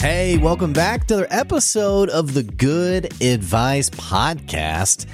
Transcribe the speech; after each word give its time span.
Hey, 0.00 0.38
welcome 0.38 0.72
back 0.72 1.08
to 1.08 1.14
another 1.14 1.26
episode 1.28 2.08
of 2.08 2.32
the 2.32 2.44
Good 2.44 3.20
Advice 3.20 3.90
Podcast. 3.90 5.06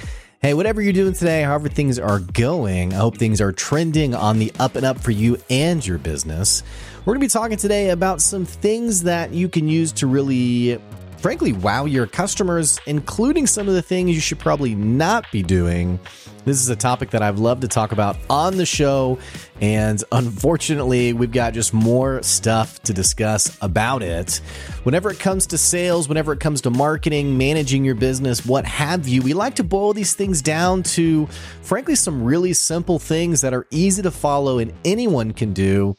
Hey, 0.43 0.53
whatever 0.53 0.79
you're 0.79 0.93
doing 0.93 1.13
today, 1.13 1.41
however 1.41 1.69
things 1.69 1.97
are 1.97 2.19
going, 2.19 2.93
I 2.93 2.97
hope 2.97 3.17
things 3.17 3.41
are 3.41 3.51
trending 3.51 4.13
on 4.13 4.37
the 4.37 4.53
up 4.59 4.75
and 4.75 4.85
up 4.85 4.99
for 4.99 5.09
you 5.09 5.39
and 5.49 5.83
your 5.83 5.97
business. 5.97 6.61
We're 6.99 7.15
going 7.15 7.21
to 7.21 7.25
be 7.25 7.31
talking 7.31 7.57
today 7.57 7.89
about 7.89 8.21
some 8.21 8.45
things 8.45 9.01
that 9.03 9.33
you 9.33 9.49
can 9.49 9.67
use 9.67 9.91
to 9.93 10.05
really, 10.05 10.79
frankly, 11.25 11.53
wow 11.53 11.85
your 11.85 12.05
customers, 12.05 12.79
including 12.85 13.47
some 13.47 13.67
of 13.67 13.73
the 13.73 13.81
things 13.81 14.11
you 14.13 14.21
should 14.21 14.37
probably 14.37 14.75
not 14.75 15.25
be 15.31 15.41
doing 15.41 15.99
this 16.45 16.61
is 16.61 16.69
a 16.69 16.75
topic 16.75 17.09
that 17.09 17.23
I've 17.23 17.39
loved 17.39 17.61
to 17.61 17.67
talk 17.67 17.91
about 17.91 18.17
on 18.29 18.55
the 18.55 18.67
show, 18.67 19.17
and 19.61 20.01
unfortunately, 20.11 21.11
we've 21.11 21.31
got 21.31 21.53
just 21.53 21.73
more 21.73 22.21
stuff 22.21 22.79
to 22.83 22.93
discuss 22.93 23.57
about 23.63 24.03
it. 24.03 24.41
Whenever 24.83 25.09
it 25.09 25.19
comes 25.19 25.47
to 25.47 25.57
sales, 25.57 26.07
whenever 26.07 26.31
it 26.33 26.39
comes 26.39 26.61
to 26.61 26.69
marketing, 26.69 27.35
managing 27.35 27.83
your 27.83 27.95
business, 27.95 28.45
what 28.45 28.63
have 28.63 29.07
you, 29.07 29.23
we 29.23 29.33
like 29.33 29.55
to 29.55 29.63
boil 29.63 29.93
these 29.93 30.13
things 30.13 30.43
down 30.43 30.83
to, 30.83 31.25
frankly, 31.63 31.95
some 31.95 32.23
really 32.23 32.53
simple 32.53 32.99
things 32.99 33.41
that 33.41 33.51
are 33.51 33.65
easy 33.71 34.03
to 34.03 34.11
follow 34.11 34.59
and 34.59 34.71
anyone 34.85 35.33
can 35.33 35.51
do. 35.51 35.95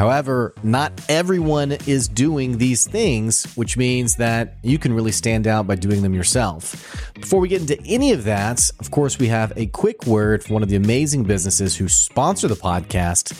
However, 0.00 0.54
not 0.62 0.98
everyone 1.10 1.72
is 1.86 2.08
doing 2.08 2.56
these 2.56 2.86
things, 2.86 3.44
which 3.54 3.76
means 3.76 4.16
that 4.16 4.56
you 4.62 4.78
can 4.78 4.94
really 4.94 5.12
stand 5.12 5.46
out 5.46 5.66
by 5.66 5.74
doing 5.74 6.00
them 6.00 6.14
yourself. 6.14 7.12
Before 7.20 7.38
we 7.38 7.48
get 7.48 7.60
into 7.60 7.78
any 7.82 8.12
of 8.12 8.24
that, 8.24 8.70
of 8.80 8.90
course, 8.90 9.18
we 9.18 9.28
have 9.28 9.52
a 9.56 9.66
quick 9.66 10.06
word 10.06 10.42
from 10.42 10.54
one 10.54 10.62
of 10.62 10.70
the 10.70 10.76
amazing 10.76 11.24
businesses 11.24 11.76
who 11.76 11.86
sponsor 11.86 12.48
the 12.48 12.54
podcast. 12.54 13.38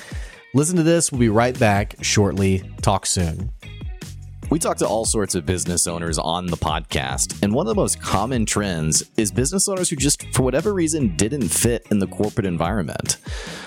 Listen 0.52 0.76
to 0.76 0.82
this. 0.82 1.10
We'll 1.10 1.20
be 1.20 1.30
right 1.30 1.58
back 1.58 1.94
shortly. 2.02 2.70
Talk 2.82 3.06
soon. 3.06 3.52
We 4.50 4.58
talk 4.58 4.78
to 4.78 4.86
all 4.86 5.04
sorts 5.04 5.36
of 5.36 5.46
business 5.46 5.86
owners 5.86 6.18
on 6.18 6.46
the 6.46 6.56
podcast, 6.56 7.40
and 7.40 7.54
one 7.54 7.68
of 7.68 7.68
the 7.68 7.80
most 7.80 8.02
common 8.02 8.44
trends 8.44 9.08
is 9.16 9.30
business 9.30 9.68
owners 9.68 9.88
who 9.88 9.94
just, 9.94 10.24
for 10.34 10.42
whatever 10.42 10.74
reason, 10.74 11.14
didn't 11.14 11.50
fit 11.50 11.86
in 11.92 12.00
the 12.00 12.08
corporate 12.08 12.46
environment. 12.46 13.18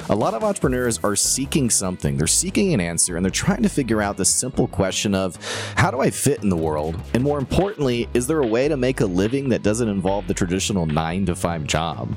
A 0.09 0.15
lot 0.15 0.33
of 0.33 0.43
entrepreneurs 0.43 0.99
are 1.01 1.15
seeking 1.15 1.69
something, 1.69 2.17
they're 2.17 2.27
seeking 2.27 2.73
an 2.73 2.81
answer, 2.81 3.15
and 3.15 3.23
they're 3.23 3.31
trying 3.31 3.63
to 3.63 3.69
figure 3.69 4.01
out 4.01 4.17
the 4.17 4.25
simple 4.25 4.67
question 4.67 5.15
of 5.15 5.37
how 5.77 5.89
do 5.89 6.01
I 6.01 6.09
fit 6.09 6.43
in 6.43 6.49
the 6.49 6.57
world? 6.57 6.99
And 7.13 7.23
more 7.23 7.39
importantly, 7.39 8.09
is 8.13 8.27
there 8.27 8.41
a 8.41 8.47
way 8.47 8.67
to 8.67 8.75
make 8.75 8.99
a 8.99 9.05
living 9.05 9.47
that 9.49 9.63
doesn't 9.63 9.87
involve 9.87 10.27
the 10.27 10.33
traditional 10.33 10.85
nine 10.85 11.25
to 11.27 11.35
five 11.35 11.63
job? 11.63 12.13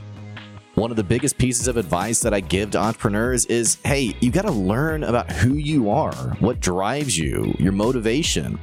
One 0.76 0.90
of 0.90 0.98
the 0.98 1.04
biggest 1.04 1.38
pieces 1.38 1.68
of 1.68 1.78
advice 1.78 2.20
that 2.20 2.34
I 2.34 2.40
give 2.40 2.72
to 2.72 2.78
entrepreneurs 2.78 3.46
is 3.46 3.78
hey, 3.86 4.14
you 4.20 4.30
got 4.30 4.42
to 4.42 4.52
learn 4.52 5.04
about 5.04 5.32
who 5.32 5.54
you 5.54 5.88
are, 5.88 6.12
what 6.40 6.60
drives 6.60 7.16
you, 7.16 7.54
your 7.58 7.72
motivation. 7.72 8.58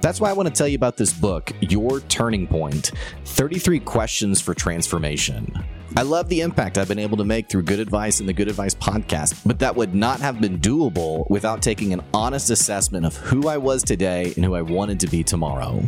That's 0.00 0.20
why 0.20 0.30
I 0.30 0.32
want 0.32 0.48
to 0.48 0.52
tell 0.52 0.66
you 0.66 0.74
about 0.74 0.96
this 0.96 1.12
book, 1.12 1.52
Your 1.60 2.00
Turning 2.00 2.48
Point 2.48 2.90
33 3.24 3.78
Questions 3.78 4.40
for 4.40 4.52
Transformation. 4.52 5.56
I 5.96 6.02
love 6.02 6.28
the 6.28 6.40
impact 6.40 6.76
I've 6.76 6.88
been 6.88 6.98
able 6.98 7.18
to 7.18 7.24
make 7.24 7.48
through 7.48 7.62
Good 7.62 7.78
Advice 7.78 8.18
and 8.18 8.28
the 8.28 8.32
Good 8.32 8.48
Advice 8.48 8.74
podcast, 8.74 9.40
but 9.46 9.60
that 9.60 9.76
would 9.76 9.94
not 9.94 10.18
have 10.18 10.40
been 10.40 10.58
doable 10.58 11.30
without 11.30 11.62
taking 11.62 11.92
an 11.92 12.02
honest 12.12 12.50
assessment 12.50 13.06
of 13.06 13.16
who 13.16 13.46
I 13.46 13.58
was 13.58 13.84
today 13.84 14.32
and 14.34 14.44
who 14.44 14.56
I 14.56 14.62
wanted 14.62 14.98
to 14.98 15.06
be 15.06 15.22
tomorrow. 15.22 15.84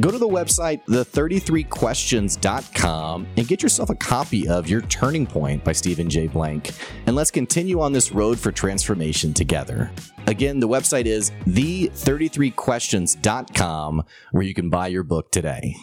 Go 0.00 0.10
to 0.10 0.16
the 0.16 0.28
website, 0.28 0.82
the33questions.com, 0.86 3.26
and 3.36 3.46
get 3.46 3.62
yourself 3.62 3.90
a 3.90 3.94
copy 3.94 4.48
of 4.48 4.66
Your 4.68 4.80
Turning 4.82 5.26
Point 5.26 5.62
by 5.62 5.72
Stephen 5.72 6.08
J. 6.08 6.28
Blank. 6.28 6.70
And 7.06 7.14
let's 7.14 7.30
continue 7.30 7.82
on 7.82 7.92
this 7.92 8.10
road 8.10 8.38
for 8.38 8.50
transformation 8.50 9.34
together. 9.34 9.92
Again, 10.26 10.60
the 10.60 10.68
website 10.68 11.04
is 11.04 11.30
the33questions.com, 11.46 14.02
where 14.30 14.42
you 14.42 14.54
can 14.54 14.70
buy 14.70 14.86
your 14.86 15.02
book 15.02 15.30
today. 15.30 15.76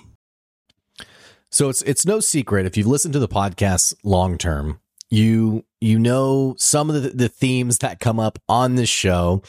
So 1.51 1.69
it's 1.69 1.81
it's 1.83 2.05
no 2.05 2.19
secret 2.19 2.67
if 2.67 2.77
you've 2.77 2.87
listened 2.87 3.13
to 3.13 3.19
the 3.19 3.27
podcast 3.27 3.95
long 4.03 4.37
term, 4.37 4.79
you 5.09 5.65
you 5.81 5.99
know 5.99 6.55
some 6.57 6.89
of 6.89 7.01
the, 7.01 7.09
the 7.09 7.29
themes 7.29 7.79
that 7.79 7.99
come 7.99 8.19
up 8.19 8.39
on 8.47 8.75
this 8.75 8.89
show, 8.89 9.41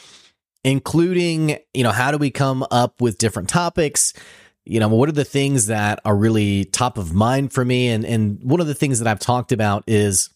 including, 0.63 1.57
you 1.73 1.83
know, 1.83 1.91
how 1.91 2.11
do 2.11 2.17
we 2.17 2.31
come 2.31 2.65
up 2.71 3.01
with 3.01 3.17
different 3.17 3.49
topics? 3.49 4.13
You 4.65 4.79
know, 4.79 4.87
what 4.87 5.09
are 5.09 5.13
the 5.13 5.25
things 5.25 5.67
that 5.67 5.99
are 6.05 6.15
really 6.15 6.65
top 6.65 6.97
of 6.97 7.13
mind 7.13 7.51
for 7.51 7.65
me? 7.65 7.89
And 7.89 8.05
and 8.05 8.39
one 8.43 8.59
of 8.59 8.67
the 8.67 8.75
things 8.75 8.99
that 8.99 9.07
I've 9.07 9.19
talked 9.19 9.51
about 9.51 9.83
is 9.87 10.29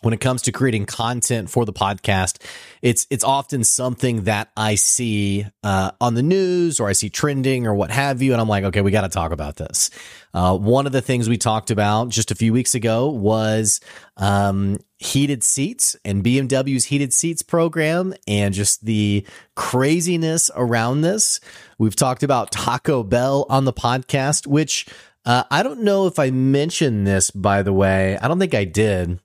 when 0.00 0.14
it 0.14 0.20
comes 0.20 0.42
to 0.42 0.52
creating 0.52 0.86
content 0.86 1.50
for 1.50 1.64
the 1.64 1.72
podcast, 1.72 2.42
it's 2.82 3.06
it's 3.10 3.24
often 3.24 3.64
something 3.64 4.24
that 4.24 4.50
I 4.56 4.76
see 4.76 5.46
uh, 5.62 5.90
on 6.00 6.14
the 6.14 6.22
news 6.22 6.78
or 6.78 6.88
I 6.88 6.92
see 6.92 7.10
trending 7.10 7.66
or 7.66 7.74
what 7.74 7.90
have 7.90 8.22
you, 8.22 8.32
and 8.32 8.40
I'm 8.40 8.48
like, 8.48 8.64
okay, 8.64 8.80
we 8.80 8.90
got 8.90 9.02
to 9.02 9.08
talk 9.08 9.32
about 9.32 9.56
this. 9.56 9.90
Uh, 10.32 10.56
one 10.56 10.86
of 10.86 10.92
the 10.92 11.00
things 11.00 11.28
we 11.28 11.38
talked 11.38 11.70
about 11.70 12.10
just 12.10 12.30
a 12.30 12.34
few 12.34 12.52
weeks 12.52 12.74
ago 12.74 13.08
was 13.08 13.80
um, 14.18 14.76
heated 14.98 15.42
seats 15.42 15.96
and 16.04 16.22
BMW's 16.22 16.84
heated 16.84 17.12
seats 17.12 17.42
program, 17.42 18.14
and 18.26 18.54
just 18.54 18.84
the 18.84 19.26
craziness 19.56 20.50
around 20.54 21.00
this. 21.00 21.40
We've 21.78 21.96
talked 21.96 22.22
about 22.22 22.52
Taco 22.52 23.02
Bell 23.02 23.46
on 23.48 23.64
the 23.64 23.72
podcast, 23.72 24.46
which 24.46 24.86
uh, 25.24 25.44
I 25.50 25.62
don't 25.62 25.82
know 25.82 26.06
if 26.06 26.18
I 26.18 26.30
mentioned 26.30 27.06
this, 27.06 27.30
by 27.30 27.62
the 27.62 27.72
way. 27.72 28.16
I 28.18 28.28
don't 28.28 28.38
think 28.38 28.54
I 28.54 28.64
did 28.64 29.18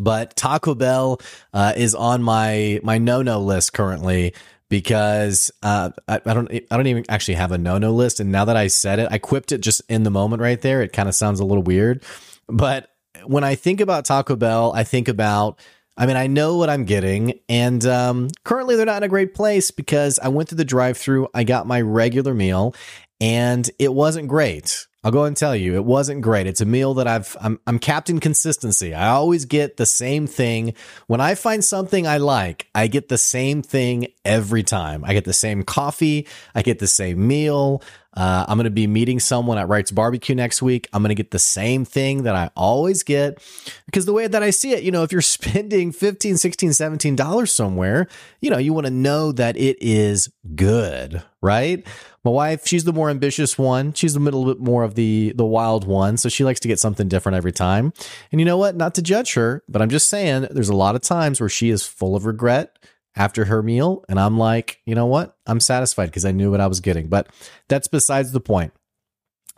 but 0.00 0.34
Taco 0.34 0.74
Bell 0.74 1.20
uh, 1.52 1.72
is 1.76 1.94
on 1.94 2.22
my 2.22 2.80
my 2.82 2.98
no 2.98 3.22
no 3.22 3.40
list 3.40 3.72
currently 3.72 4.34
because 4.68 5.50
uh, 5.62 5.90
I, 6.08 6.20
I, 6.24 6.34
don't 6.34 6.50
I 6.52 6.76
don't 6.76 6.86
even 6.86 7.04
actually 7.08 7.34
have 7.34 7.52
a 7.52 7.58
no 7.58 7.78
no 7.78 7.92
list. 7.92 8.20
And 8.20 8.32
now 8.32 8.46
that 8.46 8.56
I 8.56 8.68
said 8.68 8.98
it, 8.98 9.08
I 9.10 9.18
quipped 9.18 9.52
it 9.52 9.60
just 9.60 9.82
in 9.88 10.02
the 10.02 10.10
moment 10.10 10.42
right 10.42 10.60
there. 10.60 10.82
It 10.82 10.92
kind 10.92 11.08
of 11.08 11.14
sounds 11.14 11.40
a 11.40 11.44
little 11.44 11.62
weird, 11.62 12.02
but 12.48 12.88
when 13.26 13.44
I 13.44 13.54
think 13.54 13.80
about 13.80 14.06
Taco 14.06 14.36
Bell, 14.36 14.72
I 14.74 14.84
think 14.84 15.08
about 15.08 15.60
I 15.96 16.06
mean, 16.06 16.16
I 16.16 16.28
know 16.28 16.56
what 16.56 16.70
I'm 16.70 16.86
getting, 16.86 17.40
and 17.48 17.84
um, 17.84 18.28
currently 18.44 18.74
they're 18.74 18.86
not 18.86 18.98
in 18.98 19.02
a 19.02 19.08
great 19.08 19.34
place 19.34 19.70
because 19.70 20.18
I 20.18 20.28
went 20.28 20.48
to 20.48 20.54
the 20.54 20.64
drive-through, 20.64 21.28
I 21.34 21.44
got 21.44 21.66
my 21.66 21.82
regular 21.82 22.32
meal, 22.32 22.74
and 23.20 23.68
it 23.78 23.92
wasn't 23.92 24.28
great. 24.28 24.86
I'll 25.02 25.10
go 25.10 25.24
and 25.24 25.34
tell 25.34 25.56
you, 25.56 25.76
it 25.76 25.84
wasn't 25.84 26.20
great. 26.20 26.46
It's 26.46 26.60
a 26.60 26.66
meal 26.66 26.92
that 26.94 27.06
I've, 27.06 27.34
I'm, 27.40 27.58
I'm 27.66 27.78
Captain 27.78 28.20
Consistency. 28.20 28.92
I 28.92 29.08
always 29.08 29.46
get 29.46 29.78
the 29.78 29.86
same 29.86 30.26
thing. 30.26 30.74
When 31.06 31.22
I 31.22 31.34
find 31.34 31.64
something 31.64 32.06
I 32.06 32.18
like, 32.18 32.68
I 32.74 32.86
get 32.86 33.08
the 33.08 33.16
same 33.16 33.62
thing 33.62 34.08
every 34.26 34.62
time. 34.62 35.02
I 35.04 35.14
get 35.14 35.24
the 35.24 35.32
same 35.32 35.62
coffee. 35.62 36.28
I 36.54 36.60
get 36.60 36.80
the 36.80 36.86
same 36.86 37.26
meal. 37.26 37.82
Uh, 38.12 38.44
I'm 38.48 38.56
going 38.56 38.64
to 38.64 38.70
be 38.70 38.88
meeting 38.88 39.20
someone 39.20 39.56
at 39.56 39.68
Wright's 39.68 39.92
Barbecue 39.92 40.34
next 40.34 40.60
week. 40.60 40.88
I'm 40.92 41.00
going 41.02 41.10
to 41.10 41.14
get 41.14 41.30
the 41.30 41.38
same 41.38 41.84
thing 41.84 42.24
that 42.24 42.34
I 42.34 42.50
always 42.56 43.04
get 43.04 43.40
because 43.86 44.04
the 44.04 44.12
way 44.12 44.26
that 44.26 44.42
I 44.42 44.50
see 44.50 44.72
it, 44.72 44.82
you 44.82 44.90
know, 44.90 45.04
if 45.04 45.12
you're 45.12 45.20
spending 45.22 45.92
15, 45.92 46.36
16, 46.36 46.72
17 46.72 47.16
dollars 47.16 47.52
somewhere, 47.52 48.08
you 48.40 48.50
know, 48.50 48.58
you 48.58 48.72
want 48.72 48.86
to 48.86 48.92
know 48.92 49.30
that 49.32 49.56
it 49.56 49.78
is 49.80 50.28
good, 50.56 51.22
right? 51.40 51.86
My 52.24 52.30
wife, 52.30 52.66
she's 52.66 52.84
the 52.84 52.92
more 52.92 53.08
ambitious 53.08 53.56
one. 53.56 53.94
She's 53.94 54.14
a 54.14 54.20
little 54.20 54.44
bit 54.44 54.60
more 54.60 54.82
of 54.82 54.94
the 54.94 55.32
the 55.34 55.44
wild 55.44 55.86
one, 55.86 56.16
so 56.16 56.28
she 56.28 56.44
likes 56.44 56.60
to 56.60 56.68
get 56.68 56.78
something 56.78 57.08
different 57.08 57.36
every 57.36 57.52
time. 57.52 57.92
And 58.30 58.40
you 58.40 58.44
know 58.44 58.58
what? 58.58 58.76
Not 58.76 58.94
to 58.96 59.02
judge 59.02 59.34
her, 59.34 59.62
but 59.68 59.80
I'm 59.80 59.88
just 59.88 60.08
saying 60.08 60.48
there's 60.50 60.68
a 60.68 60.76
lot 60.76 60.94
of 60.94 61.00
times 61.00 61.40
where 61.40 61.48
she 61.48 61.70
is 61.70 61.86
full 61.86 62.14
of 62.14 62.26
regret 62.26 62.78
after 63.16 63.46
her 63.46 63.62
meal 63.62 64.04
and 64.08 64.20
I'm 64.20 64.38
like, 64.38 64.80
"You 64.84 64.94
know 64.94 65.06
what? 65.06 65.36
I'm 65.46 65.60
satisfied 65.60 66.06
because 66.06 66.24
I 66.24 66.30
knew 66.32 66.50
what 66.50 66.60
I 66.60 66.66
was 66.66 66.80
getting." 66.80 67.08
But 67.08 67.28
that's 67.68 67.88
besides 67.88 68.32
the 68.32 68.40
point. 68.40 68.72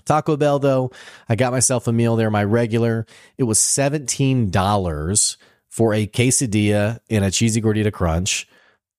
Taco 0.05 0.37
Bell 0.37 0.59
though, 0.59 0.91
I 1.29 1.35
got 1.35 1.53
myself 1.53 1.87
a 1.87 1.93
meal 1.93 2.17
there, 2.17 2.31
my 2.31 2.45
regular. 2.45 3.07
It 3.39 3.45
was 3.45 3.59
$17 3.59 5.37
for 5.69 5.95
a 5.95 6.07
quesadilla 6.07 7.01
and 7.11 7.25
a 7.25 7.31
cheesy 7.31 7.61
gordita 7.61 7.93
crunch 7.93 8.47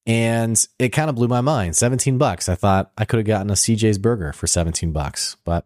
and 0.06 0.66
it 0.80 0.89
kind 0.89 1.10
of 1.10 1.16
blew 1.16 1.27
my 1.27 1.42
mind. 1.42 1.75
17 1.75 2.18
bucks. 2.18 2.50
I 2.50 2.56
thought 2.56 2.92
i 2.98 3.06
could 3.06 3.18
have 3.18 3.27
gotten 3.27 3.50
a 3.50 3.54
cj's 3.54 3.98
burger 3.98 4.33
for 4.33 4.48
17 4.48 4.92
bucks. 4.92 5.38
But 5.45 5.66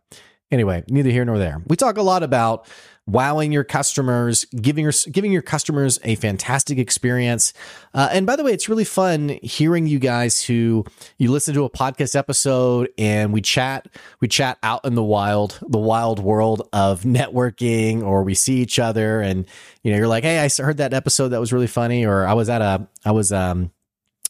anyway 0.52 0.84
neither 0.88 1.10
here 1.10 1.26
nor 1.26 1.38
there. 1.38 1.62
We 1.68 1.76
talk 1.76 1.98
a 1.98 2.04
lot 2.04 2.24
about 2.24 2.68
wowing 3.08 3.54
your 3.54 3.64
customers 3.64 4.44
giving 4.46 4.84
your 4.84 4.92
giving 5.12 5.32
your 5.32 5.42
customers 5.42 5.98
a 6.04 6.16
fantastic 6.16 6.78
experience. 6.78 7.54
Uh, 7.94 8.10
and 8.12 8.28
by 8.28 8.36
the 8.36 8.44
way 8.44 8.52
it's 8.52 8.68
really 8.68 8.84
fun 8.84 9.40
hearing 9.42 9.88
you 9.88 9.98
guys 9.98 10.44
who 10.44 10.84
you 11.18 11.32
listen 11.32 11.54
to 11.54 11.64
a 11.64 11.70
podcast 11.70 12.16
episode 12.16 12.90
and 12.98 13.32
we 13.32 13.42
chat 13.42 13.88
we 14.20 14.28
chat 14.28 14.58
out 14.62 14.84
in 14.84 14.96
the 14.96 15.04
wild 15.04 15.58
the 15.70 15.80
wild 15.80 16.20
world 16.20 16.68
of 16.74 17.02
networking 17.04 18.04
or 18.04 18.24
we 18.24 18.36
see 18.36 18.58
each 18.58 18.78
other 18.78 19.22
and 19.22 19.46
you 19.84 19.92
know 19.92 19.98
you're 19.98 20.08
like 20.08 20.26
hey 20.26 20.40
i 20.40 20.50
heard 20.62 20.78
that 20.78 20.94
episode 20.94 21.30
that 21.30 21.40
was 21.40 21.54
really 21.54 21.68
funny 21.68 22.06
or 22.06 22.28
i 22.28 22.34
was 22.34 22.50
at 22.50 22.62
a 22.62 22.86
i 23.06 23.12
was 23.12 23.32
um 23.32 23.72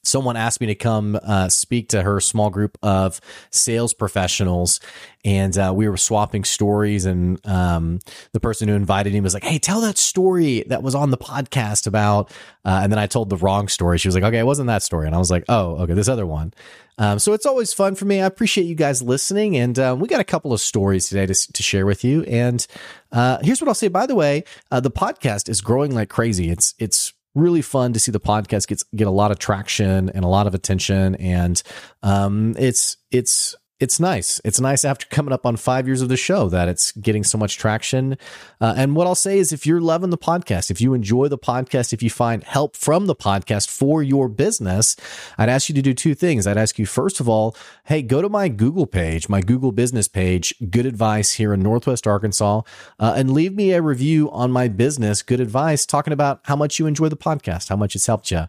someone 0.07 0.36
asked 0.38 0.62
me 0.62 0.68
to 0.68 0.75
come 0.75 1.19
uh, 1.24 1.50
speak 1.50 1.89
to 1.89 2.01
her 2.01 2.19
small 2.19 2.50
group 2.50 2.77
of 2.81 3.19
sales 3.51 3.94
professionals 3.94 4.80
and 5.25 5.57
uh, 5.57 5.74
we 5.75 5.89
were 5.89 5.98
swapping 5.98 6.44
stories 6.44 7.06
and 7.06 7.45
um, 7.45 8.00
the 8.31 8.39
person 8.39 8.68
who 8.68 8.75
invited 8.75 9.13
me 9.13 9.19
was 9.19 9.33
like 9.33 9.44
hey 9.44 9.59
tell 9.59 9.81
that 9.81 9.98
story 9.98 10.63
that 10.68 10.81
was 10.83 10.95
on 10.95 11.12
the 11.12 11.18
podcast 11.18 11.88
about 11.88 12.31
uh, 12.65 12.80
and 12.81 12.92
then 12.92 13.00
i 13.00 13.06
told 13.07 13.30
the 13.30 13.38
wrong 13.38 13.68
story. 13.68 13.98
She 13.98 14.07
was 14.07 14.15
like 14.15 14.24
okay 14.24 14.39
it 14.39 14.45
wasn't 14.45 14.68
that 14.68 14.83
story 14.83 15.06
and 15.06 15.15
i 15.15 15.19
was 15.19 15.31
like 15.31 15.44
oh 15.50 15.77
okay 15.77 15.94
this 15.94 16.07
other 16.07 16.25
one. 16.25 16.54
Um, 17.00 17.19
so 17.19 17.33
it's 17.33 17.45
always 17.45 17.75
fun 17.75 17.94
for 17.94 18.06
me. 18.06 18.21
I 18.21 18.25
appreciate 18.25 18.63
you 18.63 18.74
guys 18.74 19.04
listening 19.04 19.56
and 19.56 19.77
uh, 19.77 19.95
we 20.00 20.07
got 20.07 20.19
a 20.19 20.24
couple 20.24 20.51
of 20.51 20.59
stories 20.59 21.07
today 21.07 21.27
to, 21.27 21.54
to 21.54 21.62
share 21.62 21.86
with 21.86 22.04
you 22.04 22.24
and 22.24 22.65
uh, 23.12 23.38
here's 23.42 23.62
what 23.62 23.68
i'll 23.68 23.75
say. 23.75 23.88
By 23.88 24.06
the 24.06 24.15
way 24.15 24.44
uh, 24.71 24.80
the 24.80 24.92
podcast 24.92 25.50
is 25.50 25.62
growing 25.62 25.94
like 25.94 26.09
crazy. 26.09 26.50
It's 26.50 26.74
it's 26.80 27.13
really 27.38 27.62
fun 27.62 27.94
to 27.94 28.00
see 28.00 28.12
the 28.12 28.19
podcast 28.19 28.68
gets 28.68 28.84
get 28.95 29.07
a 29.07 29.12
lot 29.12 29.31
of 29.31 29.39
traction 29.39 30.10
and 30.10 30.25
a 30.25 30.28
lot 30.28 30.48
of 30.48 30.56
attention. 30.56 31.16
And 31.16 31.62
um, 32.04 32.56
it's 32.57 32.98
it's 33.12 33.56
it's 33.80 34.00
nice. 34.00 34.42
It's 34.44 34.60
nice 34.60 34.84
after 34.84 35.06
coming 35.08 35.32
up 35.32 35.46
on 35.46 35.56
five 35.56 35.86
years 35.86 36.02
of 36.02 36.10
the 36.10 36.18
show 36.18 36.50
that 36.50 36.68
it's 36.68 36.92
getting 36.94 37.24
so 37.24 37.38
much 37.38 37.58
traction. 37.58 38.18
Uh, 38.60 38.74
and 38.76 38.96
what 38.96 39.06
I'll 39.06 39.14
say 39.14 39.38
is 39.38 39.52
if 39.52 39.68
you're 39.68 39.82
loving 39.82 40.10
the 40.10 40.18
podcast, 40.18 40.72
if 40.72 40.82
you 40.82 40.96
enjoy 40.96 41.28
the 41.28 41.38
podcast, 41.38 41.94
if 41.94 42.02
you 42.02 42.10
find 42.10 42.44
help 42.44 42.76
from 42.76 43.06
the 43.06 43.16
podcast 43.16 43.70
for 43.70 44.02
your 44.02 44.30
business, 44.30 44.96
I'd 45.38 45.50
ask 45.50 45.70
you 45.70 45.76
to 45.76 45.82
do 45.84 45.94
two 45.94 46.16
things. 46.16 46.48
I'd 46.48 46.58
ask 46.58 46.80
you, 46.80 46.88
first 46.88 47.20
of 47.20 47.30
all, 47.30 47.56
hey, 47.86 48.02
go 48.02 48.22
to 48.22 48.30
my 48.30 48.50
Google 48.50 48.88
page, 48.88 49.30
my 49.30 49.42
Google 49.42 49.72
business 49.72 50.08
page, 50.08 50.56
Good 50.72 50.88
Advice 50.88 51.34
here 51.34 51.54
in 51.54 51.62
Northwest 51.62 52.08
Arkansas, 52.08 52.62
uh, 53.00 53.14
and 53.16 53.32
leave 53.32 53.54
me 53.54 53.74
a 53.74 53.82
review 53.82 54.32
on 54.32 54.52
my 54.52 54.68
business, 54.68 55.22
Good 55.22 55.40
Advice, 55.40 55.86
talking 55.86 56.14
about 56.14 56.40
how 56.46 56.56
much 56.56 56.80
you 56.80 56.88
enjoy 56.88 57.10
the 57.10 57.18
podcast, 57.18 57.70
how 57.70 57.76
much 57.76 57.96
it's 57.96 58.08
helped 58.08 58.32
you. 58.32 58.48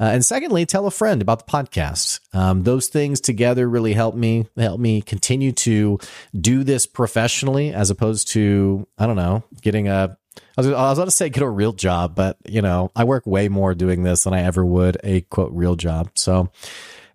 Uh, 0.00 0.04
and 0.04 0.24
secondly, 0.24 0.64
tell 0.64 0.86
a 0.86 0.90
friend 0.90 1.20
about 1.20 1.46
the 1.46 1.52
podcast. 1.52 2.20
Um, 2.34 2.62
those 2.62 2.88
things 2.88 3.20
together 3.20 3.68
really 3.68 3.92
help 3.92 4.14
me 4.14 4.46
help 4.56 4.80
me 4.80 5.02
continue 5.02 5.52
to 5.52 5.98
do 6.38 6.64
this 6.64 6.86
professionally, 6.86 7.74
as 7.74 7.90
opposed 7.90 8.28
to 8.28 8.86
I 8.98 9.06
don't 9.06 9.16
know 9.16 9.44
getting 9.60 9.88
a. 9.88 10.16
I 10.56 10.60
was, 10.60 10.66
I 10.68 10.70
was 10.70 10.98
about 10.98 11.04
to 11.04 11.10
say 11.10 11.28
get 11.28 11.42
a 11.42 11.48
real 11.48 11.72
job, 11.72 12.14
but 12.14 12.38
you 12.48 12.62
know 12.62 12.90
I 12.96 13.04
work 13.04 13.26
way 13.26 13.48
more 13.48 13.74
doing 13.74 14.02
this 14.02 14.24
than 14.24 14.32
I 14.32 14.42
ever 14.42 14.64
would 14.64 14.96
a 15.04 15.20
quote 15.22 15.52
real 15.52 15.76
job. 15.76 16.10
So 16.14 16.50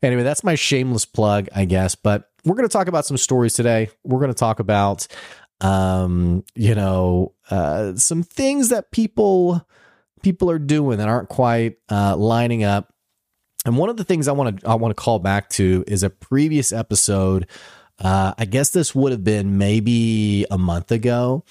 anyway, 0.03 0.23
that's 0.23 0.43
my 0.43 0.55
shameless 0.55 1.05
plug, 1.05 1.49
I 1.55 1.65
guess. 1.65 1.95
But 1.95 2.29
we're 2.43 2.55
going 2.55 2.69
to 2.69 2.73
talk 2.73 2.87
about 2.87 3.07
some 3.07 3.17
stories 3.17 3.55
today. 3.55 3.89
We're 4.03 4.19
going 4.19 4.31
to 4.31 4.37
talk 4.37 4.59
about 4.59 5.07
um, 5.61 6.43
you 6.53 6.75
know, 6.75 7.33
uh, 7.49 7.95
some 7.95 8.23
things 8.23 8.69
that 8.69 8.91
people 8.91 9.65
people 10.23 10.49
are 10.49 10.59
doing 10.59 10.97
that 10.97 11.07
aren't 11.07 11.29
quite 11.29 11.77
uh, 11.89 12.15
lining 12.15 12.63
up. 12.63 12.93
And 13.65 13.77
one 13.77 13.89
of 13.89 13.97
the 13.97 14.03
things 14.03 14.27
I 14.27 14.31
want 14.33 14.61
to 14.61 14.67
I 14.67 14.75
want 14.75 14.95
to 14.95 15.01
call 15.01 15.19
back 15.19 15.49
to 15.51 15.83
is 15.87 16.03
a 16.03 16.09
previous 16.09 16.71
episode. 16.71 17.47
Uh, 17.99 18.33
I 18.37 18.45
guess 18.45 18.69
this 18.69 18.93
would 18.93 19.11
have 19.11 19.23
been 19.23 19.57
maybe 19.57 20.45
a 20.51 20.57
month 20.57 20.91
ago. 20.91 21.43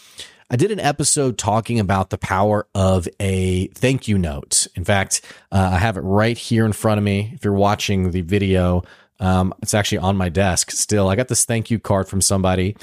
I 0.50 0.56
did 0.56 0.70
an 0.70 0.78
episode 0.78 1.38
talking 1.38 1.80
about 1.80 2.10
the 2.10 2.18
power 2.18 2.68
of 2.74 3.08
a 3.18 3.68
thank 3.68 4.06
you 4.06 4.18
note. 4.18 4.66
In 4.76 4.84
fact, 4.84 5.22
uh, 5.50 5.70
I 5.72 5.78
have 5.78 5.96
it 5.96 6.02
right 6.02 6.36
here 6.36 6.66
in 6.66 6.72
front 6.72 6.98
of 6.98 7.04
me. 7.04 7.32
If 7.34 7.44
you're 7.44 7.54
watching 7.54 8.10
the 8.10 8.20
video, 8.20 8.84
um, 9.20 9.54
it's 9.62 9.74
actually 9.74 9.98
on 9.98 10.16
my 10.16 10.28
desk 10.28 10.70
still. 10.70 11.08
I 11.08 11.16
got 11.16 11.28
this 11.28 11.44
thank 11.44 11.70
you 11.70 11.78
card 11.78 12.08
from 12.08 12.20
somebody, 12.20 12.76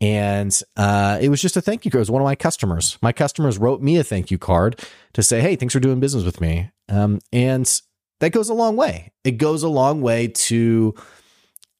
and 0.00 0.60
uh, 0.76 1.18
it 1.20 1.28
was 1.28 1.40
just 1.40 1.56
a 1.56 1.60
thank 1.60 1.84
you 1.84 1.90
card. 1.90 2.00
It 2.00 2.02
was 2.02 2.10
one 2.10 2.22
of 2.22 2.26
my 2.26 2.34
customers. 2.34 2.98
My 3.00 3.12
customers 3.12 3.58
wrote 3.58 3.80
me 3.80 3.96
a 3.96 4.04
thank 4.04 4.30
you 4.30 4.38
card 4.38 4.84
to 5.14 5.22
say, 5.22 5.40
hey, 5.40 5.56
thanks 5.56 5.72
for 5.72 5.80
doing 5.80 6.00
business 6.00 6.24
with 6.24 6.40
me. 6.40 6.70
Um, 6.88 7.20
and 7.32 7.80
that 8.20 8.30
goes 8.30 8.48
a 8.48 8.54
long 8.54 8.76
way. 8.76 9.12
It 9.24 9.32
goes 9.32 9.62
a 9.62 9.68
long 9.68 10.02
way 10.02 10.28
to 10.28 10.94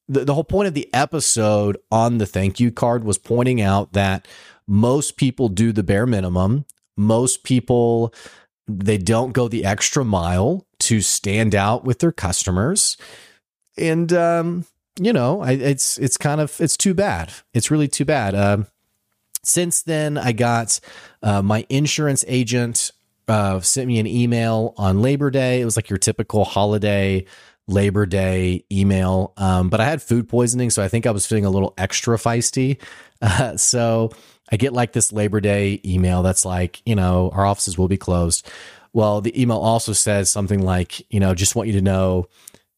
the, 0.07 0.25
the 0.25 0.33
whole 0.33 0.43
point 0.43 0.67
of 0.67 0.73
the 0.73 0.91
episode 0.93 1.77
on 1.91 2.17
the 2.17 2.25
thank 2.25 2.59
you 2.59 2.71
card 2.71 3.03
was 3.03 3.17
pointing 3.17 3.61
out 3.61 3.93
that 3.93 4.27
most 4.67 5.17
people 5.17 5.47
do 5.47 5.71
the 5.71 5.83
bare 5.83 6.07
minimum. 6.07 6.65
Most 6.97 7.43
people, 7.43 8.13
they 8.67 8.97
don't 8.97 9.33
go 9.33 9.47
the 9.47 9.63
extra 9.63 10.03
mile 10.03 10.65
to 10.79 11.01
stand 11.01 11.53
out 11.53 11.83
with 11.83 11.99
their 11.99 12.11
customers. 12.11 12.97
And, 13.77 14.11
um, 14.11 14.65
you 14.99 15.13
know, 15.13 15.41
I, 15.41 15.51
it's 15.51 15.97
it's 15.97 16.17
kind 16.17 16.41
of 16.41 16.59
it's 16.59 16.77
too 16.77 16.93
bad. 16.93 17.31
It's 17.53 17.71
really 17.71 17.87
too 17.87 18.05
bad. 18.05 18.35
Uh, 18.35 18.63
since 19.43 19.83
then, 19.83 20.17
I 20.17 20.31
got 20.31 20.79
uh, 21.23 21.41
my 21.41 21.65
insurance 21.69 22.25
agent 22.27 22.91
uh, 23.27 23.59
sent 23.61 23.87
me 23.87 23.99
an 23.99 24.07
email 24.07 24.73
on 24.77 25.01
Labor 25.01 25.29
Day. 25.29 25.61
It 25.61 25.65
was 25.65 25.75
like 25.75 25.89
your 25.89 25.99
typical 25.99 26.45
holiday 26.45 27.25
Labor 27.67 28.05
Day 28.05 28.63
email, 28.71 29.33
um, 29.37 29.69
but 29.69 29.79
I 29.79 29.85
had 29.85 30.01
food 30.01 30.29
poisoning, 30.29 30.69
so 30.69 30.83
I 30.83 30.87
think 30.87 31.05
I 31.05 31.11
was 31.11 31.25
feeling 31.25 31.45
a 31.45 31.49
little 31.49 31.73
extra 31.77 32.17
feisty. 32.17 32.79
So 33.57 34.11
I 34.51 34.57
get 34.57 34.73
like 34.73 34.93
this 34.93 35.11
Labor 35.11 35.41
Day 35.41 35.81
email 35.83 36.21
that's 36.21 36.45
like, 36.45 36.81
you 36.85 36.95
know, 36.95 37.31
our 37.33 37.45
offices 37.45 37.77
will 37.77 37.87
be 37.87 37.97
closed. 37.97 38.47
Well, 38.93 39.21
the 39.21 39.39
email 39.39 39.57
also 39.57 39.93
says 39.93 40.29
something 40.29 40.61
like, 40.61 41.05
you 41.11 41.19
know, 41.19 41.33
just 41.33 41.55
want 41.55 41.67
you 41.67 41.73
to 41.73 41.81
know 41.81 42.29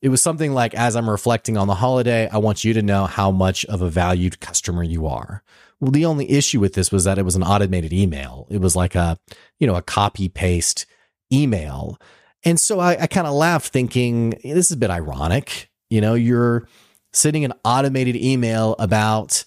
it 0.02 0.10
was 0.10 0.22
something 0.22 0.54
like 0.54 0.74
as 0.74 0.96
i'm 0.96 1.10
reflecting 1.10 1.58
on 1.58 1.68
the 1.68 1.76
holiday 1.76 2.28
i 2.30 2.38
want 2.38 2.64
you 2.64 2.74
to 2.74 2.82
know 2.82 3.06
how 3.06 3.32
much 3.32 3.66
of 3.66 3.82
a 3.82 3.90
valued 3.90 4.40
customer 4.40 4.84
you 4.84 5.08
are. 5.08 5.44
Well 5.80 5.92
the 5.92 6.06
only 6.06 6.30
issue 6.30 6.60
with 6.60 6.74
this 6.74 6.92
was 6.92 7.06
that 7.06 7.18
it 7.18 7.26
was 7.26 7.36
an 7.36 7.44
automated 7.44 7.94
email. 7.94 8.48
It 8.50 8.60
was 8.62 8.76
like 8.76 8.96
a 8.96 9.18
you 9.60 9.68
know 9.68 9.76
a 9.76 9.82
copy 9.82 10.30
paste 10.30 10.86
email. 11.32 11.98
And 12.44 12.60
so 12.60 12.80
i, 12.80 13.02
I 13.02 13.08
kind 13.08 13.28
of 13.28 13.34
laughed 13.34 13.72
thinking 13.72 14.32
this 14.44 14.68
is 14.68 14.72
a 14.72 14.78
bit 14.78 14.90
ironic. 14.90 15.70
You 15.90 16.02
know 16.02 16.14
you're 16.14 16.68
sending 17.14 17.46
an 17.46 17.54
automated 17.64 18.16
email 18.16 18.76
about 18.78 19.44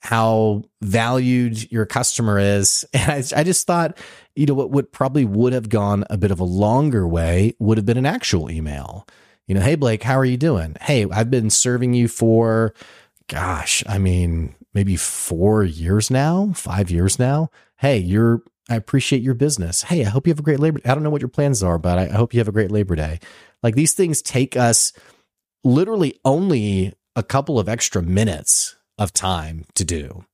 how 0.00 0.62
valued 0.82 1.72
your 1.72 1.86
customer 1.86 2.38
is. 2.38 2.84
And 2.94 3.10
i, 3.10 3.40
I 3.40 3.44
just 3.44 3.66
thought 3.66 3.96
you 4.34 4.46
know 4.46 4.54
what 4.54 4.70
would 4.70 4.92
probably 4.92 5.24
would 5.24 5.52
have 5.52 5.68
gone 5.68 6.04
a 6.10 6.16
bit 6.16 6.30
of 6.30 6.40
a 6.40 6.44
longer 6.44 7.06
way 7.06 7.54
would 7.58 7.78
have 7.78 7.86
been 7.86 7.96
an 7.96 8.06
actual 8.06 8.50
email 8.50 9.06
you 9.46 9.54
know, 9.54 9.60
hey, 9.60 9.76
Blake, 9.76 10.02
how 10.02 10.18
are 10.18 10.24
you 10.24 10.36
doing? 10.36 10.76
Hey, 10.80 11.06
I've 11.10 11.30
been 11.30 11.50
serving 11.50 11.94
you 11.94 12.08
for, 12.08 12.74
gosh, 13.28 13.84
I 13.86 13.98
mean, 13.98 14.54
maybe 14.74 14.96
four 14.96 15.62
years 15.62 16.10
now, 16.10 16.52
five 16.54 16.90
years 16.90 17.18
now. 17.18 17.50
Hey, 17.76 17.98
you're, 17.98 18.42
I 18.68 18.74
appreciate 18.74 19.22
your 19.22 19.34
business. 19.34 19.84
Hey, 19.84 20.04
I 20.04 20.08
hope 20.08 20.26
you 20.26 20.32
have 20.32 20.40
a 20.40 20.42
great 20.42 20.58
Labor. 20.58 20.80
I 20.84 20.94
don't 20.94 21.04
know 21.04 21.10
what 21.10 21.20
your 21.20 21.28
plans 21.28 21.62
are, 21.62 21.78
but 21.78 21.98
I, 21.98 22.08
hope 22.08 22.34
you 22.34 22.40
have 22.40 22.48
a 22.48 22.52
great 22.52 22.72
Labor 22.72 22.96
Day. 22.96 23.20
Like 23.62 23.76
these 23.76 23.94
things 23.94 24.20
take 24.20 24.56
us 24.56 24.92
literally 25.62 26.18
only 26.24 26.94
a 27.14 27.22
couple 27.22 27.58
of 27.58 27.68
extra 27.68 28.02
minutes 28.02 28.76
of 28.98 29.12
time 29.12 29.64
to 29.74 29.84
do. 29.84 30.24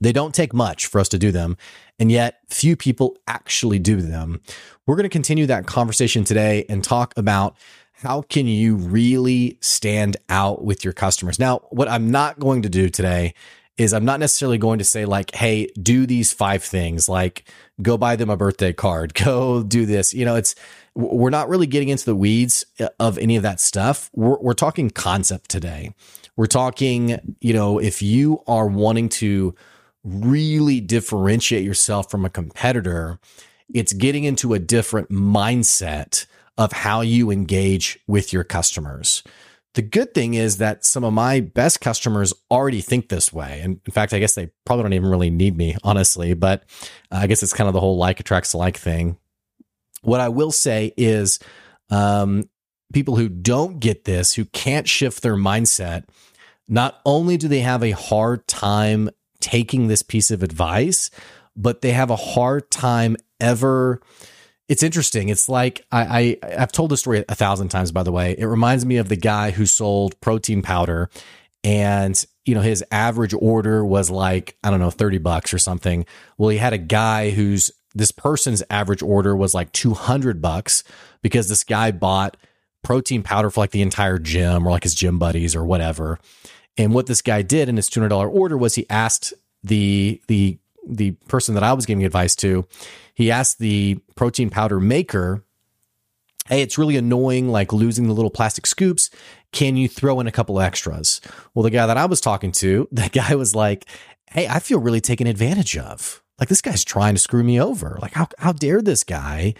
They 0.00 0.12
don't 0.12 0.34
take 0.34 0.52
much 0.52 0.86
for 0.86 1.00
us 1.00 1.08
to 1.10 1.18
do 1.18 1.30
them, 1.30 1.56
and 2.00 2.10
yet 2.10 2.40
few 2.48 2.76
people 2.76 3.16
actually 3.28 3.78
do 3.78 4.00
them. 4.00 4.40
We're 4.84 4.96
going 4.96 5.04
to 5.04 5.08
continue 5.08 5.46
that 5.46 5.66
conversation 5.66 6.24
today 6.24 6.64
and 6.68 6.82
talk 6.82 7.14
about 7.16 7.56
how 8.02 8.22
can 8.22 8.48
you 8.48 8.74
really 8.74 9.58
stand 9.60 10.16
out 10.28 10.64
with 10.64 10.82
your 10.82 10.92
customers? 10.92 11.38
Now, 11.38 11.58
what 11.70 11.88
I'm 11.88 12.10
not 12.10 12.40
going 12.40 12.62
to 12.62 12.68
do 12.68 12.88
today 12.88 13.34
is 13.78 13.94
I'm 13.94 14.04
not 14.04 14.18
necessarily 14.18 14.58
going 14.58 14.78
to 14.80 14.84
say 14.84 15.04
like, 15.04 15.34
hey, 15.34 15.68
do 15.80 16.04
these 16.04 16.32
five 16.32 16.64
things, 16.64 17.08
like 17.08 17.48
go 17.80 17.96
buy 17.96 18.16
them 18.16 18.28
a 18.28 18.36
birthday 18.36 18.72
card, 18.72 19.14
go 19.24 19.62
do 19.62 19.86
this. 19.86 20.12
You 20.12 20.24
know, 20.24 20.34
it's 20.34 20.54
we're 20.94 21.30
not 21.30 21.48
really 21.48 21.68
getting 21.68 21.88
into 21.88 22.04
the 22.04 22.16
weeds 22.16 22.64
uh, 22.80 22.88
of 22.98 23.18
any 23.18 23.36
of 23.36 23.44
that 23.44 23.60
stuff. 23.60 24.10
We're, 24.14 24.38
we're 24.38 24.52
talking 24.54 24.90
concept 24.90 25.48
today. 25.48 25.94
We're 26.36 26.46
talking, 26.46 27.36
you 27.40 27.54
know, 27.54 27.78
if 27.78 28.02
you 28.02 28.42
are 28.48 28.66
wanting 28.66 29.10
to 29.10 29.54
really 30.02 30.80
differentiate 30.80 31.64
yourself 31.64 32.10
from 32.10 32.24
a 32.24 32.30
competitor, 32.30 33.20
it's 33.72 33.92
getting 33.92 34.24
into 34.24 34.54
a 34.54 34.58
different 34.58 35.10
mindset 35.10 36.26
of 36.58 36.72
how 36.72 37.00
you 37.00 37.30
engage 37.30 37.98
with 38.06 38.32
your 38.32 38.44
customers. 38.44 39.22
The 39.74 39.82
good 39.82 40.12
thing 40.12 40.34
is 40.34 40.58
that 40.58 40.84
some 40.84 41.02
of 41.02 41.14
my 41.14 41.40
best 41.40 41.80
customers 41.80 42.34
already 42.50 42.82
think 42.82 43.08
this 43.08 43.32
way. 43.32 43.60
And 43.62 43.80
in 43.86 43.92
fact, 43.92 44.12
I 44.12 44.18
guess 44.18 44.34
they 44.34 44.50
probably 44.66 44.82
don't 44.82 44.92
even 44.92 45.08
really 45.08 45.30
need 45.30 45.56
me, 45.56 45.76
honestly, 45.82 46.34
but 46.34 46.64
I 47.10 47.26
guess 47.26 47.42
it's 47.42 47.54
kind 47.54 47.68
of 47.68 47.74
the 47.74 47.80
whole 47.80 47.96
like 47.96 48.20
attracts 48.20 48.54
like 48.54 48.76
thing. 48.76 49.16
What 50.02 50.20
I 50.20 50.28
will 50.28 50.52
say 50.52 50.92
is, 50.96 51.38
um, 51.88 52.50
people 52.92 53.16
who 53.16 53.28
don't 53.28 53.80
get 53.80 54.04
this, 54.04 54.34
who 54.34 54.44
can't 54.44 54.86
shift 54.86 55.22
their 55.22 55.36
mindset, 55.36 56.04
not 56.68 57.00
only 57.06 57.36
do 57.36 57.48
they 57.48 57.60
have 57.60 57.82
a 57.82 57.92
hard 57.92 58.46
time 58.46 59.10
taking 59.40 59.88
this 59.88 60.02
piece 60.02 60.30
of 60.30 60.42
advice, 60.42 61.10
but 61.56 61.80
they 61.80 61.92
have 61.92 62.10
a 62.10 62.16
hard 62.16 62.70
time 62.70 63.16
ever 63.40 64.00
it's 64.72 64.82
interesting. 64.82 65.28
It's 65.28 65.50
like 65.50 65.84
I, 65.92 66.38
I 66.42 66.56
have 66.56 66.72
told 66.72 66.90
this 66.90 67.00
story 67.00 67.22
a 67.28 67.34
thousand 67.34 67.68
times. 67.68 67.92
By 67.92 68.04
the 68.04 68.10
way, 68.10 68.34
it 68.38 68.46
reminds 68.46 68.86
me 68.86 68.96
of 68.96 69.10
the 69.10 69.16
guy 69.16 69.50
who 69.50 69.66
sold 69.66 70.18
protein 70.22 70.62
powder, 70.62 71.10
and 71.62 72.24
you 72.46 72.54
know 72.54 72.62
his 72.62 72.82
average 72.90 73.34
order 73.34 73.84
was 73.84 74.08
like 74.08 74.56
I 74.64 74.70
don't 74.70 74.80
know 74.80 74.90
thirty 74.90 75.18
bucks 75.18 75.52
or 75.52 75.58
something. 75.58 76.06
Well, 76.38 76.48
he 76.48 76.56
had 76.56 76.72
a 76.72 76.78
guy 76.78 77.32
who's 77.32 77.70
this 77.94 78.12
person's 78.12 78.62
average 78.70 79.02
order 79.02 79.36
was 79.36 79.52
like 79.52 79.70
two 79.72 79.92
hundred 79.92 80.40
bucks 80.40 80.84
because 81.20 81.50
this 81.50 81.64
guy 81.64 81.90
bought 81.90 82.38
protein 82.82 83.22
powder 83.22 83.50
for 83.50 83.60
like 83.60 83.72
the 83.72 83.82
entire 83.82 84.16
gym 84.16 84.66
or 84.66 84.70
like 84.70 84.84
his 84.84 84.94
gym 84.94 85.18
buddies 85.18 85.54
or 85.54 85.66
whatever. 85.66 86.18
And 86.78 86.94
what 86.94 87.08
this 87.08 87.20
guy 87.20 87.42
did 87.42 87.68
in 87.68 87.76
his 87.76 87.90
two 87.90 88.00
hundred 88.00 88.08
dollar 88.08 88.30
order 88.30 88.56
was 88.56 88.74
he 88.76 88.86
asked 88.88 89.34
the 89.62 90.22
the 90.28 90.56
the 90.88 91.10
person 91.28 91.54
that 91.56 91.62
I 91.62 91.74
was 91.74 91.84
giving 91.84 92.06
advice 92.06 92.34
to, 92.36 92.66
he 93.14 93.30
asked 93.30 93.58
the 93.58 93.98
protein 94.16 94.50
powder 94.50 94.80
maker, 94.80 95.44
"Hey, 96.48 96.62
it's 96.62 96.78
really 96.78 96.96
annoying 96.96 97.48
like 97.48 97.72
losing 97.72 98.06
the 98.06 98.14
little 98.14 98.30
plastic 98.30 98.66
scoops. 98.66 99.10
Can 99.52 99.76
you 99.76 99.88
throw 99.88 100.20
in 100.20 100.26
a 100.26 100.32
couple 100.32 100.60
extras?" 100.60 101.20
Well, 101.54 101.62
the 101.62 101.70
guy 101.70 101.86
that 101.86 101.96
I 101.96 102.06
was 102.06 102.20
talking 102.20 102.52
to, 102.52 102.88
that 102.92 103.12
guy 103.12 103.34
was 103.34 103.54
like, 103.54 103.86
"Hey, 104.30 104.46
I 104.48 104.58
feel 104.58 104.80
really 104.80 105.00
taken 105.00 105.26
advantage 105.26 105.76
of. 105.76 106.22
Like 106.38 106.48
this 106.48 106.62
guy's 106.62 106.84
trying 106.84 107.14
to 107.14 107.20
screw 107.20 107.44
me 107.44 107.60
over. 107.60 107.98
Like 108.00 108.12
how 108.12 108.28
how 108.38 108.52
dare 108.52 108.82
this 108.82 109.04
guy?" 109.04 109.54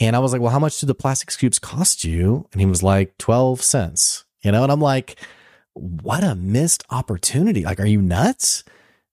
And 0.00 0.16
I 0.16 0.18
was 0.18 0.32
like, 0.32 0.40
"Well, 0.40 0.52
how 0.52 0.58
much 0.58 0.80
do 0.80 0.86
the 0.86 0.94
plastic 0.94 1.30
scoops 1.30 1.58
cost 1.58 2.04
you?" 2.04 2.48
And 2.52 2.60
he 2.60 2.66
was 2.66 2.82
like, 2.82 3.16
12 3.18 3.62
cents." 3.62 4.24
You 4.42 4.52
know, 4.52 4.62
and 4.62 4.72
I'm 4.72 4.80
like, 4.80 5.18
"What 5.72 6.22
a 6.24 6.34
missed 6.34 6.84
opportunity. 6.90 7.64
Like 7.64 7.80
are 7.80 7.86
you 7.86 8.02
nuts?" 8.02 8.64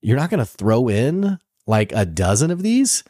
you're 0.02 0.18
not 0.18 0.30
going 0.30 0.40
to 0.40 0.46
throw 0.46 0.88
in 0.88 1.40
like 1.68 1.92
a 1.94 2.06
dozen 2.06 2.52
of 2.52 2.64
these? 2.64 3.04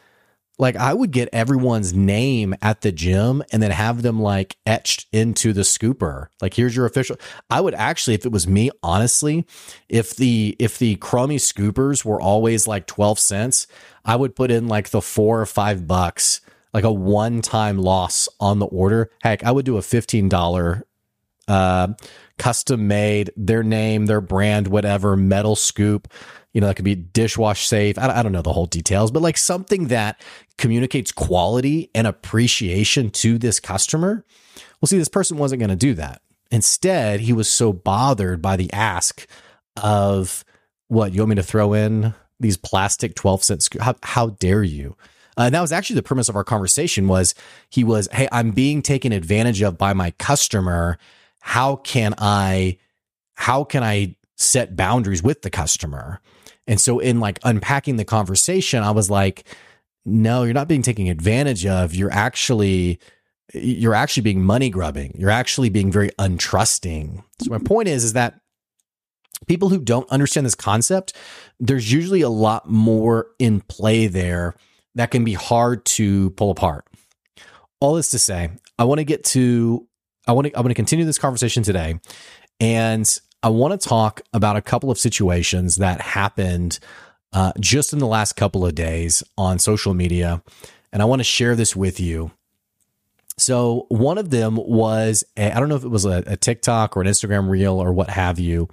Like 0.62 0.75
I 0.75 0.94
would 0.94 1.10
get 1.10 1.27
everyone's 1.34 1.91
name 1.91 2.53
at 2.62 2.82
the 2.82 2.91
gym 2.91 3.41
and 3.51 3.63
then 3.63 3.72
have 3.72 4.03
them 4.03 4.22
like 4.22 4.58
etched 4.68 5.08
into 5.12 5.53
the 5.53 5.63
scooper. 5.63 6.27
Like 6.39 6.53
here's 6.53 6.75
your 6.75 6.86
official. 6.86 7.15
I 7.50 7.60
would 7.60 7.74
actually 7.74 8.13
if 8.13 8.27
it 8.27 8.32
was 8.32 8.48
me 8.48 8.70
honestly, 8.84 9.48
if 9.89 10.15
the 10.15 10.56
if 10.60 10.77
the 10.77 10.98
crummy 10.98 11.38
scoopers 11.38 12.06
were 12.06 12.22
always 12.22 12.68
like 12.68 12.86
12 12.86 13.18
cents, 13.18 13.65
I 14.06 14.15
would 14.15 14.36
put 14.36 14.51
in 14.51 14.68
like 14.68 14.91
the 14.91 15.01
4 15.01 15.41
or 15.41 15.46
5 15.48 15.88
bucks 15.88 16.41
like 16.75 16.84
a 16.84 16.94
one-time 16.94 17.80
loss 17.80 18.30
on 18.39 18.60
the 18.60 18.68
order. 18.68 19.10
Heck, 19.24 19.44
I 19.44 19.51
would 19.51 19.65
do 19.65 19.77
a 19.77 19.82
$15 19.82 20.84
uh 21.48 21.88
custom 22.38 22.88
made 22.88 23.32
their 23.36 23.63
name, 23.63 24.06
their 24.06 24.22
brand, 24.22 24.68
whatever, 24.68 25.18
metal 25.18 25.56
scoop 25.56 26.08
you 26.53 26.62
know, 26.62 26.67
that 26.67 26.75
could 26.75 26.86
be 26.86 26.96
dishwash 26.96 27.65
safe. 27.65 27.98
I, 27.98 28.20
I 28.20 28.24
don't 28.24 28.31
know 28.31 28.41
the 28.41 28.53
whole 28.53 28.65
details, 28.65 29.12
but 29.12 29.22
like 29.22 29.38
something 29.38 29.88
that 29.88 30.22
communicates 30.58 31.12
quality 31.12 31.89
and 31.96 32.08
appreciation 32.08 33.10
to 33.12 33.38
this 33.38 33.60
customer. 33.60 34.25
Well, 34.81 34.88
see, 34.88 34.98
this 34.98 35.10
person 35.10 35.38
wasn't 35.38 35.60
going 35.60 35.70
to 35.70 35.75
do 35.75 35.93
that. 35.96 36.22
Instead, 36.51 37.22
he 37.22 37.34
was 37.34 37.48
so 37.48 37.72
bothered 37.72 38.41
by 38.41 38.58
the 38.58 38.72
ask 38.74 39.25
of 39.81 40.43
what 40.88 41.13
you 41.13 41.22
want 41.22 41.29
me 41.29 41.36
to 41.36 41.43
throw 41.43 41.74
in 41.74 42.13
these 42.41 42.58
plastic 42.58 43.15
12 43.15 43.43
cent 43.43 43.63
sc- 43.63 43.77
how, 43.79 43.96
how 44.03 44.29
dare 44.31 44.63
you 44.63 44.98
uh, 45.38 45.43
and 45.43 45.55
that 45.55 45.62
was 45.62 45.72
actually 45.72 45.96
the 45.96 46.03
premise 46.03 46.27
of 46.27 46.36
our 46.36 46.43
conversation 46.43 47.08
was 47.08 47.34
he 47.70 47.84
was 47.84 48.10
hey 48.12 48.27
i'm 48.31 48.51
being 48.51 48.81
taken 48.81 49.13
advantage 49.13 49.62
of 49.62 49.77
by 49.77 49.93
my 49.93 50.12
customer 50.12 50.98
how 51.39 51.77
can 51.77 52.13
i 52.17 52.77
how 53.36 53.63
can 53.63 53.84
i 53.84 54.13
set 54.36 54.75
boundaries 54.75 55.24
with 55.24 55.43
the 55.43 55.50
customer 55.50 56.20
and 56.72 56.80
so 56.80 57.00
in 57.00 57.20
like 57.20 57.38
unpacking 57.44 57.98
the 57.98 58.06
conversation, 58.06 58.82
I 58.82 58.92
was 58.92 59.10
like, 59.10 59.44
no, 60.06 60.44
you're 60.44 60.54
not 60.54 60.70
being 60.70 60.82
taken 60.82 61.06
advantage 61.08 61.66
of. 61.66 61.94
You're 61.94 62.13
actually 62.13 62.98
you're 63.54 63.94
actually 63.94 64.24
being 64.24 64.42
money 64.42 64.70
grubbing. 64.70 65.13
You're 65.20 65.32
actually 65.32 65.68
being 65.68 65.92
very 65.92 66.12
untrusting. 66.12 67.25
So 67.42 67.51
my 67.51 67.58
point 67.58 67.90
is 67.90 68.06
is 68.06 68.13
that 68.13 68.40
people 69.50 69.68
who 69.68 69.80
don't 69.80 70.10
understand 70.10 70.46
this 70.46 70.56
concept, 70.56 71.12
there's 71.60 71.92
usually 71.92 72.22
a 72.22 72.30
lot 72.30 72.70
more 72.70 73.28
in 73.38 73.60
play 73.60 74.08
there 74.08 74.56
that 74.96 75.12
can 75.12 75.25
be 75.25 75.34
hard 75.34 75.84
to 75.84 76.30
pull 76.32 76.51
apart. 76.51 76.86
All 77.82 77.96
this 77.96 78.12
to 78.12 78.20
say, 78.20 78.50
I 78.80 78.86
want 78.86 79.00
to 79.00 79.04
get 79.04 79.25
to 79.25 79.86
I 80.25 80.32
want 80.32 80.48
to 80.48 80.54
I 80.54 80.62
want 80.62 80.70
to 80.70 80.75
continue 80.75 81.04
this 81.04 81.20
conversation 81.20 81.63
today 81.63 82.00
and 82.62 83.20
I 83.44 83.50
want 83.50 83.80
to 83.80 83.90
talk 83.90 84.22
about 84.34 84.56
a 84.56 84.62
couple 84.62 84.92
of 84.92 85.00
situations 85.00 85.78
that 85.78 86.02
happened 86.02 86.80
uh, 87.34 87.54
just 87.60 87.94
in 87.94 88.00
the 88.00 88.08
last 88.08 88.34
couple 88.34 88.66
of 88.66 88.76
days 88.76 89.24
on 89.38 89.58
social 89.58 89.94
media. 89.94 90.44
And 90.92 91.02
I 91.02 91.06
want 91.06 91.22
to 91.22 91.24
share 91.24 91.56
this 91.56 91.76
with 91.76 92.00
you. 92.00 92.32
So, 93.38 93.86
one 93.90 94.18
of 94.18 94.30
them 94.30 94.58
was, 94.58 95.24
I 95.36 95.50
don't 95.60 95.70
know 95.70 95.76
if 95.76 95.84
it 95.84 95.90
was 95.90 96.06
a, 96.06 96.24
a 96.28 96.38
TikTok 96.38 96.96
or 96.96 97.02
an 97.02 97.08
Instagram 97.08 97.50
reel 97.50 97.82
or 97.82 97.92
what 97.92 98.10
have 98.10 98.38
you. 98.38 98.68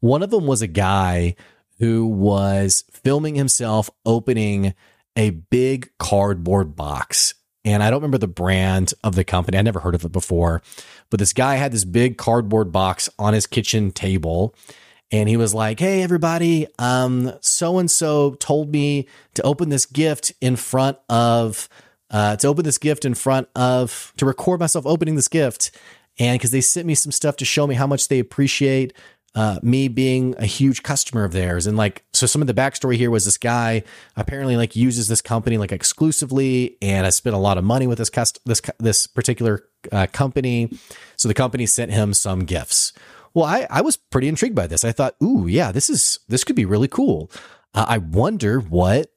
One 0.00 0.22
of 0.22 0.30
them 0.30 0.46
was 0.46 0.62
a 0.62 0.66
guy 0.66 1.34
who 1.78 2.06
was 2.06 2.84
filming 2.90 3.34
himself 3.34 3.90
opening 4.06 4.74
a 5.16 5.30
big 5.30 5.90
cardboard 5.98 6.76
box. 6.76 7.34
And 7.64 7.82
I 7.82 7.90
don't 7.90 8.00
remember 8.00 8.18
the 8.18 8.28
brand 8.28 8.92
of 9.02 9.14
the 9.14 9.24
company. 9.24 9.56
I 9.56 9.62
never 9.62 9.80
heard 9.80 9.94
of 9.94 10.04
it 10.04 10.12
before. 10.12 10.62
But 11.10 11.18
this 11.18 11.32
guy 11.32 11.56
had 11.56 11.72
this 11.72 11.84
big 11.84 12.18
cardboard 12.18 12.72
box 12.72 13.08
on 13.18 13.34
his 13.34 13.46
kitchen 13.46 13.90
table. 13.90 14.54
And 15.10 15.28
he 15.28 15.36
was 15.36 15.54
like, 15.54 15.80
Hey, 15.80 16.02
everybody, 16.02 16.66
so 16.78 17.78
and 17.78 17.90
so 17.90 18.34
told 18.34 18.70
me 18.70 19.06
to 19.34 19.42
open 19.42 19.68
this 19.68 19.86
gift 19.86 20.32
in 20.40 20.56
front 20.56 20.98
of, 21.08 21.68
uh, 22.10 22.36
to 22.36 22.48
open 22.48 22.64
this 22.64 22.78
gift 22.78 23.04
in 23.04 23.14
front 23.14 23.48
of, 23.54 24.12
to 24.16 24.26
record 24.26 24.60
myself 24.60 24.86
opening 24.86 25.14
this 25.14 25.28
gift. 25.28 25.70
And 26.18 26.38
because 26.38 26.50
they 26.50 26.60
sent 26.60 26.86
me 26.86 26.94
some 26.94 27.12
stuff 27.12 27.36
to 27.36 27.44
show 27.44 27.66
me 27.66 27.74
how 27.74 27.86
much 27.86 28.08
they 28.08 28.18
appreciate 28.18 28.92
uh, 29.34 29.58
me 29.62 29.88
being 29.88 30.34
a 30.38 30.46
huge 30.46 30.82
customer 30.82 31.24
of 31.24 31.32
theirs. 31.32 31.66
And 31.66 31.76
like, 31.76 32.04
so 32.12 32.26
some 32.26 32.40
of 32.40 32.46
the 32.46 32.54
backstory 32.54 32.96
here 32.96 33.10
was 33.10 33.24
this 33.24 33.38
guy 33.38 33.82
apparently 34.16 34.56
like 34.56 34.76
uses 34.76 35.08
this 35.08 35.20
company 35.20 35.58
like 35.58 35.72
exclusively, 35.72 36.76
and 36.80 37.06
I 37.06 37.10
spent 37.10 37.34
a 37.34 37.38
lot 37.38 37.58
of 37.58 37.64
money 37.64 37.86
with 37.86 37.98
this 37.98 38.10
cust- 38.10 38.40
this 38.44 38.62
this 38.78 39.06
particular 39.06 39.64
uh, 39.90 40.06
company. 40.12 40.70
So 41.16 41.28
the 41.28 41.34
company 41.34 41.66
sent 41.66 41.92
him 41.92 42.14
some 42.14 42.44
gifts. 42.44 42.92
Well, 43.32 43.44
I 43.44 43.66
I 43.70 43.80
was 43.80 43.96
pretty 43.96 44.28
intrigued 44.28 44.54
by 44.54 44.68
this. 44.68 44.84
I 44.84 44.92
thought, 44.92 45.16
ooh, 45.22 45.46
yeah, 45.48 45.72
this 45.72 45.90
is 45.90 46.20
this 46.28 46.44
could 46.44 46.56
be 46.56 46.64
really 46.64 46.88
cool. 46.88 47.30
Uh, 47.74 47.86
I 47.88 47.98
wonder 47.98 48.60
what 48.60 49.10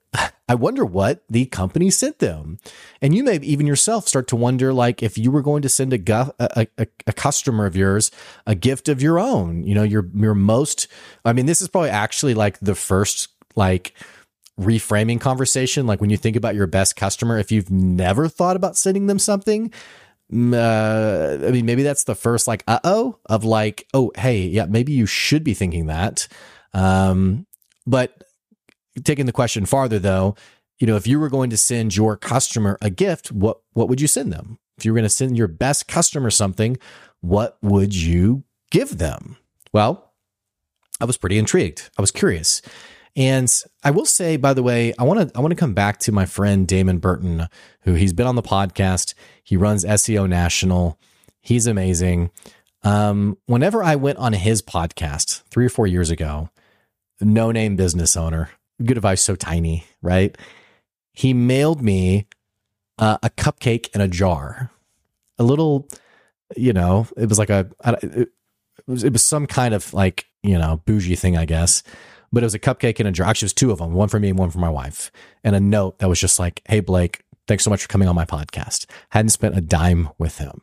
I 0.49 0.55
wonder 0.55 0.85
what 0.85 1.23
the 1.29 1.45
company 1.45 1.89
sent 1.89 2.19
them. 2.19 2.57
And 3.01 3.13
you 3.13 3.23
may 3.23 3.37
even 3.39 3.67
yourself 3.67 4.07
start 4.07 4.27
to 4.29 4.37
wonder, 4.37 4.73
like, 4.73 5.03
if 5.03 5.17
you 5.17 5.29
were 5.29 5.41
going 5.41 5.61
to 5.61 5.69
send 5.69 5.93
a, 5.93 6.33
a, 6.39 6.67
a, 6.77 6.87
a, 7.05 7.13
customer 7.13 7.65
of 7.65 7.75
yours 7.75 8.11
a 8.45 8.55
gift 8.55 8.87
of 8.87 9.01
your 9.01 9.19
own, 9.19 9.63
you 9.63 9.75
know, 9.75 9.83
your, 9.83 10.09
your 10.15 10.33
most, 10.33 10.87
I 11.25 11.33
mean, 11.33 11.47
this 11.47 11.61
is 11.61 11.67
probably 11.67 11.89
actually 11.89 12.33
like 12.33 12.59
the 12.59 12.75
first, 12.75 13.27
like, 13.55 13.93
reframing 14.57 15.19
conversation. 15.19 15.85
Like, 15.85 15.99
when 15.99 16.09
you 16.09 16.17
think 16.17 16.37
about 16.37 16.55
your 16.55 16.67
best 16.67 16.95
customer, 16.95 17.37
if 17.37 17.51
you've 17.51 17.69
never 17.69 18.29
thought 18.29 18.55
about 18.55 18.77
sending 18.77 19.07
them 19.07 19.19
something, 19.19 19.73
uh, 20.31 21.37
I 21.45 21.51
mean, 21.51 21.65
maybe 21.65 21.83
that's 21.83 22.05
the 22.05 22.15
first, 22.15 22.47
like, 22.47 22.63
uh 22.67 22.79
oh, 22.85 23.19
of 23.25 23.43
like, 23.43 23.85
oh, 23.93 24.11
hey, 24.15 24.43
yeah, 24.43 24.65
maybe 24.65 24.93
you 24.93 25.05
should 25.05 25.43
be 25.43 25.53
thinking 25.53 25.87
that. 25.87 26.29
Um, 26.73 27.45
but 27.85 28.23
taking 29.03 29.25
the 29.25 29.31
question 29.31 29.65
farther 29.65 29.99
though, 29.99 30.35
you 30.79 30.87
know, 30.87 30.95
if 30.95 31.07
you 31.07 31.19
were 31.19 31.29
going 31.29 31.49
to 31.49 31.57
send 31.57 31.95
your 31.95 32.15
customer 32.15 32.77
a 32.81 32.89
gift, 32.89 33.31
what 33.31 33.61
what 33.73 33.89
would 33.89 34.01
you 34.01 34.07
send 34.07 34.31
them? 34.31 34.59
If 34.77 34.85
you 34.85 34.91
were 34.91 34.97
going 34.97 35.03
to 35.03 35.09
send 35.09 35.37
your 35.37 35.47
best 35.47 35.87
customer 35.87 36.29
something, 36.29 36.77
what 37.21 37.57
would 37.61 37.95
you 37.95 38.43
give 38.69 38.97
them? 38.97 39.37
Well, 39.73 40.13
I 41.01 41.05
was 41.05 41.17
pretty 41.17 41.37
intrigued. 41.37 41.89
I 41.97 42.01
was 42.01 42.11
curious. 42.11 42.61
And 43.15 43.51
I 43.83 43.89
will 43.89 44.05
say, 44.05 44.37
by 44.37 44.53
the 44.53 44.61
way, 44.61 44.93
I 44.99 45.03
want 45.03 45.29
to 45.29 45.37
I 45.37 45.41
want 45.41 45.51
to 45.51 45.59
come 45.59 45.73
back 45.73 45.97
to 46.01 46.11
my 46.11 46.25
friend 46.25 46.67
Damon 46.67 46.99
Burton, 46.99 47.47
who 47.81 47.95
he's 47.95 48.13
been 48.13 48.27
on 48.27 48.35
the 48.35 48.43
podcast. 48.43 49.15
He 49.43 49.57
runs 49.57 49.83
SEO 49.83 50.29
National. 50.29 50.99
He's 51.41 51.65
amazing. 51.65 52.29
Um, 52.83 53.37
whenever 53.47 53.83
I 53.83 53.95
went 53.95 54.19
on 54.19 54.33
his 54.33 54.61
podcast 54.61 55.41
three 55.49 55.65
or 55.65 55.69
four 55.69 55.87
years 55.87 56.11
ago, 56.11 56.51
no 57.19 57.51
name 57.51 57.75
business 57.75 58.15
owner, 58.15 58.51
good 58.83 58.97
advice 58.97 59.21
so 59.21 59.35
tiny, 59.35 59.85
right? 60.01 60.37
He 61.13 61.33
mailed 61.33 61.81
me 61.81 62.27
uh, 62.99 63.17
a 63.23 63.29
cupcake 63.29 63.93
in 63.95 64.01
a 64.01 64.07
jar, 64.07 64.71
a 65.37 65.43
little, 65.43 65.87
you 66.55 66.73
know, 66.73 67.07
it 67.17 67.29
was 67.29 67.39
like 67.39 67.49
a, 67.49 67.69
it 67.85 68.29
was, 68.87 69.03
it 69.03 69.13
was 69.13 69.23
some 69.23 69.47
kind 69.47 69.73
of 69.73 69.93
like, 69.93 70.27
you 70.43 70.57
know, 70.57 70.81
bougie 70.85 71.15
thing, 71.15 71.37
I 71.37 71.45
guess. 71.45 71.83
But 72.31 72.43
it 72.43 72.45
was 72.45 72.53
a 72.53 72.59
cupcake 72.59 72.99
in 72.99 73.07
a 73.07 73.11
jar. 73.11 73.27
Actually, 73.27 73.45
it 73.45 73.47
was 73.47 73.53
two 73.53 73.71
of 73.71 73.77
them, 73.79 73.93
one 73.93 74.09
for 74.09 74.19
me 74.19 74.29
and 74.29 74.37
one 74.37 74.49
for 74.49 74.59
my 74.59 74.69
wife, 74.69 75.11
and 75.45 75.55
a 75.55 75.61
note 75.61 75.99
that 75.99 76.09
was 76.09 76.19
just 76.19 76.39
like, 76.39 76.61
"Hey 76.67 76.81
Blake, 76.81 77.23
thanks 77.47 77.63
so 77.63 77.69
much 77.69 77.83
for 77.83 77.87
coming 77.87 78.09
on 78.09 78.15
my 78.15 78.25
podcast." 78.25 78.85
Hadn't 79.11 79.29
spent 79.29 79.57
a 79.57 79.61
dime 79.61 80.09
with 80.17 80.37
him, 80.37 80.61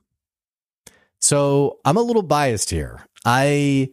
so 1.20 1.78
I'm 1.86 1.96
a 1.96 2.02
little 2.02 2.22
biased 2.22 2.68
here. 2.68 3.06
I 3.24 3.88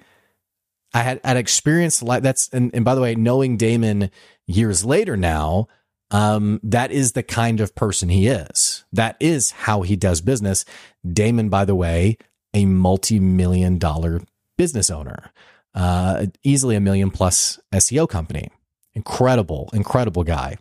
I 0.93 1.01
had 1.01 1.21
had 1.23 1.37
experienced 1.37 2.03
like 2.03 2.23
that's 2.23 2.49
and, 2.49 2.73
and 2.73 2.83
by 2.83 2.95
the 2.95 3.01
way, 3.01 3.15
knowing 3.15 3.57
Damon 3.57 4.11
years 4.47 4.83
later 4.83 5.15
now, 5.15 5.67
um, 6.11 6.59
that 6.63 6.91
is 6.91 7.13
the 7.13 7.23
kind 7.23 7.61
of 7.61 7.75
person 7.75 8.09
he 8.09 8.27
is. 8.27 8.83
That 8.91 9.15
is 9.19 9.51
how 9.51 9.81
he 9.81 9.95
does 9.95 10.21
business. 10.21 10.65
Damon, 11.09 11.49
by 11.49 11.65
the 11.65 11.75
way, 11.75 12.17
a 12.53 12.65
multi-million 12.65 13.77
dollar 13.77 14.21
business 14.57 14.89
owner, 14.89 15.31
uh, 15.73 16.25
easily 16.43 16.75
a 16.75 16.81
million 16.81 17.09
plus 17.09 17.59
SEO 17.71 18.07
company. 18.07 18.49
Incredible, 18.93 19.69
incredible 19.71 20.23
guy. 20.23 20.57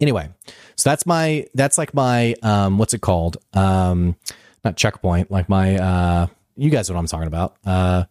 Anyway, 0.00 0.28
so 0.74 0.90
that's 0.90 1.06
my 1.06 1.46
that's 1.54 1.78
like 1.78 1.94
my 1.94 2.34
um, 2.42 2.76
what's 2.78 2.92
it 2.92 3.00
called? 3.00 3.36
Um, 3.54 4.16
not 4.64 4.76
checkpoint, 4.76 5.30
like 5.30 5.48
my 5.48 5.76
uh 5.76 6.26
you 6.56 6.70
guys 6.70 6.88
know 6.88 6.96
what 6.96 7.00
I'm 7.00 7.06
talking 7.06 7.28
about. 7.28 7.56
Uh 7.64 8.04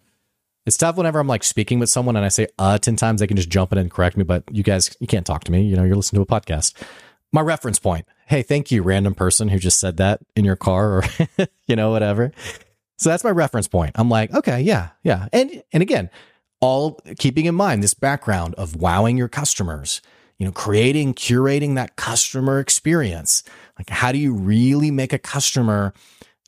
it's 0.66 0.78
tough 0.78 0.96
whenever 0.96 1.20
I'm 1.20 1.28
like 1.28 1.44
speaking 1.44 1.80
with 1.80 1.90
someone 1.90 2.16
and 2.16 2.26
I 2.26 2.30
say 2.30 2.48
uh 2.60 2.78
10 2.78 2.96
times, 2.96 3.20
they 3.20 3.28
can 3.28 3.38
just 3.38 3.50
jump 3.50 3.72
in 3.72 3.78
and 3.78 3.90
correct 3.90 4.18
me, 4.18 4.24
but 4.24 4.44
you 4.52 4.64
guys 4.64 4.96
you 5.00 5.08
can't 5.08 5.26
talk 5.26 5.44
to 5.46 5.52
me. 5.52 5.64
You 5.64 5.76
know, 5.76 5.84
you're 5.84 5.96
listening 5.96 6.24
to 6.24 6.34
a 6.34 6.40
podcast. 6.40 6.74
My 7.32 7.42
reference 7.42 7.80
point. 7.80 8.06
Hey, 8.28 8.44
thank 8.44 8.72
you, 8.72 8.84
random 8.84 9.16
person 9.16 9.50
who 9.50 9.60
just 9.60 9.80
said 9.80 9.98
that 9.98 10.20
in 10.36 10.46
your 10.46 10.56
car 10.56 10.98
or 10.98 11.04
you 11.68 11.76
know, 11.76 11.92
whatever. 11.92 12.32
So 12.98 13.10
that's 13.10 13.24
my 13.24 13.32
reference 13.32 13.68
point. 13.68 13.92
I'm 13.96 14.10
like, 14.10 14.34
okay, 14.34 14.62
yeah, 14.62 14.90
yeah. 15.04 15.28
And 15.34 15.64
and 15.74 15.82
again, 15.82 16.10
all 16.60 17.00
keeping 17.18 17.46
in 17.46 17.56
mind 17.56 17.82
this 17.84 17.96
background 17.96 18.54
of 18.56 18.76
wowing 18.76 19.18
your 19.18 19.28
customers, 19.28 20.02
you 20.38 20.46
know, 20.46 20.52
creating, 20.52 21.16
curating 21.16 21.76
that 21.76 21.96
customer 21.96 22.60
experience. 22.60 23.44
Like, 23.78 23.90
how 23.90 24.12
do 24.12 24.20
you 24.20 24.34
really 24.34 24.92
make 24.92 25.12
a 25.14 25.20
customer 25.20 25.94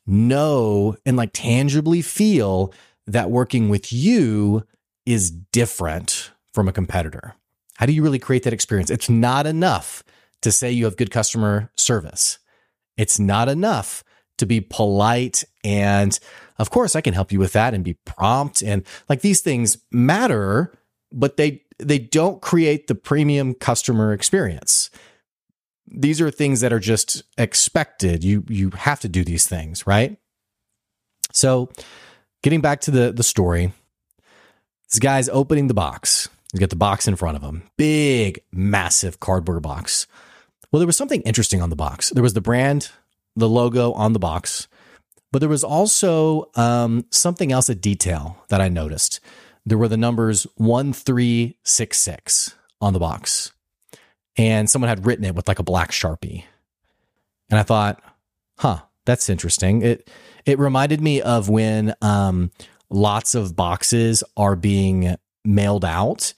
know 0.06 0.96
and 1.04 1.16
like 1.16 1.30
tangibly 1.32 2.02
feel 2.02 2.72
that 3.06 3.30
working 3.30 3.68
with 3.68 3.92
you 3.92 4.64
is 5.06 5.30
different 5.30 6.30
from 6.52 6.68
a 6.68 6.72
competitor? 6.72 7.34
How 7.76 7.86
do 7.86 7.92
you 7.92 8.02
really 8.02 8.18
create 8.18 8.44
that 8.44 8.52
experience? 8.52 8.90
It's 8.90 9.10
not 9.10 9.46
enough 9.46 10.02
to 10.42 10.52
say 10.52 10.70
you 10.70 10.84
have 10.84 10.96
good 10.96 11.10
customer 11.10 11.70
service. 11.76 12.38
It's 12.96 13.18
not 13.18 13.48
enough 13.48 14.04
to 14.38 14.46
be 14.46 14.60
polite 14.60 15.44
and 15.62 16.18
of 16.58 16.70
course 16.70 16.96
I 16.96 17.00
can 17.00 17.14
help 17.14 17.32
you 17.32 17.38
with 17.38 17.52
that 17.52 17.74
and 17.74 17.84
be 17.84 17.94
prompt 18.04 18.62
and 18.62 18.84
like 19.08 19.20
these 19.20 19.40
things 19.40 19.78
matter, 19.92 20.72
but 21.12 21.36
they 21.36 21.62
they 21.78 21.98
don't 21.98 22.40
create 22.40 22.86
the 22.86 22.94
premium 22.94 23.54
customer 23.54 24.12
experience. 24.12 24.90
These 25.86 26.20
are 26.20 26.30
things 26.30 26.60
that 26.60 26.72
are 26.72 26.80
just 26.80 27.22
expected. 27.38 28.24
You 28.24 28.44
you 28.48 28.70
have 28.70 29.00
to 29.00 29.08
do 29.08 29.24
these 29.24 29.46
things, 29.46 29.86
right? 29.86 30.16
So, 31.32 31.70
getting 32.44 32.60
back 32.60 32.80
to 32.82 32.92
the 32.92 33.10
the 33.10 33.24
story, 33.24 33.72
this 34.90 34.98
guy's 35.00 35.30
opening 35.30 35.66
the 35.66 35.74
box. 35.74 36.28
He's 36.52 36.60
got 36.60 36.70
the 36.70 36.76
box 36.76 37.08
in 37.08 37.16
front 37.16 37.36
of 37.36 37.42
him. 37.42 37.64
Big, 37.76 38.40
massive 38.52 39.18
cardboard 39.18 39.60
box. 39.62 40.06
Well, 40.70 40.78
there 40.78 40.86
was 40.86 40.96
something 40.96 41.22
interesting 41.22 41.60
on 41.62 41.70
the 41.70 41.76
box. 41.76 42.10
There 42.10 42.22
was 42.22 42.34
the 42.34 42.40
brand, 42.40 42.90
the 43.34 43.48
logo 43.48 43.92
on 43.94 44.12
the 44.12 44.20
box, 44.20 44.68
but 45.32 45.40
there 45.40 45.48
was 45.48 45.64
also 45.64 46.50
um, 46.54 47.06
something 47.10 47.50
else, 47.50 47.68
a 47.68 47.74
detail 47.74 48.44
that 48.50 48.60
I 48.60 48.68
noticed. 48.68 49.18
There 49.66 49.78
were 49.78 49.88
the 49.88 49.96
numbers 49.96 50.46
1366 50.56 52.54
on 52.80 52.92
the 52.92 53.00
box, 53.00 53.52
and 54.36 54.68
someone 54.68 54.90
had 54.90 55.06
written 55.06 55.24
it 55.24 55.34
with 55.34 55.48
like 55.48 55.58
a 55.58 55.64
black 55.64 55.90
sharpie. 55.90 56.44
And 57.50 57.58
I 57.58 57.62
thought, 57.62 58.02
huh, 58.58 58.82
that's 59.04 59.28
interesting. 59.28 59.82
It 59.82 60.10
it 60.46 60.58
reminded 60.58 61.00
me 61.00 61.22
of 61.22 61.48
when 61.48 61.94
um, 62.02 62.50
lots 62.90 63.34
of 63.34 63.56
boxes 63.56 64.22
are 64.36 64.56
being 64.56 65.16
mailed 65.44 65.84
out 65.84 66.34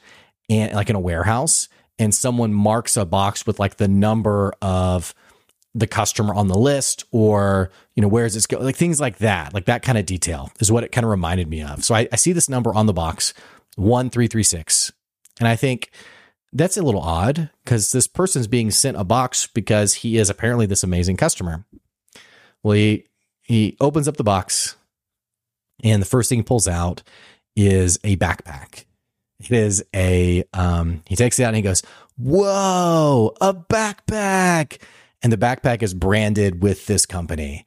and 0.48 0.72
like 0.74 0.90
in 0.90 0.96
a 0.96 1.00
warehouse 1.00 1.68
and 1.98 2.14
someone 2.14 2.52
marks 2.52 2.96
a 2.96 3.04
box 3.04 3.46
with 3.46 3.58
like 3.58 3.76
the 3.76 3.88
number 3.88 4.52
of 4.60 5.14
the 5.74 5.86
customer 5.86 6.34
on 6.34 6.48
the 6.48 6.58
list 6.58 7.04
or 7.10 7.70
you 7.94 8.00
know 8.00 8.08
where 8.08 8.24
is 8.24 8.34
this 8.34 8.46
go 8.46 8.58
like 8.58 8.76
things 8.76 8.98
like 8.98 9.18
that 9.18 9.52
like 9.52 9.66
that 9.66 9.82
kind 9.82 9.98
of 9.98 10.06
detail 10.06 10.50
is 10.58 10.72
what 10.72 10.82
it 10.82 10.90
kind 10.90 11.04
of 11.04 11.10
reminded 11.10 11.48
me 11.48 11.62
of. 11.62 11.84
So 11.84 11.94
I, 11.94 12.08
I 12.12 12.16
see 12.16 12.32
this 12.32 12.48
number 12.48 12.74
on 12.74 12.86
the 12.86 12.92
box 12.92 13.34
1336 13.76 14.92
and 15.38 15.46
i 15.46 15.54
think 15.54 15.90
that's 16.52 16.78
a 16.78 16.82
little 16.82 17.02
odd 17.02 17.50
because 17.62 17.92
this 17.92 18.06
person's 18.06 18.46
being 18.46 18.70
sent 18.70 18.96
a 18.96 19.04
box 19.04 19.46
because 19.46 19.94
he 19.94 20.16
is 20.16 20.30
apparently 20.30 20.64
this 20.64 20.82
amazing 20.82 21.16
customer 21.16 21.64
well 22.66 22.76
he 22.76 23.06
he 23.42 23.76
opens 23.80 24.08
up 24.08 24.16
the 24.16 24.24
box 24.24 24.76
and 25.82 26.02
the 26.02 26.06
first 26.06 26.28
thing 26.28 26.38
he 26.38 26.42
pulls 26.42 26.68
out 26.68 27.02
is 27.54 27.98
a 28.04 28.16
backpack 28.16 28.84
it 29.40 29.50
is 29.50 29.84
a 29.94 30.44
um 30.52 31.02
he 31.06 31.16
takes 31.16 31.38
it 31.38 31.44
out 31.44 31.48
and 31.48 31.56
he 31.56 31.62
goes 31.62 31.82
whoa 32.18 33.34
a 33.40 33.54
backpack 33.54 34.78
and 35.22 35.32
the 35.32 35.36
backpack 35.36 35.82
is 35.82 35.94
branded 35.94 36.62
with 36.62 36.86
this 36.86 37.06
company. 37.06 37.64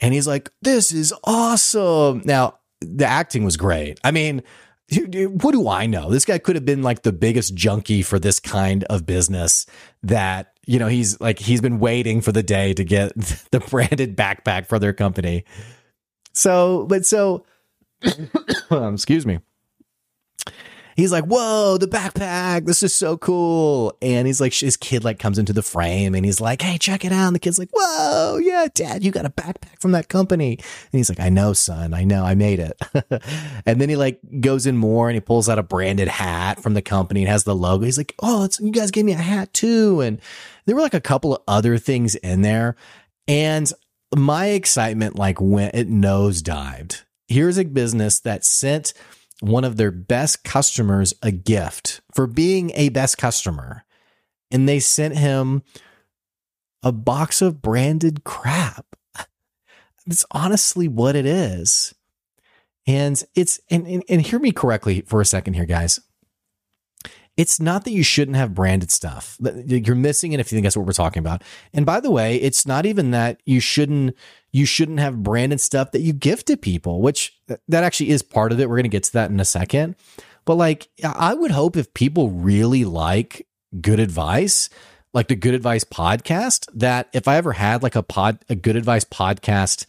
And 0.00 0.12
he's 0.12 0.26
like, 0.26 0.50
this 0.62 0.92
is 0.92 1.14
awesome. 1.24 2.22
Now, 2.24 2.58
the 2.80 3.06
acting 3.06 3.44
was 3.44 3.56
great. 3.56 4.00
I 4.02 4.10
mean, 4.10 4.42
what 4.90 5.52
do 5.52 5.68
I 5.68 5.86
know? 5.86 6.10
This 6.10 6.24
guy 6.24 6.38
could 6.38 6.56
have 6.56 6.64
been 6.64 6.82
like 6.82 7.02
the 7.02 7.12
biggest 7.12 7.54
junkie 7.54 8.02
for 8.02 8.18
this 8.18 8.40
kind 8.40 8.84
of 8.84 9.06
business 9.06 9.66
that, 10.02 10.55
you 10.66 10.78
know, 10.78 10.88
he's 10.88 11.20
like, 11.20 11.38
he's 11.38 11.60
been 11.60 11.78
waiting 11.78 12.20
for 12.20 12.32
the 12.32 12.42
day 12.42 12.74
to 12.74 12.84
get 12.84 13.14
the 13.50 13.60
branded 13.60 14.16
backpack 14.16 14.66
for 14.66 14.78
their 14.78 14.92
company. 14.92 15.44
So, 16.32 16.86
but 16.86 17.06
so, 17.06 17.46
excuse 18.70 19.24
me 19.24 19.38
he's 20.96 21.12
like, 21.12 21.24
"Whoa, 21.24 21.78
the 21.78 21.86
backpack! 21.86 22.64
This 22.64 22.82
is 22.82 22.94
so 22.94 23.16
cool!" 23.16 23.96
And 24.02 24.26
he's 24.26 24.40
like, 24.40 24.52
his 24.54 24.76
kid 24.76 25.04
like 25.04 25.18
comes 25.18 25.38
into 25.38 25.52
the 25.52 25.62
frame, 25.62 26.14
and 26.14 26.24
he's 26.24 26.40
like, 26.40 26.62
"Hey, 26.62 26.78
check 26.78 27.04
it 27.04 27.12
out!" 27.12 27.28
And 27.28 27.36
the 27.36 27.40
kid's 27.40 27.58
like, 27.58 27.70
"Whoa, 27.72 28.38
yeah, 28.42 28.66
Dad, 28.74 29.04
you 29.04 29.12
got 29.12 29.26
a 29.26 29.30
backpack 29.30 29.80
from 29.80 29.92
that 29.92 30.08
company." 30.08 30.56
And 30.56 30.98
he's 30.98 31.08
like, 31.08 31.20
"I 31.20 31.28
know, 31.28 31.52
son, 31.52 31.94
I 31.94 32.04
know, 32.04 32.24
I 32.24 32.34
made 32.34 32.58
it." 32.58 32.80
and 33.66 33.80
then 33.80 33.88
he 33.88 33.96
like 33.96 34.20
goes 34.40 34.66
in 34.66 34.76
more, 34.76 35.08
and 35.08 35.14
he 35.14 35.20
pulls 35.20 35.48
out 35.48 35.58
a 35.58 35.62
branded 35.62 36.08
hat 36.08 36.62
from 36.62 36.74
the 36.74 36.82
company 36.82 37.22
and 37.22 37.30
has 37.30 37.44
the 37.44 37.54
logo. 37.54 37.84
He's 37.84 37.98
like, 37.98 38.14
"Oh, 38.22 38.48
you 38.58 38.72
guys 38.72 38.90
gave 38.90 39.04
me 39.04 39.12
a 39.12 39.16
hat 39.16 39.52
too!" 39.52 40.00
And 40.00 40.20
there 40.64 40.74
were 40.74 40.82
like 40.82 40.94
a 40.94 41.00
couple 41.00 41.34
of 41.34 41.42
other 41.46 41.78
things 41.78 42.14
in 42.16 42.42
there, 42.42 42.76
and 43.28 43.70
my 44.14 44.46
excitement 44.46 45.16
like 45.16 45.40
went 45.40 45.74
it 45.74 45.88
nosedived. 45.90 47.02
Here's 47.28 47.58
a 47.58 47.64
business 47.64 48.20
that 48.20 48.44
sent 48.44 48.94
one 49.40 49.64
of 49.64 49.76
their 49.76 49.90
best 49.90 50.44
customers 50.44 51.14
a 51.22 51.30
gift 51.30 52.00
for 52.14 52.26
being 52.26 52.70
a 52.74 52.88
best 52.88 53.18
customer. 53.18 53.84
And 54.50 54.68
they 54.68 54.80
sent 54.80 55.16
him 55.16 55.62
a 56.82 56.92
box 56.92 57.42
of 57.42 57.60
branded 57.60 58.24
crap. 58.24 58.86
That's 60.06 60.24
honestly 60.30 60.88
what 60.88 61.16
it 61.16 61.26
is. 61.26 61.94
And 62.86 63.22
it's, 63.34 63.60
and, 63.70 63.86
and, 63.86 64.04
and 64.08 64.22
hear 64.22 64.38
me 64.38 64.52
correctly 64.52 65.00
for 65.02 65.20
a 65.20 65.24
second 65.26 65.54
here, 65.54 65.66
guys. 65.66 66.00
It's 67.36 67.60
not 67.60 67.84
that 67.84 67.90
you 67.90 68.02
shouldn't 68.02 68.36
have 68.36 68.54
branded 68.54 68.90
stuff. 68.90 69.36
You're 69.66 69.94
missing 69.94 70.32
it 70.32 70.40
if 70.40 70.50
you 70.50 70.56
think 70.56 70.64
that's 70.64 70.76
what 70.76 70.86
we're 70.86 70.92
talking 70.92 71.20
about. 71.20 71.42
And 71.74 71.84
by 71.84 72.00
the 72.00 72.10
way, 72.10 72.36
it's 72.36 72.66
not 72.66 72.86
even 72.86 73.10
that 73.10 73.42
you 73.44 73.60
shouldn't 73.60 74.16
you 74.56 74.64
shouldn't 74.64 75.00
have 75.00 75.22
branded 75.22 75.60
stuff 75.60 75.90
that 75.90 76.00
you 76.00 76.14
give 76.14 76.42
to 76.42 76.56
people, 76.56 77.02
which 77.02 77.38
that 77.46 77.84
actually 77.84 78.08
is 78.08 78.22
part 78.22 78.52
of 78.52 78.58
it. 78.58 78.70
We're 78.70 78.76
going 78.76 78.84
to 78.84 78.88
get 78.88 79.04
to 79.04 79.12
that 79.12 79.30
in 79.30 79.38
a 79.38 79.44
second. 79.44 79.96
But 80.46 80.54
like 80.54 80.88
I 81.04 81.34
would 81.34 81.50
hope 81.50 81.76
if 81.76 81.92
people 81.92 82.30
really 82.30 82.86
like 82.86 83.46
good 83.82 84.00
advice, 84.00 84.70
like 85.12 85.28
the 85.28 85.36
good 85.36 85.52
advice 85.52 85.84
podcast, 85.84 86.68
that 86.72 87.10
if 87.12 87.28
I 87.28 87.36
ever 87.36 87.52
had 87.52 87.82
like 87.82 87.96
a 87.96 88.02
pod 88.02 88.38
a 88.48 88.54
good 88.54 88.76
advice 88.76 89.04
podcast 89.04 89.84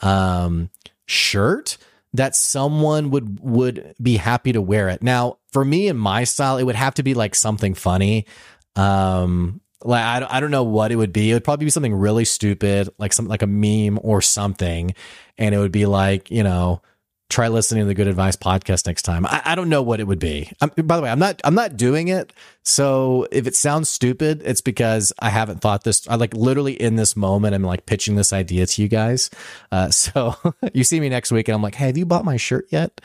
um 0.00 0.70
shirt, 1.06 1.78
that 2.12 2.34
someone 2.34 3.10
would 3.10 3.38
would 3.38 3.94
be 4.02 4.16
happy 4.16 4.50
to 4.50 4.60
wear 4.60 4.88
it. 4.88 5.00
Now, 5.00 5.38
for 5.52 5.64
me 5.64 5.86
and 5.86 5.98
my 5.98 6.24
style, 6.24 6.58
it 6.58 6.64
would 6.64 6.74
have 6.74 6.94
to 6.94 7.04
be 7.04 7.14
like 7.14 7.36
something 7.36 7.72
funny. 7.72 8.26
Um, 8.74 9.60
like 9.84 10.02
I, 10.02 10.26
I 10.28 10.40
don't 10.40 10.50
know 10.50 10.64
what 10.64 10.92
it 10.92 10.96
would 10.96 11.12
be. 11.12 11.30
It 11.30 11.34
would 11.34 11.44
probably 11.44 11.66
be 11.66 11.70
something 11.70 11.94
really 11.94 12.24
stupid, 12.24 12.88
like 12.98 13.12
some 13.12 13.28
like 13.28 13.42
a 13.42 13.46
meme 13.46 13.98
or 14.02 14.20
something, 14.20 14.94
and 15.36 15.54
it 15.54 15.58
would 15.58 15.72
be 15.72 15.86
like 15.86 16.30
you 16.30 16.42
know 16.42 16.82
try 17.30 17.48
listening 17.48 17.82
to 17.82 17.86
the 17.86 17.94
Good 17.94 18.08
Advice 18.08 18.36
podcast 18.36 18.86
next 18.86 19.02
time. 19.02 19.26
I, 19.26 19.42
I 19.44 19.54
don't 19.54 19.68
know 19.68 19.82
what 19.82 20.00
it 20.00 20.06
would 20.06 20.18
be. 20.18 20.50
I'm, 20.62 20.70
by 20.86 20.96
the 20.96 21.02
way, 21.02 21.10
I'm 21.10 21.18
not 21.18 21.40
I'm 21.44 21.54
not 21.54 21.76
doing 21.76 22.08
it. 22.08 22.32
So 22.62 23.26
if 23.30 23.46
it 23.46 23.54
sounds 23.54 23.88
stupid, 23.88 24.42
it's 24.44 24.60
because 24.60 25.12
I 25.18 25.30
haven't 25.30 25.60
thought 25.60 25.84
this. 25.84 26.08
I 26.08 26.16
like 26.16 26.34
literally 26.34 26.74
in 26.74 26.96
this 26.96 27.16
moment, 27.16 27.54
I'm 27.54 27.62
like 27.62 27.86
pitching 27.86 28.16
this 28.16 28.32
idea 28.32 28.66
to 28.66 28.82
you 28.82 28.88
guys. 28.88 29.30
Uh, 29.70 29.90
so 29.90 30.34
you 30.72 30.84
see 30.84 31.00
me 31.00 31.08
next 31.08 31.30
week, 31.30 31.48
and 31.48 31.54
I'm 31.54 31.62
like, 31.62 31.74
hey, 31.74 31.86
have 31.86 31.98
you 31.98 32.06
bought 32.06 32.24
my 32.24 32.36
shirt 32.36 32.66
yet? 32.70 33.00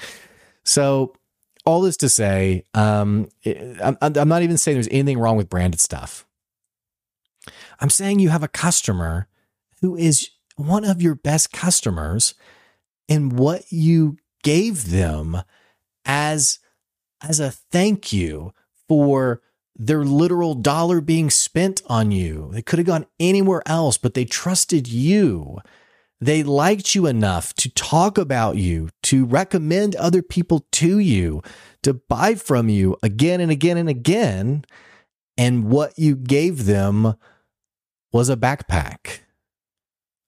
So 0.63 1.13
all 1.65 1.81
this 1.81 1.97
to 1.97 2.09
say, 2.09 2.65
um, 2.73 3.29
I'm, 3.45 3.97
I'm 4.01 4.27
not 4.27 4.43
even 4.43 4.57
saying 4.57 4.75
there's 4.75 4.87
anything 4.89 5.19
wrong 5.19 5.37
with 5.37 5.49
branded 5.49 5.79
stuff. 5.79 6.25
I'm 7.83 7.89
saying 7.89 8.19
you 8.19 8.29
have 8.29 8.43
a 8.43 8.47
customer 8.47 9.27
who 9.81 9.97
is 9.97 10.29
one 10.55 10.85
of 10.85 11.01
your 11.01 11.15
best 11.15 11.51
customers 11.51 12.33
and 13.09 13.37
what 13.37 13.69
you 13.73 14.15
gave 14.41 14.89
them 14.89 15.41
as 16.05 16.59
as 17.21 17.41
a 17.41 17.51
thank 17.51 18.13
you 18.13 18.53
for 18.87 19.41
their 19.75 20.05
literal 20.05 20.55
dollar 20.55 21.01
being 21.01 21.29
spent 21.29 21.81
on 21.87 22.11
you. 22.11 22.51
They 22.53 22.61
could 22.61 22.79
have 22.79 22.85
gone 22.85 23.05
anywhere 23.19 23.63
else, 23.65 23.97
but 23.97 24.13
they 24.13 24.23
trusted 24.23 24.87
you. 24.87 25.57
They 26.21 26.41
liked 26.41 26.95
you 26.95 27.05
enough 27.05 27.53
to 27.55 27.69
talk 27.69 28.17
about 28.17 28.55
you, 28.55 28.89
to 29.03 29.25
recommend 29.25 29.97
other 29.97 30.21
people 30.21 30.65
to 30.73 30.99
you, 30.99 31.41
to 31.81 31.93
buy 31.93 32.35
from 32.35 32.69
you 32.69 32.95
again 33.03 33.41
and 33.41 33.51
again 33.51 33.75
and 33.75 33.89
again. 33.89 34.63
And 35.37 35.69
what 35.69 35.99
you 35.99 36.15
gave 36.15 36.65
them 36.65 37.15
was 38.13 38.29
a 38.29 38.37
backpack. 38.37 39.19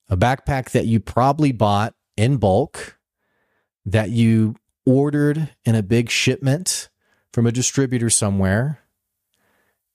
a 0.09 0.17
backpack 0.17 0.71
that 0.71 0.85
you 0.85 0.99
probably 0.99 1.51
bought 1.51 1.93
in 2.17 2.37
bulk, 2.37 2.97
that 3.85 4.09
you 4.09 4.55
ordered 4.85 5.49
in 5.63 5.75
a 5.75 5.83
big 5.83 6.09
shipment 6.09 6.89
from 7.33 7.47
a 7.47 7.51
distributor 7.51 8.09
somewhere. 8.09 8.79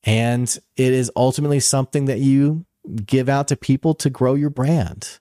And 0.02 0.48
it 0.76 0.92
is 0.92 1.10
ultimately 1.14 1.60
something 1.60 2.06
that 2.06 2.18
you 2.18 2.64
give 3.04 3.28
out 3.28 3.48
to 3.48 3.56
people 3.56 3.94
to 3.94 4.10
grow 4.10 4.34
your 4.34 4.50
brand. 4.50 5.20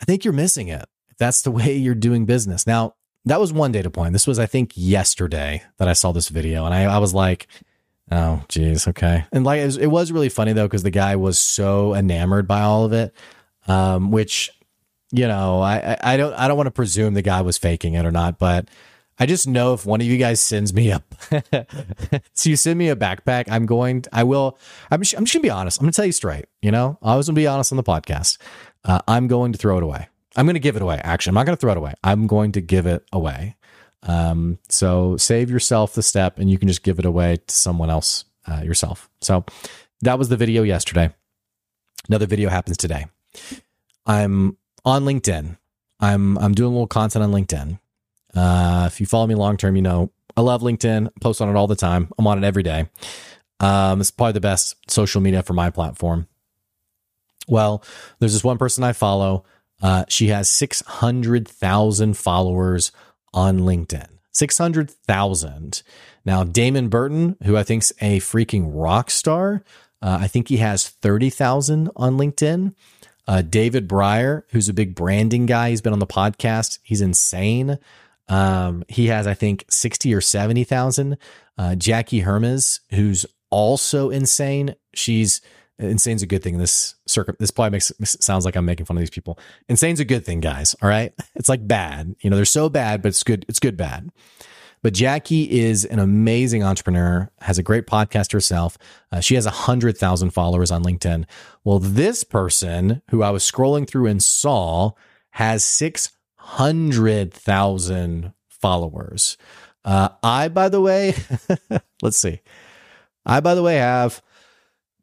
I 0.00 0.04
think 0.04 0.24
you're 0.24 0.32
missing 0.32 0.68
it. 0.68 0.86
That's 1.18 1.42
the 1.42 1.50
way 1.50 1.76
you're 1.76 1.94
doing 1.94 2.24
business. 2.24 2.66
Now, 2.66 2.94
that 3.26 3.40
was 3.40 3.52
one 3.52 3.72
data 3.72 3.90
point. 3.90 4.14
This 4.14 4.26
was, 4.26 4.38
I 4.38 4.46
think, 4.46 4.72
yesterday 4.74 5.62
that 5.76 5.88
I 5.88 5.92
saw 5.92 6.12
this 6.12 6.30
video, 6.30 6.64
and 6.64 6.74
I, 6.74 6.84
I 6.84 6.98
was 6.98 7.12
like, 7.12 7.48
oh, 8.10 8.42
geez, 8.48 8.88
okay. 8.88 9.24
And 9.32 9.44
like, 9.44 9.60
it 9.60 9.66
was, 9.66 9.76
it 9.76 9.86
was 9.86 10.12
really 10.12 10.28
funny 10.28 10.52
though 10.52 10.66
because 10.66 10.82
the 10.82 10.90
guy 10.90 11.16
was 11.16 11.38
so 11.38 11.94
enamored 11.94 12.46
by 12.48 12.62
all 12.62 12.84
of 12.84 12.92
it, 12.92 13.14
um, 13.68 14.10
which 14.10 14.50
you 15.12 15.26
know, 15.26 15.60
I, 15.60 15.96
I 16.00 16.16
don't 16.16 16.32
I 16.34 16.46
don't 16.46 16.56
want 16.56 16.68
to 16.68 16.72
presume 16.72 17.14
the 17.14 17.22
guy 17.22 17.40
was 17.42 17.58
faking 17.58 17.94
it 17.94 18.06
or 18.06 18.12
not, 18.12 18.38
but 18.38 18.68
I 19.18 19.26
just 19.26 19.46
know 19.46 19.74
if 19.74 19.84
one 19.84 20.00
of 20.00 20.06
you 20.06 20.16
guys 20.18 20.40
sends 20.40 20.72
me 20.72 20.92
up, 20.92 21.14
so 22.32 22.48
you 22.48 22.56
send 22.56 22.78
me 22.78 22.88
a 22.88 22.96
backpack, 22.96 23.46
I'm 23.50 23.66
going 23.66 24.04
I 24.12 24.22
will 24.22 24.58
I'm 24.90 25.02
just, 25.02 25.16
I'm 25.16 25.24
just 25.24 25.34
gonna 25.34 25.42
be 25.42 25.50
honest. 25.50 25.80
I'm 25.80 25.84
gonna 25.84 25.92
tell 25.92 26.06
you 26.06 26.12
straight. 26.12 26.46
You 26.62 26.70
know, 26.70 26.98
I 27.02 27.16
was 27.16 27.26
gonna 27.26 27.36
be 27.36 27.46
honest 27.46 27.72
on 27.72 27.76
the 27.76 27.82
podcast. 27.82 28.38
Uh, 28.84 29.00
I'm 29.06 29.26
going 29.26 29.52
to 29.52 29.58
throw 29.58 29.76
it 29.78 29.82
away. 29.82 30.08
I'm 30.36 30.46
going 30.46 30.54
to 30.54 30.60
give 30.60 30.76
it 30.76 30.82
away. 30.82 31.00
Actually, 31.02 31.30
I'm 31.30 31.34
not 31.34 31.46
going 31.46 31.56
to 31.56 31.60
throw 31.60 31.72
it 31.72 31.78
away. 31.78 31.94
I'm 32.04 32.26
going 32.26 32.52
to 32.52 32.60
give 32.60 32.86
it 32.86 33.04
away. 33.12 33.56
Um, 34.02 34.58
so 34.68 35.16
save 35.16 35.50
yourself 35.50 35.94
the 35.94 36.02
step, 36.02 36.38
and 36.38 36.50
you 36.50 36.58
can 36.58 36.68
just 36.68 36.82
give 36.82 36.98
it 36.98 37.04
away 37.04 37.36
to 37.46 37.54
someone 37.54 37.90
else 37.90 38.24
uh, 38.50 38.62
yourself. 38.62 39.10
So 39.20 39.44
that 40.02 40.18
was 40.18 40.28
the 40.28 40.36
video 40.36 40.62
yesterday. 40.62 41.10
Another 42.08 42.26
video 42.26 42.48
happens 42.48 42.76
today. 42.76 43.06
I'm 44.06 44.56
on 44.84 45.04
LinkedIn. 45.04 45.58
I'm 46.00 46.38
I'm 46.38 46.54
doing 46.54 46.68
a 46.68 46.72
little 46.72 46.86
content 46.86 47.22
on 47.22 47.32
LinkedIn. 47.32 47.78
Uh, 48.34 48.84
if 48.86 49.00
you 49.00 49.06
follow 49.06 49.26
me 49.26 49.34
long 49.34 49.56
term, 49.56 49.76
you 49.76 49.82
know 49.82 50.10
I 50.36 50.40
love 50.40 50.62
LinkedIn. 50.62 51.08
I 51.08 51.10
post 51.20 51.42
on 51.42 51.48
it 51.48 51.56
all 51.56 51.66
the 51.66 51.76
time. 51.76 52.10
I'm 52.18 52.26
on 52.26 52.42
it 52.42 52.46
every 52.46 52.62
day. 52.62 52.88
Um, 53.60 54.00
it's 54.00 54.10
probably 54.10 54.32
the 54.32 54.40
best 54.40 54.76
social 54.88 55.20
media 55.20 55.42
for 55.42 55.52
my 55.52 55.70
platform. 55.70 56.26
Well, 57.46 57.84
there's 58.18 58.32
this 58.32 58.44
one 58.44 58.56
person 58.56 58.84
I 58.84 58.92
follow. 58.92 59.44
Uh, 59.82 60.04
she 60.08 60.28
has 60.28 60.48
600,000 60.50 62.16
followers 62.16 62.92
on 63.32 63.60
LinkedIn. 63.60 64.06
600,000. 64.32 65.82
Now, 66.24 66.44
Damon 66.44 66.88
Burton, 66.88 67.36
who 67.44 67.56
I 67.56 67.62
think's 67.62 67.92
a 68.00 68.20
freaking 68.20 68.70
rock 68.72 69.10
star, 69.10 69.64
uh, 70.02 70.18
I 70.20 70.28
think 70.28 70.48
he 70.48 70.58
has 70.58 70.88
30,000 70.88 71.90
on 71.96 72.16
LinkedIn. 72.16 72.74
Uh, 73.26 73.42
David 73.42 73.86
Brier, 73.86 74.46
who's 74.50 74.68
a 74.68 74.74
big 74.74 74.94
branding 74.94 75.46
guy, 75.46 75.70
he's 75.70 75.80
been 75.80 75.92
on 75.92 75.98
the 75.98 76.06
podcast. 76.06 76.78
He's 76.82 77.00
insane. 77.00 77.78
Um, 78.28 78.84
he 78.88 79.08
has, 79.08 79.26
I 79.26 79.34
think, 79.34 79.64
60 79.68 80.14
or 80.14 80.20
70,000. 80.20 81.16
Uh, 81.58 81.74
Jackie 81.74 82.20
Hermes, 82.20 82.80
who's 82.90 83.26
also 83.50 84.10
insane. 84.10 84.74
She's 84.94 85.40
Insane's 85.80 86.22
a 86.22 86.26
good 86.26 86.42
thing 86.42 86.54
in 86.54 86.60
this 86.60 86.94
circuit. 87.06 87.38
This 87.38 87.50
probably 87.50 87.70
makes 87.70 87.92
sounds 88.04 88.44
like 88.44 88.56
I'm 88.56 88.64
making 88.64 88.86
fun 88.86 88.96
of 88.96 89.00
these 89.00 89.10
people. 89.10 89.38
Insane's 89.68 90.00
a 90.00 90.04
good 90.04 90.24
thing, 90.24 90.40
guys. 90.40 90.74
All 90.82 90.88
right. 90.88 91.12
It's 91.34 91.48
like 91.48 91.66
bad. 91.66 92.14
You 92.20 92.28
know, 92.28 92.36
they're 92.36 92.44
so 92.44 92.68
bad, 92.68 93.00
but 93.00 93.08
it's 93.08 93.22
good. 93.22 93.46
It's 93.48 93.60
good 93.60 93.76
bad. 93.76 94.10
But 94.82 94.92
Jackie 94.94 95.60
is 95.60 95.86
an 95.86 95.98
amazing 95.98 96.62
entrepreneur, 96.62 97.30
has 97.40 97.58
a 97.58 97.62
great 97.62 97.86
podcast 97.86 98.32
herself. 98.32 98.76
Uh, 99.12 99.20
she 99.20 99.34
has 99.36 99.46
a 99.46 99.50
100,000 99.50 100.30
followers 100.30 100.70
on 100.70 100.82
LinkedIn. 100.82 101.24
Well, 101.64 101.78
this 101.78 102.24
person 102.24 103.00
who 103.10 103.22
I 103.22 103.30
was 103.30 103.50
scrolling 103.50 103.88
through 103.88 104.06
and 104.06 104.22
saw 104.22 104.92
has 105.32 105.64
600,000 105.64 108.32
followers. 108.48 109.38
Uh, 109.84 110.08
I, 110.22 110.48
by 110.48 110.68
the 110.68 110.80
way, 110.80 111.14
let's 112.02 112.18
see. 112.18 112.40
I, 113.24 113.40
by 113.40 113.54
the 113.54 113.62
way, 113.62 113.76
have, 113.76 114.20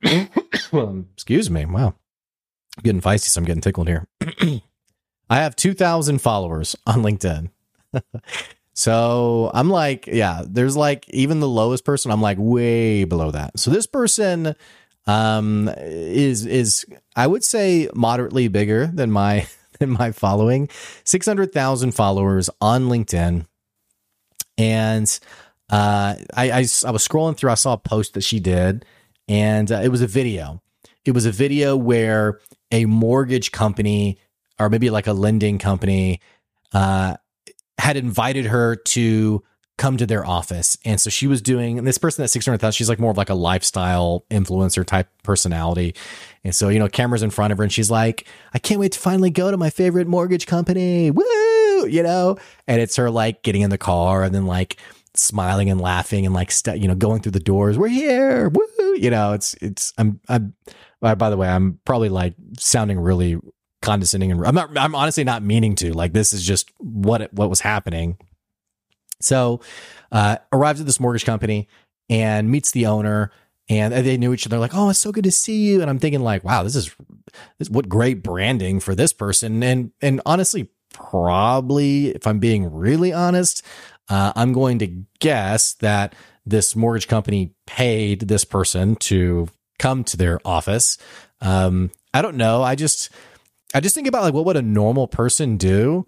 excuse 1.14 1.50
me. 1.50 1.66
Wow. 1.66 1.96
I'm 2.78 2.84
getting 2.84 3.02
feisty, 3.02 3.26
so 3.28 3.40
I'm 3.40 3.46
getting 3.46 3.62
tickled 3.62 3.88
here. 3.88 4.08
I 5.30 5.38
have 5.38 5.56
2,000 5.56 6.20
followers 6.20 6.76
on 6.86 7.02
LinkedIn. 7.02 7.50
So 8.78 9.50
I'm 9.56 9.72
like, 9.72 10.06
yeah, 10.06 10.44
there's 10.48 10.78
like 10.78 11.10
even 11.10 11.40
the 11.40 11.48
lowest 11.48 11.84
person, 11.84 12.12
I'm 12.12 12.22
like 12.22 12.38
way 12.40 13.06
below 13.06 13.32
that. 13.32 13.58
So 13.60 13.72
this 13.72 13.88
person 13.88 14.54
um 15.08 15.68
is 15.78 16.46
is 16.46 16.86
I 17.16 17.26
would 17.26 17.44
say 17.44 17.90
moderately 17.96 18.50
bigger 18.50 18.86
than 18.86 19.12
my 19.12 19.48
than 19.80 19.90
my 19.90 20.12
following. 20.12 20.70
600,000 21.06 21.92
followers 21.94 22.52
on 22.62 22.84
LinkedIn. 22.88 23.48
And 24.60 25.20
uh 25.72 26.14
I, 26.36 26.52
I 26.52 26.58
I 26.86 26.92
was 26.92 27.08
scrolling 27.08 27.36
through 27.36 27.50
I 27.50 27.56
saw 27.56 27.74
a 27.74 27.78
post 27.80 28.14
that 28.14 28.22
she 28.22 28.40
did 28.40 28.86
and 29.28 29.72
uh, 29.72 29.82
it 29.84 29.90
was 29.90 30.02
a 30.02 30.08
video. 30.08 30.62
It 31.06 31.12
was 31.12 31.26
a 31.26 31.32
video 31.32 31.76
where 31.76 32.40
a 32.72 32.86
mortgage 32.86 33.52
company 33.52 34.18
or 34.60 34.70
maybe 34.70 34.90
like 34.90 35.08
a 35.08 35.14
lending 35.14 35.58
company 35.60 36.20
uh 36.74 37.16
had 37.78 37.96
invited 37.96 38.46
her 38.48 38.76
to 38.76 39.44
come 39.78 39.96
to 39.98 40.06
their 40.06 40.26
office. 40.26 40.78
And 40.84 41.00
so 41.00 41.10
she 41.10 41.28
was 41.28 41.42
doing, 41.42 41.78
and 41.78 41.86
this 41.88 42.00
person 42.00 42.24
at 42.24 42.32
600,000, 42.32 42.72
she's 42.74 42.90
like 42.90 43.00
more 43.00 43.12
of 43.12 43.18
like 43.18 43.30
a 43.30 43.36
lifestyle 43.36 44.26
influencer 44.32 44.84
type 44.84 45.08
personality. 45.24 45.94
And 46.44 46.54
so, 46.56 46.70
you 46.70 46.80
know, 46.80 46.88
cameras 46.88 47.22
in 47.22 47.30
front 47.30 47.52
of 47.52 47.60
her 47.60 47.64
and 47.64 47.72
she's 47.72 47.92
like, 47.92 48.28
I 48.54 48.60
can't 48.60 48.80
wait 48.80 48.94
to 48.94 49.00
finally 49.00 49.30
go 49.30 49.52
to 49.52 49.58
my 49.58 49.70
favorite 49.70 50.08
mortgage 50.08 50.48
company. 50.48 51.12
Woo! 51.12 51.86
You 51.88 52.02
know, 52.02 52.38
and 52.66 52.82
it's 52.82 52.96
her 52.96 53.12
like 53.12 53.44
getting 53.44 53.62
in 53.62 53.70
the 53.70 53.78
car 53.78 54.24
and 54.24 54.34
then 54.34 54.48
like 54.48 54.78
smiling 55.18 55.70
and 55.70 55.80
laughing 55.80 56.26
and 56.26 56.34
like, 56.34 56.52
st- 56.52 56.82
you 56.82 56.88
know, 56.88 56.96
going 56.96 57.22
through 57.22 57.34
the 57.34 57.40
doors. 57.40 57.78
We're 57.78 57.88
here. 57.88 58.50
Woo! 58.50 58.96
You 58.96 59.10
know, 59.10 59.34
it's, 59.34 59.54
it's, 59.62 59.94
I'm, 59.98 60.20
I'm, 60.28 60.54
by 61.00 61.30
the 61.30 61.38
way, 61.38 61.48
I'm 61.48 61.80
probably 61.86 62.10
like 62.10 62.36
sounding 62.58 63.00
really 63.00 63.38
condescending 63.82 64.32
and 64.32 64.46
I'm 64.46 64.56
not 64.56 64.76
I'm 64.78 64.96
honestly 64.96 65.24
not 65.24 65.44
meaning 65.44 65.76
to. 65.76 65.94
Like 65.94 66.14
this 66.14 66.34
is 66.34 66.44
just 66.44 66.72
what 66.80 67.22
it, 67.22 67.34
what 67.34 67.50
was 67.50 67.62
happening. 67.62 68.18
So, 69.22 69.62
uh 70.12 70.38
arrives 70.52 70.80
at 70.80 70.86
this 70.86 71.00
mortgage 71.00 71.26
company 71.26 71.68
and 72.10 72.50
meets 72.50 72.72
the 72.72 72.86
owner 72.86 73.32
and 73.70 73.94
they 73.94 74.18
knew 74.18 74.34
each 74.34 74.46
other 74.46 74.60
like, 74.60 74.74
"Oh, 74.74 74.90
it's 74.90 75.00
so 75.00 75.12
good 75.12 75.26
to 75.26 75.32
see 75.32 75.68
you." 75.68 75.82
And 75.82 75.90
I'm 75.90 76.00
thinking 76.00 76.22
like, 76.22 76.44
"Wow, 76.44 76.64
this 76.64 76.76
is 76.76 76.96
this, 77.60 77.70
what 77.70 77.90
great 77.90 78.24
branding 78.24 78.80
for 78.80 78.96
this 78.96 79.12
person." 79.12 79.62
And 79.62 79.92
and 80.02 80.22
honestly, 80.26 80.70
probably 80.94 82.08
if 82.10 82.26
I'm 82.26 82.40
being 82.40 82.72
really 82.72 83.12
honest, 83.12 83.64
uh, 84.10 84.34
I'm 84.36 84.54
going 84.54 84.80
to 84.80 85.04
guess 85.20 85.74
that 85.76 86.14
this 86.46 86.76
mortgage 86.76 87.08
company 87.08 87.54
paid 87.66 88.22
this 88.22 88.46
person 88.46 88.96
to 88.96 89.50
come 89.80 90.04
to 90.06 90.18
their 90.18 90.40
office. 90.46 90.98
Um, 91.42 91.92
I 92.14 92.22
don't 92.22 92.38
know. 92.38 92.64
I 92.64 92.76
just 92.76 93.10
I 93.74 93.80
just 93.80 93.96
think 93.96 94.08
about 94.08 94.24
like 94.24 94.34
what 94.34 94.46
would 94.46 94.58
a 94.58 94.62
normal 94.62 95.08
person 95.08 95.58
do? 95.58 96.06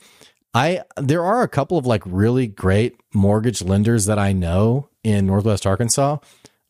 I 0.53 0.81
there 0.97 1.23
are 1.23 1.43
a 1.43 1.47
couple 1.47 1.77
of 1.77 1.85
like 1.85 2.01
really 2.05 2.47
great 2.47 2.95
mortgage 3.13 3.62
lenders 3.62 4.05
that 4.05 4.17
I 4.17 4.33
know 4.33 4.89
in 5.03 5.27
Northwest 5.27 5.67
Arkansas, 5.67 6.17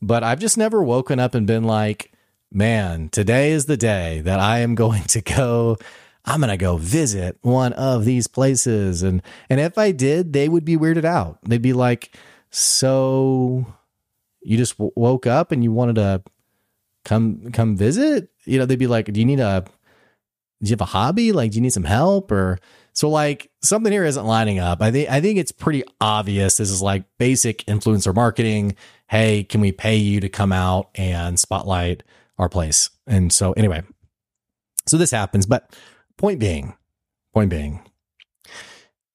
but 0.02 0.24
I've 0.24 0.40
just 0.40 0.58
never 0.58 0.84
woken 0.84 1.20
up 1.20 1.36
and 1.36 1.48
been 1.48 1.64
like, 1.64 2.12
man, 2.52 3.10
today 3.10 3.52
is 3.52 3.68
the 3.68 3.78
day 3.78 4.22
that 4.22 4.40
I 4.40 4.60
am 4.60 4.76
going 4.76 5.04
to 5.04 5.22
go 5.22 5.78
I'm 6.26 6.42
going 6.42 6.50
to 6.50 6.58
go 6.58 6.78
visit 6.78 7.38
one 7.42 7.74
of 7.74 8.06
these 8.06 8.28
places 8.28 9.04
and 9.04 9.22
and 9.50 9.60
if 9.60 9.78
I 9.78 9.92
did, 9.92 10.34
they 10.34 10.50
would 10.50 10.66
be 10.66 10.78
weirded 10.78 11.06
out. 11.06 11.40
They'd 11.44 11.62
be 11.62 11.74
like, 11.74 12.16
"So 12.50 13.66
you 14.42 14.58
just 14.58 14.78
w- 14.78 14.92
woke 14.96 15.26
up 15.28 15.52
and 15.52 15.64
you 15.64 15.72
wanted 15.72 15.96
to 15.96 16.24
come 17.06 17.52
come 17.52 17.76
visit?" 17.78 18.30
You 18.46 18.60
know, 18.60 18.66
they'd 18.66 18.78
be 18.78 18.88
like, 18.88 19.12
"Do 19.12 19.20
you 19.20 19.26
need 19.26 19.40
a 19.40 19.66
do 20.62 20.70
you 20.70 20.74
have 20.74 20.82
a 20.82 20.86
hobby? 20.86 21.32
Like, 21.32 21.52
do 21.52 21.56
you 21.56 21.62
need 21.62 21.74
some 21.74 21.86
help? 21.86 22.32
Or 22.32 22.60
so 22.94 23.10
like 23.10 23.50
something 23.62 23.92
here 23.92 24.04
isn't 24.04 24.26
lining 24.26 24.60
up. 24.60 24.82
I 24.82 24.92
think 24.92 25.10
I 25.10 25.22
think 25.22 25.40
it's 25.40 25.52
pretty 25.52 25.84
obvious. 26.02 26.58
This 26.58 26.70
is 26.70 26.82
like 26.82 27.06
basic 27.18 27.66
influencer 27.66 28.14
marketing. 28.14 28.76
Hey, 29.08 29.44
can 29.44 29.62
we 29.62 29.72
pay 29.72 29.96
you 29.96 30.20
to 30.20 30.30
come 30.30 30.52
out 30.52 30.90
and 30.96 31.40
spotlight 31.40 32.04
our 32.38 32.50
place? 32.50 32.90
And 33.08 33.32
so 33.32 33.54
anyway, 33.54 33.84
so 34.86 34.98
this 34.98 35.12
happens. 35.12 35.46
But 35.46 35.74
point 36.20 36.40
being, 36.40 36.76
point 37.34 37.50
being, 37.50 37.82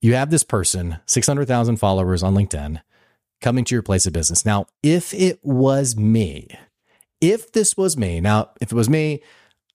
you 0.01 0.15
have 0.15 0.31
this 0.31 0.43
person, 0.43 0.97
600,000 1.07 1.77
followers 1.77 2.23
on 2.23 2.35
LinkedIn, 2.35 2.81
coming 3.41 3.65
to 3.65 3.75
your 3.75 3.83
place 3.83 4.07
of 4.07 4.13
business. 4.13 4.45
Now, 4.45 4.67
if 4.83 5.15
it 5.15 5.39
was 5.45 5.97
me, 5.97 6.49
if 7.21 7.53
this 7.53 7.77
was 7.77 7.97
me, 7.97 8.21
now, 8.21 8.51
if 8.61 8.73
it 8.73 8.75
was 8.75 8.89
me, 8.89 9.23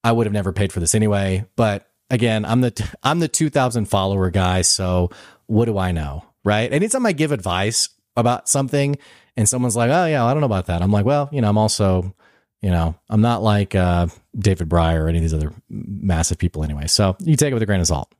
I 0.04 0.12
would 0.12 0.26
have 0.26 0.34
never 0.34 0.52
paid 0.52 0.74
for 0.74 0.80
this 0.80 0.96
anyway. 0.96 1.46
But 1.56 1.88
again, 2.10 2.46
I'm 2.46 2.62
the 2.62 2.98
I'm 3.04 3.20
the 3.20 3.28
2,000 3.28 3.86
follower 3.86 4.30
guy, 4.32 4.62
so 4.64 5.12
what 5.46 5.66
do 5.66 5.78
I 5.78 5.92
know, 5.92 6.26
right? 6.44 6.72
Anytime 6.72 7.06
I 7.06 7.12
give 7.12 7.32
advice 7.32 7.90
about 8.16 8.50
something, 8.50 8.98
and 9.38 9.48
someone's 9.48 9.76
like, 9.76 9.92
"Oh 9.92 10.06
yeah, 10.06 10.26
I 10.26 10.34
don't 10.34 10.42
know 10.42 10.48
about 10.48 10.66
that," 10.66 10.82
I'm 10.82 10.92
like, 10.92 11.06
"Well, 11.06 11.30
you 11.32 11.42
know, 11.42 11.50
I'm 11.50 11.58
also 11.58 12.14
You 12.62 12.72
know, 12.72 12.96
I'm 13.10 13.22
not 13.22 13.42
like 13.42 13.74
uh, 13.74 14.08
David 14.38 14.68
Brier 14.68 15.06
or 15.06 15.08
any 15.08 15.20
of 15.20 15.22
these 15.22 15.34
other 15.34 15.54
massive 15.70 16.38
people 16.38 16.64
anyway. 16.64 16.88
So 16.88 17.16
you 17.20 17.38
take 17.38 17.52
it 17.52 17.54
with 17.54 17.64
a 17.64 17.66
grain 17.66 17.80
of 17.80 17.88
salt. 17.88 18.14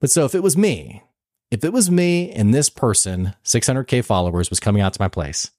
But 0.00 0.10
so 0.10 0.24
if 0.24 0.34
it 0.34 0.42
was 0.42 0.56
me, 0.56 1.02
if 1.50 1.64
it 1.64 1.72
was 1.72 1.90
me 1.90 2.30
and 2.32 2.54
this 2.54 2.70
person, 2.70 3.34
600K 3.44 4.04
followers, 4.04 4.48
was 4.48 4.58
coming 4.58 4.80
out 4.80 4.94
to 4.94 5.00
my 5.00 5.08
place, 5.08 5.50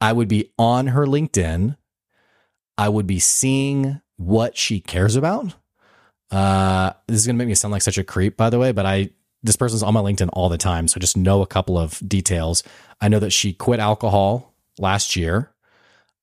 I 0.00 0.12
would 0.12 0.28
be 0.28 0.50
on 0.58 0.88
her 0.88 1.06
LinkedIn. 1.06 1.76
I 2.78 2.88
would 2.88 3.06
be 3.06 3.18
seeing 3.18 4.00
what 4.16 4.56
she 4.56 4.80
cares 4.80 5.14
about. 5.14 5.54
Uh, 6.30 6.92
this 7.06 7.18
is 7.20 7.26
going 7.26 7.36
to 7.36 7.38
make 7.38 7.48
me 7.48 7.54
sound 7.54 7.72
like 7.72 7.82
such 7.82 7.98
a 7.98 8.04
creep, 8.04 8.36
by 8.36 8.50
the 8.50 8.58
way, 8.58 8.72
but 8.72 8.86
I 8.86 9.10
this 9.44 9.56
person's 9.56 9.82
on 9.82 9.92
my 9.92 10.00
LinkedIn 10.00 10.30
all 10.32 10.48
the 10.48 10.56
time, 10.58 10.88
so 10.88 10.98
just 10.98 11.18
know 11.18 11.42
a 11.42 11.46
couple 11.46 11.78
of 11.78 12.00
details. 12.08 12.62
I 13.00 13.08
know 13.08 13.18
that 13.18 13.30
she 13.30 13.52
quit 13.52 13.78
alcohol 13.78 14.54
last 14.78 15.16
year, 15.16 15.52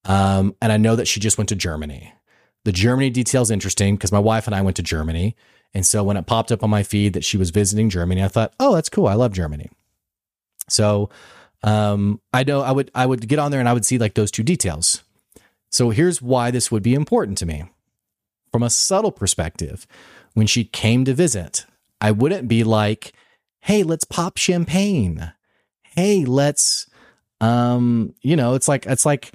um, 0.06 0.56
and 0.62 0.72
I 0.72 0.78
know 0.78 0.96
that 0.96 1.08
she 1.08 1.20
just 1.20 1.38
went 1.38 1.50
to 1.50 1.56
Germany. 1.56 2.14
The 2.64 2.72
Germany 2.72 3.10
detail 3.10 3.42
is 3.42 3.52
interesting 3.52 3.96
because 3.96 4.12
my 4.12 4.20
wife 4.20 4.48
and 4.48 4.56
I 4.56 4.62
went 4.62 4.76
to 4.78 4.84
Germany, 4.84 5.36
and 5.74 5.86
so 5.86 6.04
when 6.04 6.18
it 6.18 6.26
popped 6.26 6.52
up 6.52 6.64
on 6.64 6.70
my 6.70 6.84
feed 6.84 7.14
that 7.14 7.24
she 7.24 7.38
was 7.38 7.50
visiting 7.50 7.90
Germany, 7.90 8.24
I 8.24 8.28
thought, 8.28 8.54
oh, 8.60 8.76
that's 8.76 8.90
cool. 8.90 9.08
I 9.08 9.14
love 9.14 9.32
Germany. 9.32 9.70
So 10.68 11.10
um, 11.64 12.20
I 12.34 12.44
know 12.44 12.62
I 12.62 12.72
would 12.72 12.92
I 12.94 13.06
would 13.06 13.28
get 13.28 13.40
on 13.40 13.52
there 13.52 13.60
and 13.60 13.70
I 13.70 13.74
would 13.74 13.86
see 13.86 13.98
like 13.98 14.16
those 14.16 14.32
two 14.32 14.44
details. 14.44 15.04
So 15.70 15.90
here's 15.90 16.22
why 16.22 16.52
this 16.52 16.72
would 16.72 16.84
be 16.84 16.94
important 16.94 17.38
to 17.40 17.46
me. 17.46 17.64
From 18.52 18.64
a 18.64 18.70
subtle 18.70 19.12
perspective, 19.12 19.88
when 20.34 20.46
she 20.46 20.66
came 20.66 21.06
to 21.06 21.14
visit, 21.14 21.66
I 22.02 22.12
wouldn't 22.12 22.48
be 22.48 22.64
like, 22.64 23.14
"Hey, 23.62 23.84
let's 23.84 24.04
pop 24.04 24.38
champagne." 24.38 25.32
Hey, 25.84 26.26
let's 26.26 26.88
um, 27.40 28.14
you 28.22 28.36
know, 28.36 28.56
it's 28.56 28.68
like 28.68 28.86
it's 28.86 29.06
like 29.06 29.32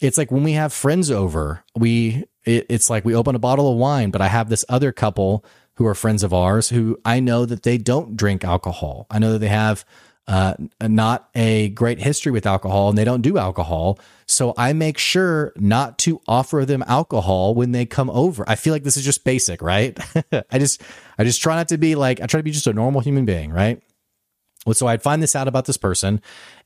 it's 0.00 0.18
like 0.18 0.30
when 0.30 0.42
we 0.42 0.52
have 0.52 0.72
friends 0.72 1.10
over, 1.10 1.64
we 1.76 2.24
it, 2.44 2.66
it's 2.68 2.90
like 2.90 3.04
we 3.04 3.14
open 3.14 3.34
a 3.34 3.40
bottle 3.40 3.70
of 3.70 3.78
wine, 3.78 4.10
but 4.10 4.20
I 4.20 4.28
have 4.28 4.48
this 4.48 4.64
other 4.68 4.92
couple 4.92 5.44
who 5.76 5.86
are 5.86 5.94
friends 5.94 6.22
of 6.22 6.32
ours 6.32 6.68
who 6.68 6.98
I 7.04 7.20
know 7.20 7.46
that 7.46 7.62
they 7.62 7.78
don't 7.78 8.16
drink 8.16 8.44
alcohol. 8.44 9.06
I 9.10 9.18
know 9.18 9.32
that 9.32 9.38
they 9.38 9.48
have 9.48 9.84
uh, 10.26 10.54
not 10.80 11.28
a 11.34 11.68
great 11.70 11.98
history 11.98 12.32
with 12.32 12.46
alcohol 12.46 12.88
and 12.88 12.96
they 12.96 13.04
don't 13.04 13.20
do 13.20 13.36
alcohol. 13.36 13.98
So 14.26 14.54
I 14.56 14.72
make 14.72 14.96
sure 14.96 15.52
not 15.56 15.98
to 16.00 16.20
offer 16.26 16.64
them 16.64 16.82
alcohol 16.86 17.54
when 17.54 17.72
they 17.72 17.84
come 17.84 18.08
over. 18.08 18.44
I 18.48 18.54
feel 18.54 18.72
like 18.72 18.84
this 18.84 18.96
is 18.96 19.04
just 19.04 19.24
basic, 19.24 19.60
right? 19.60 19.98
I 20.50 20.58
just, 20.58 20.80
I 21.18 21.24
just 21.24 21.42
try 21.42 21.56
not 21.56 21.68
to 21.68 21.78
be 21.78 21.94
like, 21.94 22.20
I 22.20 22.26
try 22.26 22.38
to 22.38 22.44
be 22.44 22.52
just 22.52 22.66
a 22.66 22.72
normal 22.72 23.00
human 23.00 23.26
being, 23.26 23.52
right? 23.52 23.82
So 24.72 24.86
I'd 24.86 25.02
find 25.02 25.22
this 25.22 25.36
out 25.36 25.46
about 25.46 25.66
this 25.66 25.76
person 25.76 26.22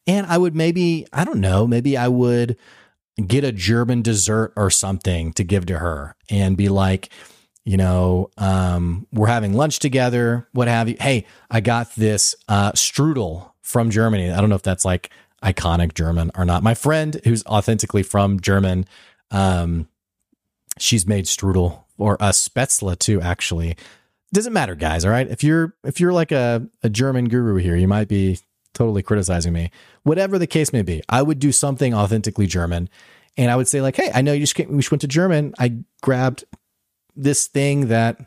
and 0.06 0.24
I 0.26 0.38
would 0.38 0.54
maybe, 0.54 1.06
I 1.12 1.24
don't 1.24 1.40
know, 1.40 1.66
maybe 1.66 1.96
I 1.96 2.06
would 2.06 2.56
get 3.26 3.44
a 3.44 3.52
German 3.52 4.02
dessert 4.02 4.52
or 4.56 4.70
something 4.70 5.32
to 5.34 5.44
give 5.44 5.66
to 5.66 5.78
her 5.78 6.14
and 6.30 6.56
be 6.56 6.68
like, 6.68 7.10
you 7.64 7.76
know, 7.76 8.30
um, 8.38 9.06
we're 9.12 9.26
having 9.26 9.52
lunch 9.52 9.78
together, 9.78 10.48
what 10.52 10.68
have 10.68 10.88
you. 10.88 10.96
Hey, 10.98 11.26
I 11.50 11.60
got 11.60 11.94
this 11.96 12.34
uh, 12.48 12.72
strudel 12.72 13.50
from 13.60 13.90
Germany. 13.90 14.30
I 14.30 14.40
don't 14.40 14.48
know 14.48 14.56
if 14.56 14.62
that's 14.62 14.84
like 14.84 15.10
iconic 15.42 15.94
German 15.94 16.30
or 16.36 16.44
not. 16.44 16.62
My 16.62 16.74
friend, 16.74 17.20
who's 17.24 17.44
authentically 17.44 18.02
from 18.02 18.40
German, 18.40 18.86
um, 19.30 19.88
she's 20.78 21.06
made 21.06 21.26
strudel 21.26 21.84
or 21.98 22.14
a 22.14 22.30
spätzle 22.30 22.98
too. 22.98 23.20
Actually, 23.20 23.76
doesn't 24.32 24.52
matter, 24.52 24.74
guys. 24.74 25.04
All 25.04 25.10
right, 25.10 25.28
if 25.28 25.42
you're 25.44 25.74
if 25.84 26.00
you're 26.00 26.12
like 26.12 26.32
a, 26.32 26.66
a 26.82 26.88
German 26.88 27.28
guru 27.28 27.56
here, 27.56 27.76
you 27.76 27.88
might 27.88 28.08
be 28.08 28.38
totally 28.74 29.02
criticizing 29.02 29.52
me. 29.52 29.70
Whatever 30.02 30.38
the 30.38 30.46
case 30.46 30.72
may 30.72 30.82
be, 30.82 31.02
I 31.08 31.22
would 31.22 31.38
do 31.38 31.52
something 31.52 31.94
authentically 31.94 32.46
German, 32.46 32.88
and 33.36 33.50
I 33.50 33.56
would 33.56 33.68
say 33.68 33.80
like, 33.80 33.96
"Hey, 33.96 34.10
I 34.14 34.22
know 34.22 34.32
you 34.32 34.40
just 34.40 34.54
came, 34.54 34.70
we 34.70 34.78
just 34.78 34.90
went 34.90 35.02
to 35.02 35.08
German. 35.08 35.54
I 35.58 35.78
grabbed 36.02 36.44
this 37.16 37.46
thing 37.46 37.88
that 37.88 38.18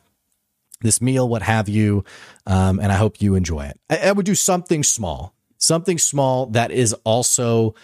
this 0.82 1.02
meal, 1.02 1.28
what 1.28 1.42
have 1.42 1.70
you. 1.70 2.04
Um, 2.46 2.80
and 2.80 2.92
I 2.92 2.96
hope 2.96 3.22
you 3.22 3.36
enjoy 3.36 3.66
it. 3.66 3.80
I, 3.90 4.10
I 4.10 4.12
would 4.12 4.26
do 4.26 4.36
something 4.36 4.84
small, 4.84 5.34
something 5.58 5.98
small 5.98 6.48
that 6.48 6.72
is 6.72 6.94
also 7.06 7.76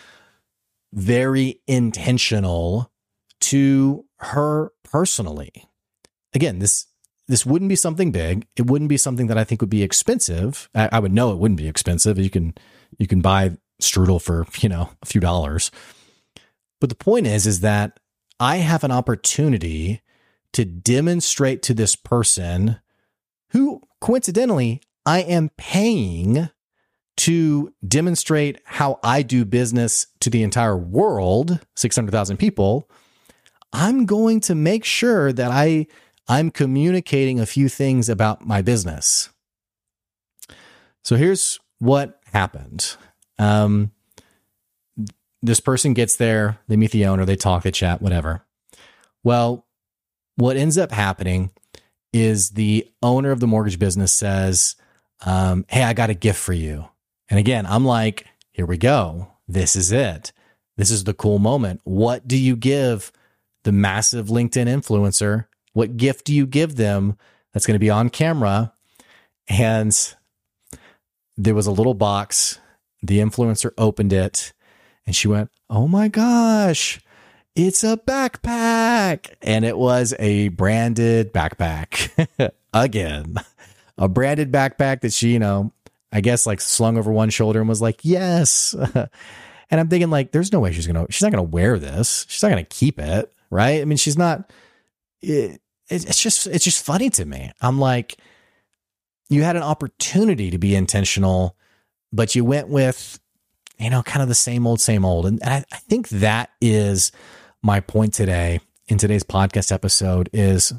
very 0.94 1.62
intentional 1.68 2.92
to 3.40 4.06
her 4.20 4.72
personally. 4.84 5.70
Again, 6.34 6.60
this 6.60 6.88
this 7.28 7.46
wouldn't 7.46 7.70
be 7.70 7.76
something 7.76 8.12
big. 8.12 8.48
It 8.56 8.68
wouldn't 8.68 8.90
be 8.90 8.98
something 8.98 9.28
that 9.28 9.38
I 9.38 9.44
think 9.44 9.62
would 9.62 9.70
be 9.70 9.84
expensive. 9.84 10.70
I, 10.74 10.90
I 10.94 11.00
would 11.00 11.14
know 11.14 11.32
it 11.32 11.38
wouldn't 11.38 11.58
be 11.58 11.68
expensive. 11.68 12.18
You 12.18 12.30
can 12.30 12.56
you 12.98 13.08
can 13.08 13.22
buy 13.22 13.58
strudel 13.82 14.22
for 14.22 14.46
you 14.60 14.70
know 14.70 14.90
a 15.02 15.06
few 15.06 15.22
dollars. 15.22 15.72
But 16.80 16.90
the 16.90 16.96
point 16.96 17.28
is, 17.28 17.48
is 17.48 17.62
that 17.62 18.00
I 18.40 18.58
have 18.58 18.84
an 18.84 18.92
opportunity 18.92 20.02
to 20.54 20.64
demonstrate 20.64 21.62
to 21.64 21.74
this 21.74 21.96
person 21.96 22.80
who 23.50 23.82
coincidentally 24.00 24.82
I 25.06 25.22
am 25.22 25.50
paying 25.58 26.50
to 27.18 27.74
demonstrate 27.86 28.60
how 28.64 29.00
I 29.04 29.24
do 29.24 29.44
business 29.44 30.08
to 30.20 30.30
the 30.30 30.44
entire 30.44 30.78
world, 30.78 31.60
600,000 31.76 32.38
people, 32.38 32.90
I'm 33.74 34.06
going 34.06 34.40
to 34.42 34.56
make 34.56 34.86
sure 34.86 35.34
that 35.34 35.52
I 35.52 35.88
I'm 36.28 36.52
communicating 36.52 37.40
a 37.40 37.46
few 37.46 37.70
things 37.70 38.10
about 38.10 38.46
my 38.46 38.62
business. 38.62 39.30
So 41.04 41.16
here's 41.16 41.60
what 41.80 42.20
happened. 42.34 42.96
Um, 43.40 43.92
this 45.42 45.60
person 45.60 45.94
gets 45.94 46.16
there, 46.16 46.60
they 46.68 46.76
meet 46.76 46.92
the 46.92 47.06
owner, 47.06 47.26
they 47.26 47.36
talk, 47.36 47.64
they 47.64 47.72
chat, 47.72 48.02
whatever. 48.02 48.44
Well, 49.24 49.66
what 50.36 50.58
ends 50.58 50.78
up 50.78 50.92
happening 50.92 51.52
is 52.12 52.52
the 52.52 52.88
owner 53.02 53.32
of 53.32 53.40
the 53.40 53.48
mortgage 53.48 53.80
business 53.80 54.12
says, 54.14 54.76
um, 55.26 55.66
Hey, 55.70 55.84
I 55.84 55.94
got 55.94 56.10
a 56.10 56.16
gift 56.16 56.40
for 56.40 56.54
you. 56.54 56.90
And 57.30 57.40
again, 57.40 57.66
I'm 57.66 57.86
like, 57.86 58.26
Here 58.52 58.66
we 58.66 58.78
go. 58.78 59.32
This 59.48 59.76
is 59.76 59.92
it. 59.92 60.32
This 60.78 60.92
is 60.92 61.06
the 61.06 61.14
cool 61.14 61.40
moment. 61.40 61.82
What 61.84 62.28
do 62.28 62.38
you 62.38 62.56
give 62.56 63.12
the 63.64 63.72
massive 63.72 64.28
LinkedIn 64.28 64.68
influencer? 64.68 65.47
What 65.78 65.96
gift 65.96 66.26
do 66.26 66.34
you 66.34 66.48
give 66.48 66.76
them 66.76 67.20
that's 67.54 67.68
going 67.68 67.76
to 67.76 67.80
be 67.80 67.92
on 67.92 68.10
camera? 68.10 68.74
And 69.48 69.96
there 71.38 71.54
was 71.54 71.68
a 71.68 71.72
little 71.72 71.94
box. 71.94 72.60
The 73.04 73.20
influencer 73.20 73.70
opened 73.78 74.12
it 74.12 74.54
and 75.06 75.16
she 75.16 75.28
went, 75.28 75.52
Oh 75.70 75.88
my 75.88 76.08
gosh, 76.08 77.00
it's 77.56 77.84
a 77.84 77.96
backpack. 77.96 79.36
And 79.44 79.64
it 79.64 79.78
was 79.78 80.16
a 80.18 80.48
branded 80.48 81.32
backpack 81.32 82.28
again. 82.74 83.36
A 84.00 84.10
branded 84.10 84.52
backpack 84.52 85.02
that 85.02 85.14
she, 85.14 85.34
you 85.34 85.40
know, 85.40 85.74
I 86.12 86.22
guess 86.22 86.48
like 86.48 86.60
slung 86.60 86.98
over 86.98 87.12
one 87.12 87.30
shoulder 87.30 87.60
and 87.60 87.70
was 87.70 87.84
like, 87.84 88.00
yes. 88.02 88.74
and 88.96 89.10
I'm 89.70 89.90
thinking 89.90 90.10
like, 90.10 90.32
there's 90.32 90.52
no 90.52 90.60
way 90.60 90.72
she's 90.72 90.88
going 90.88 91.06
to, 91.06 91.12
she's 91.14 91.22
not 91.22 91.32
going 91.32 91.46
to 91.46 91.52
wear 91.52 91.78
this. 91.78 92.26
She's 92.30 92.42
not 92.42 92.50
going 92.50 92.66
to 92.66 92.76
keep 92.76 93.00
it. 93.00 93.32
Right. 93.52 93.80
I 93.80 93.86
mean, 93.86 93.98
she's 93.98 94.18
not, 94.18 94.52
it, 95.22 95.62
it's 95.90 96.22
just, 96.22 96.48
it's 96.48 96.66
just 96.66 96.84
funny 96.84 97.10
to 97.12 97.26
me. 97.26 97.52
I'm 97.62 97.80
like, 97.80 98.18
you 99.30 99.44
had 99.44 99.56
an 99.56 99.64
opportunity 99.64 100.52
to 100.52 100.58
be 100.58 100.76
intentional, 100.76 101.56
but 102.12 102.36
you 102.36 102.46
went 102.46 102.70
with, 102.70 103.20
you 103.78 103.90
know, 103.90 104.04
kind 104.04 104.22
of 104.22 104.30
the 104.30 104.36
same 104.36 104.66
old, 104.66 104.82
same 104.82 105.06
old. 105.06 105.26
And 105.26 105.42
I, 105.44 105.64
I 105.72 105.78
think 105.78 106.10
that 106.10 106.50
is 106.62 107.12
my 107.62 107.80
point 107.80 108.14
today 108.14 108.60
in 108.88 108.98
today's 108.98 109.24
podcast 109.24 109.72
episode 109.72 110.30
is 110.34 110.74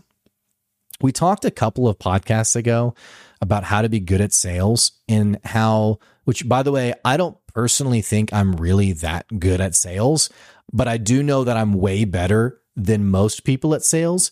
we 1.01 1.13
talked 1.13 1.45
a 1.45 1.51
couple 1.51 1.87
of 1.87 1.99
podcasts 1.99 2.57
ago 2.57 2.95
about 3.41 3.65
how 3.65 3.83
to 3.83 3.89
be 3.89 4.01
good 4.01 4.21
at 4.21 4.33
sales 4.33 4.93
and 5.09 5.39
how, 5.45 5.99
which 6.25 6.49
by 6.49 6.63
the 6.63 6.73
way, 6.73 6.95
I 7.05 7.17
don't 7.17 7.37
personally 7.47 8.01
think 8.01 8.33
I'm 8.33 8.57
really 8.57 8.93
that 8.95 9.27
good 9.39 9.61
at 9.61 9.75
sales, 9.75 10.31
but 10.73 10.89
I 10.89 10.97
do 10.97 11.23
know 11.23 11.45
that 11.45 11.57
I'm 11.57 11.75
way 11.75 12.05
better 12.05 12.61
than 12.75 13.09
most 13.09 13.45
people 13.45 13.75
at 13.75 13.85
sales 13.85 14.31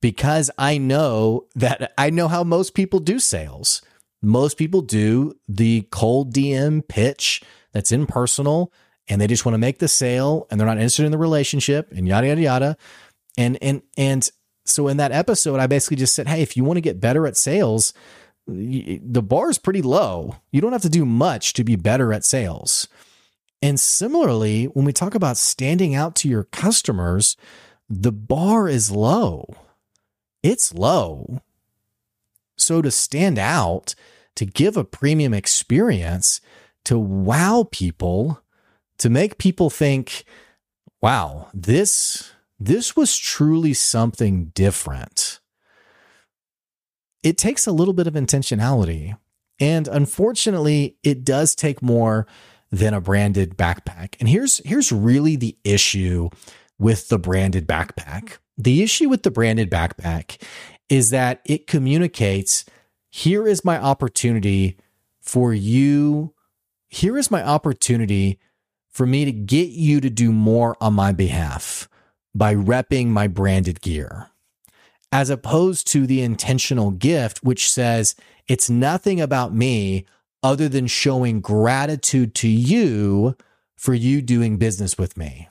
because 0.00 0.50
I 0.58 0.78
know 0.78 1.46
that 1.54 1.92
I 1.98 2.10
know 2.10 2.28
how 2.28 2.44
most 2.44 2.74
people 2.74 3.00
do 3.00 3.18
sales. 3.18 3.82
Most 4.22 4.56
people 4.56 4.82
do 4.82 5.34
the 5.48 5.86
cold 5.90 6.32
DM 6.32 6.86
pitch 6.86 7.42
that's 7.72 7.92
impersonal 7.92 8.72
and 9.08 9.20
they 9.20 9.26
just 9.26 9.44
want 9.44 9.54
to 9.54 9.58
make 9.58 9.78
the 9.78 9.88
sale 9.88 10.46
and 10.50 10.58
they're 10.58 10.66
not 10.66 10.78
interested 10.78 11.04
in 11.04 11.12
the 11.12 11.18
relationship 11.18 11.92
and 11.92 12.08
yada 12.08 12.28
yada 12.28 12.40
yada. 12.40 12.76
And 13.36 13.58
and 13.62 13.82
and 13.96 14.28
so 14.64 14.88
in 14.88 14.96
that 14.96 15.12
episode, 15.12 15.60
I 15.60 15.66
basically 15.66 15.96
just 15.96 16.14
said, 16.14 16.28
hey, 16.28 16.42
if 16.42 16.56
you 16.56 16.64
want 16.64 16.76
to 16.76 16.82
get 16.82 17.00
better 17.00 17.26
at 17.26 17.36
sales, 17.36 17.92
the 18.46 19.22
bar 19.22 19.50
is 19.50 19.58
pretty 19.58 19.82
low. 19.82 20.36
You 20.50 20.60
don't 20.60 20.72
have 20.72 20.82
to 20.82 20.88
do 20.88 21.04
much 21.04 21.52
to 21.54 21.64
be 21.64 21.76
better 21.76 22.12
at 22.12 22.24
sales. 22.24 22.88
And 23.62 23.80
similarly, 23.80 24.64
when 24.66 24.84
we 24.84 24.92
talk 24.92 25.14
about 25.14 25.36
standing 25.36 25.94
out 25.94 26.14
to 26.16 26.28
your 26.28 26.44
customers, 26.44 27.36
the 27.88 28.12
bar 28.12 28.68
is 28.68 28.90
low. 28.90 29.54
It's 30.42 30.74
low. 30.74 31.42
So 32.56 32.82
to 32.82 32.90
stand 32.90 33.38
out, 33.38 33.94
to 34.36 34.46
give 34.46 34.76
a 34.76 34.84
premium 34.84 35.34
experience, 35.34 36.40
to 36.84 36.98
wow 36.98 37.68
people, 37.70 38.42
to 38.98 39.10
make 39.10 39.38
people 39.38 39.70
think, 39.70 40.24
wow, 41.02 41.48
this 41.52 42.32
this 42.58 42.96
was 42.96 43.16
truly 43.18 43.74
something 43.74 44.46
different. 44.54 45.40
It 47.22 47.36
takes 47.36 47.66
a 47.66 47.72
little 47.72 47.92
bit 47.92 48.06
of 48.06 48.14
intentionality. 48.14 49.16
And 49.58 49.88
unfortunately, 49.88 50.96
it 51.02 51.24
does 51.24 51.54
take 51.54 51.82
more 51.82 52.26
than 52.70 52.94
a 52.94 53.00
branded 53.00 53.56
backpack. 53.56 54.16
And 54.20 54.28
here's 54.28 54.58
here's 54.64 54.92
really 54.92 55.36
the 55.36 55.56
issue 55.64 56.30
with 56.78 57.08
the 57.08 57.18
branded 57.18 57.66
backpack. 57.66 58.38
The 58.58 58.82
issue 58.82 59.08
with 59.08 59.22
the 59.22 59.30
branded 59.30 59.70
backpack 59.70 60.40
is 60.88 61.10
that 61.10 61.40
it 61.44 61.66
communicates 61.66 62.64
here 63.10 63.46
is 63.46 63.64
my 63.64 63.78
opportunity 63.78 64.76
for 65.20 65.52
you. 65.52 66.34
Here 66.88 67.16
is 67.18 67.30
my 67.30 67.42
opportunity 67.42 68.38
for 68.90 69.06
me 69.06 69.24
to 69.24 69.32
get 69.32 69.70
you 69.70 70.00
to 70.00 70.10
do 70.10 70.32
more 70.32 70.76
on 70.80 70.94
my 70.94 71.12
behalf 71.12 71.88
by 72.34 72.54
repping 72.54 73.08
my 73.08 73.26
branded 73.26 73.80
gear, 73.80 74.28
as 75.10 75.30
opposed 75.30 75.86
to 75.88 76.06
the 76.06 76.22
intentional 76.22 76.90
gift, 76.90 77.42
which 77.42 77.70
says 77.70 78.14
it's 78.48 78.70
nothing 78.70 79.20
about 79.20 79.54
me 79.54 80.06
other 80.42 80.68
than 80.68 80.86
showing 80.86 81.40
gratitude 81.40 82.34
to 82.34 82.48
you 82.48 83.36
for 83.76 83.94
you 83.94 84.22
doing 84.22 84.56
business 84.56 84.96
with 84.96 85.16
me. 85.16 85.48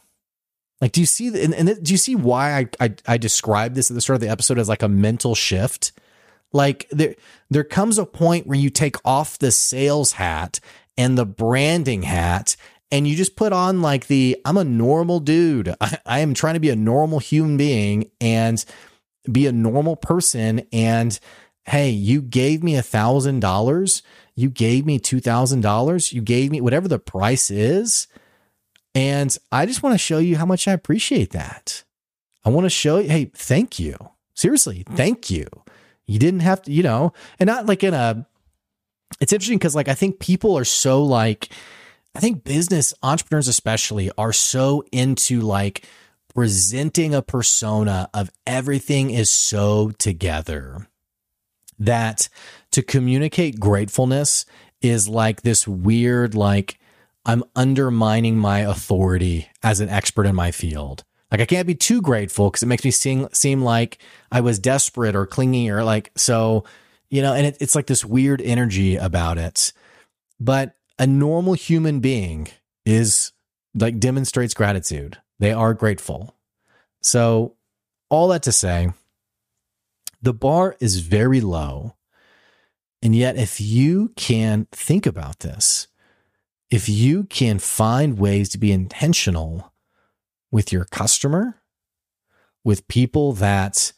Like, 0.82 0.92
do 0.92 1.00
you 1.00 1.06
see, 1.06 1.28
and, 1.42 1.54
and 1.54 1.84
do 1.84 1.94
you 1.94 1.98
see 1.98 2.16
why 2.16 2.58
I, 2.58 2.86
I, 2.86 2.96
I 3.08 3.18
this 3.18 3.42
at 3.42 3.96
the 3.96 4.02
start 4.02 4.16
of 4.16 4.22
the 4.22 4.30
episode 4.30 4.60
as 4.60 4.70
like 4.70 4.84
a 4.84 4.90
mental 4.90 5.36
shift? 5.36 5.94
Like 6.52 6.88
there, 6.92 7.16
there 7.50 7.64
comes 7.64 7.98
a 7.98 8.06
point 8.06 8.48
where 8.48 8.58
you 8.58 8.70
take 8.70 8.96
off 9.06 9.40
the 9.40 9.52
sales 9.52 10.14
hat 10.14 10.60
and 10.98 11.18
the 11.18 11.26
branding 11.26 12.04
hat 12.04 12.56
and 12.92 13.08
you 13.08 13.16
just 13.16 13.36
put 13.36 13.52
on 13.52 13.82
like 13.82 14.08
the 14.08 14.38
I'm 14.46 14.58
a 14.58 14.64
normal 14.64 15.20
dude. 15.20 15.74
I, 15.82 15.98
I, 16.06 16.20
am 16.20 16.34
trying 16.34 16.54
to 16.54 16.60
be 16.60 16.70
a 16.70 16.76
normal 16.76 17.20
human 17.20 17.58
being 17.58 18.12
and 18.22 18.64
be 19.30 19.48
a 19.48 19.52
normal 19.52 19.96
person. 19.96 20.66
And 20.72 21.20
hey, 21.66 21.90
you 21.90 22.22
gave 22.22 22.64
me 22.64 22.76
a 22.76 22.82
thousand 22.82 23.42
dollars, 23.42 24.04
you 24.36 24.50
gave 24.50 24.86
me 24.86 25.00
two 25.00 25.20
thousand 25.20 25.62
dollars, 25.62 26.14
you 26.14 26.22
gave 26.22 26.52
me 26.52 26.62
whatever 26.62 26.88
the 26.88 27.00
price 27.00 27.50
is. 27.50 28.08
And 28.96 29.38
I 29.52 29.66
just 29.66 29.84
want 29.84 29.94
to 29.94 30.00
show 30.00 30.18
you 30.18 30.38
how 30.38 30.46
much 30.46 30.68
I 30.68 30.72
appreciate 30.72 31.32
that. 31.32 31.84
I 32.46 32.50
want 32.50 32.64
to 32.66 32.70
show 32.70 33.00
you, 33.00 33.10
hey, 33.10 33.26
thank 33.36 33.78
you. 33.78 33.98
Seriously, 34.34 34.86
mm. 34.90 34.96
thank 34.96 35.30
you. 35.30 35.46
You 36.08 36.18
didn't 36.18 36.40
have 36.40 36.62
to, 36.64 36.72
you 36.72 36.82
know, 36.82 37.12
and 37.38 37.48
not 37.48 37.66
like 37.66 37.84
in 37.84 37.94
a, 37.94 38.26
it's 39.20 39.34
interesting 39.34 39.58
because 39.58 39.76
like 39.76 39.90
I 39.90 39.96
think 39.96 40.20
people 40.20 40.58
are 40.58 40.66
so 40.66 41.04
like, 41.04 41.50
I 42.16 42.20
think 42.20 42.46
business 42.46 42.94
entrepreneurs, 43.04 43.50
especially, 43.50 44.10
are 44.18 44.32
so 44.32 44.86
into 44.92 45.42
like 45.42 45.86
presenting 46.34 47.14
a 47.14 47.22
persona 47.22 48.10
of 48.14 48.32
everything 48.48 49.10
is 49.10 49.30
so 49.30 49.92
together 49.92 50.88
that 51.78 52.30
to 52.72 52.82
communicate 52.82 53.60
gratefulness 53.60 54.46
is 54.82 55.10
like 55.10 55.42
this 55.42 55.68
weird, 55.68 56.36
like, 56.36 56.80
I'm 57.26 57.44
undermining 57.56 58.38
my 58.38 58.60
authority 58.60 59.50
as 59.64 59.80
an 59.80 59.90
expert 59.90 60.26
in 60.26 60.36
my 60.36 60.52
field. 60.52 61.04
Like 61.32 61.42
I 61.42 61.46
can't 61.46 61.68
be 61.68 61.76
too 61.76 62.02
grateful 62.02 62.50
because 62.50 62.64
it 62.64 62.68
makes 62.68 62.86
me 62.86 62.92
seem 62.92 63.28
seem 63.34 63.62
like 63.64 63.98
I 64.32 64.42
was 64.42 64.60
desperate 64.60 65.16
or 65.16 65.26
clingy 65.26 65.70
or 65.70 65.84
like 65.84 66.12
so, 66.16 66.66
you 67.10 67.22
know. 67.22 67.34
And 67.34 67.48
it, 67.48 67.58
it's 67.60 67.76
like 67.76 67.88
this 67.88 68.06
weird 68.06 68.42
energy 68.42 68.96
about 68.96 69.38
it. 69.38 69.74
But 70.40 70.76
a 71.00 71.08
normal 71.08 71.54
human 71.54 72.00
being 72.00 72.48
is 72.86 73.32
like 73.74 74.00
demonstrates 74.00 74.54
gratitude. 74.54 75.18
They 75.40 75.52
are 75.52 75.74
grateful. 75.74 76.36
So 77.02 77.56
all 78.10 78.30
that 78.30 78.44
to 78.44 78.52
say, 78.52 78.92
the 80.22 80.34
bar 80.34 80.76
is 80.80 81.00
very 81.00 81.42
low. 81.42 81.96
And 83.02 83.16
yet, 83.16 83.36
if 83.36 83.60
you 83.60 84.14
can 84.16 84.68
think 84.72 85.06
about 85.06 85.40
this, 85.40 85.88
if 86.72 86.90
you 86.90 87.26
can 87.26 87.60
find 87.60 88.18
ways 88.18 88.50
to 88.50 88.58
be 88.58 88.72
intentional 88.72 89.74
with 90.52 90.72
your 90.72 90.86
customer, 90.86 91.62
with 92.64 92.88
people 92.88 93.34
that, 93.34 93.94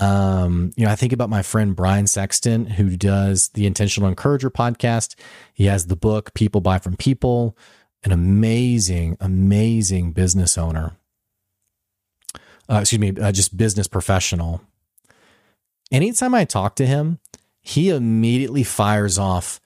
um, 0.00 0.72
you 0.76 0.84
know, 0.84 0.90
I 0.90 0.96
think 0.96 1.12
about 1.12 1.30
my 1.30 1.42
friend 1.42 1.76
Brian 1.76 2.06
Sexton, 2.06 2.66
who 2.66 2.96
does 2.96 3.48
the 3.50 3.66
Intentional 3.66 4.08
Encourager 4.08 4.50
podcast. 4.50 5.14
He 5.54 5.66
has 5.66 5.86
the 5.86 5.96
book 5.96 6.34
People 6.34 6.60
Buy 6.60 6.78
from 6.78 6.96
People, 6.96 7.56
an 8.04 8.12
amazing, 8.12 9.16
amazing 9.20 10.12
business 10.12 10.58
owner. 10.58 10.96
Uh, 12.70 12.80
excuse 12.80 13.00
me, 13.00 13.14
uh, 13.20 13.32
just 13.32 13.56
business 13.56 13.88
professional. 13.88 14.60
Anytime 15.90 16.34
I 16.34 16.44
talk 16.44 16.74
to 16.76 16.86
him, 16.86 17.18
he 17.60 17.88
immediately 17.90 18.62
fires 18.62 19.18
off 19.18 19.60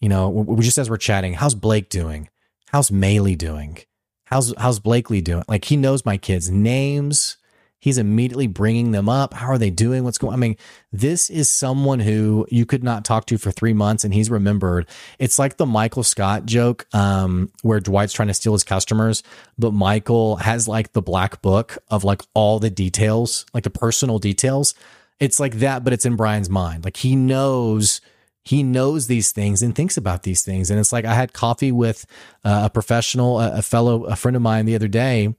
you 0.00 0.08
know, 0.08 0.28
we 0.28 0.64
just 0.64 0.78
as 0.78 0.88
we're 0.88 0.96
chatting, 0.96 1.34
how's 1.34 1.54
Blake 1.54 1.88
doing? 1.88 2.28
How's 2.70 2.90
Maylee 2.90 3.36
doing? 3.36 3.78
How's 4.24 4.54
how's 4.58 4.78
Blakely 4.78 5.20
doing? 5.20 5.44
Like 5.48 5.64
he 5.64 5.76
knows 5.76 6.04
my 6.04 6.16
kids' 6.16 6.50
names. 6.50 7.36
He's 7.80 7.96
immediately 7.96 8.48
bringing 8.48 8.90
them 8.90 9.08
up. 9.08 9.32
How 9.34 9.46
are 9.46 9.58
they 9.58 9.70
doing? 9.70 10.02
What's 10.02 10.18
going? 10.18 10.34
I 10.34 10.36
mean, 10.36 10.56
this 10.92 11.30
is 11.30 11.48
someone 11.48 12.00
who 12.00 12.44
you 12.50 12.66
could 12.66 12.82
not 12.82 13.04
talk 13.04 13.26
to 13.26 13.38
for 13.38 13.52
three 13.52 13.72
months, 13.72 14.04
and 14.04 14.12
he's 14.12 14.30
remembered. 14.30 14.88
It's 15.20 15.38
like 15.38 15.58
the 15.58 15.66
Michael 15.66 16.02
Scott 16.02 16.44
joke, 16.44 16.86
um, 16.92 17.52
where 17.62 17.78
Dwight's 17.78 18.12
trying 18.12 18.28
to 18.28 18.34
steal 18.34 18.52
his 18.52 18.64
customers, 18.64 19.22
but 19.58 19.72
Michael 19.72 20.36
has 20.36 20.66
like 20.66 20.92
the 20.92 21.02
black 21.02 21.40
book 21.40 21.78
of 21.88 22.02
like 22.02 22.22
all 22.34 22.58
the 22.58 22.70
details, 22.70 23.46
like 23.54 23.64
the 23.64 23.70
personal 23.70 24.18
details. 24.18 24.74
It's 25.20 25.38
like 25.38 25.60
that, 25.60 25.84
but 25.84 25.92
it's 25.92 26.04
in 26.04 26.16
Brian's 26.16 26.50
mind. 26.50 26.84
Like 26.84 26.96
he 26.96 27.14
knows 27.14 28.00
he 28.48 28.62
knows 28.62 29.08
these 29.08 29.30
things 29.30 29.60
and 29.60 29.74
thinks 29.74 29.98
about 29.98 30.22
these 30.22 30.42
things. 30.42 30.70
And 30.70 30.80
it's 30.80 30.90
like 30.90 31.04
I 31.04 31.12
had 31.12 31.34
coffee 31.34 31.70
with 31.70 32.06
uh, 32.44 32.62
a 32.64 32.70
professional, 32.70 33.38
a, 33.38 33.60
fellow, 33.60 34.04
a 34.04 34.16
friend 34.16 34.36
of 34.36 34.40
mine 34.40 34.64
the 34.64 34.74
other 34.74 34.88
day, 34.88 35.34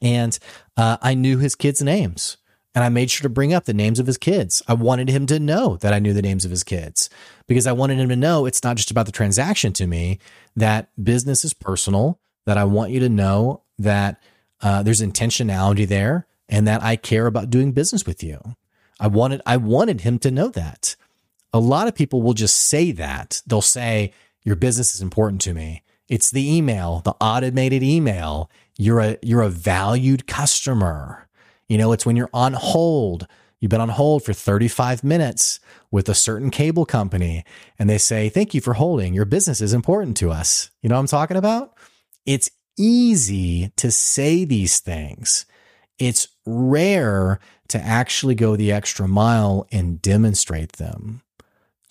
and 0.00 0.38
uh, 0.78 0.96
I 1.02 1.12
knew 1.12 1.36
his 1.36 1.54
kids' 1.54 1.82
names. 1.82 2.38
And 2.74 2.82
I 2.82 2.88
made 2.88 3.10
sure 3.10 3.24
to 3.24 3.28
bring 3.28 3.52
up 3.52 3.66
the 3.66 3.74
names 3.74 3.98
of 3.98 4.06
his 4.06 4.16
kids. 4.16 4.62
I 4.66 4.72
wanted 4.72 5.10
him 5.10 5.26
to 5.26 5.38
know 5.38 5.76
that 5.82 5.92
I 5.92 5.98
knew 5.98 6.14
the 6.14 6.22
names 6.22 6.46
of 6.46 6.50
his 6.50 6.64
kids 6.64 7.10
because 7.46 7.66
I 7.66 7.72
wanted 7.72 7.98
him 7.98 8.08
to 8.08 8.16
know 8.16 8.46
it's 8.46 8.64
not 8.64 8.76
just 8.76 8.90
about 8.90 9.04
the 9.04 9.12
transaction 9.12 9.74
to 9.74 9.86
me, 9.86 10.18
that 10.56 10.88
business 11.02 11.44
is 11.44 11.52
personal, 11.52 12.18
that 12.46 12.56
I 12.56 12.64
want 12.64 12.90
you 12.90 13.00
to 13.00 13.10
know 13.10 13.64
that 13.78 14.18
uh, 14.62 14.82
there's 14.82 15.02
intentionality 15.02 15.86
there 15.86 16.26
and 16.48 16.66
that 16.66 16.82
I 16.82 16.96
care 16.96 17.26
about 17.26 17.50
doing 17.50 17.72
business 17.72 18.06
with 18.06 18.22
you. 18.22 18.40
I 18.98 19.08
wanted 19.08 19.42
I 19.44 19.58
wanted 19.58 20.00
him 20.00 20.18
to 20.20 20.30
know 20.30 20.48
that 20.48 20.96
a 21.52 21.60
lot 21.60 21.88
of 21.88 21.94
people 21.94 22.22
will 22.22 22.34
just 22.34 22.56
say 22.56 22.92
that. 22.92 23.42
They'll 23.46 23.60
say, 23.60 24.12
Your 24.42 24.56
business 24.56 24.94
is 24.94 25.00
important 25.00 25.40
to 25.42 25.54
me. 25.54 25.82
It's 26.08 26.30
the 26.30 26.56
email, 26.56 27.00
the 27.04 27.14
automated 27.20 27.82
email. 27.82 28.50
You're 28.76 29.00
a 29.00 29.18
you're 29.22 29.42
a 29.42 29.48
valued 29.48 30.26
customer. 30.26 31.28
You 31.68 31.78
know, 31.78 31.92
it's 31.92 32.04
when 32.04 32.16
you're 32.16 32.30
on 32.34 32.54
hold. 32.54 33.26
You've 33.60 33.70
been 33.70 33.80
on 33.80 33.90
hold 33.90 34.24
for 34.24 34.32
35 34.32 35.04
minutes 35.04 35.60
with 35.92 36.08
a 36.08 36.14
certain 36.14 36.50
cable 36.50 36.84
company 36.84 37.44
and 37.78 37.88
they 37.88 37.98
say, 37.98 38.28
Thank 38.28 38.54
you 38.54 38.60
for 38.60 38.74
holding. 38.74 39.14
Your 39.14 39.24
business 39.24 39.60
is 39.60 39.72
important 39.72 40.16
to 40.18 40.30
us. 40.30 40.70
You 40.82 40.88
know 40.88 40.96
what 40.96 41.00
I'm 41.02 41.06
talking 41.06 41.36
about? 41.36 41.74
It's 42.26 42.50
easy 42.76 43.70
to 43.76 43.90
say 43.90 44.44
these 44.44 44.80
things. 44.80 45.46
It's 45.98 46.28
rare 46.44 47.38
to 47.68 47.78
actually 47.78 48.34
go 48.34 48.56
the 48.56 48.72
extra 48.72 49.06
mile 49.06 49.66
and 49.70 50.02
demonstrate 50.02 50.72
them. 50.72 51.22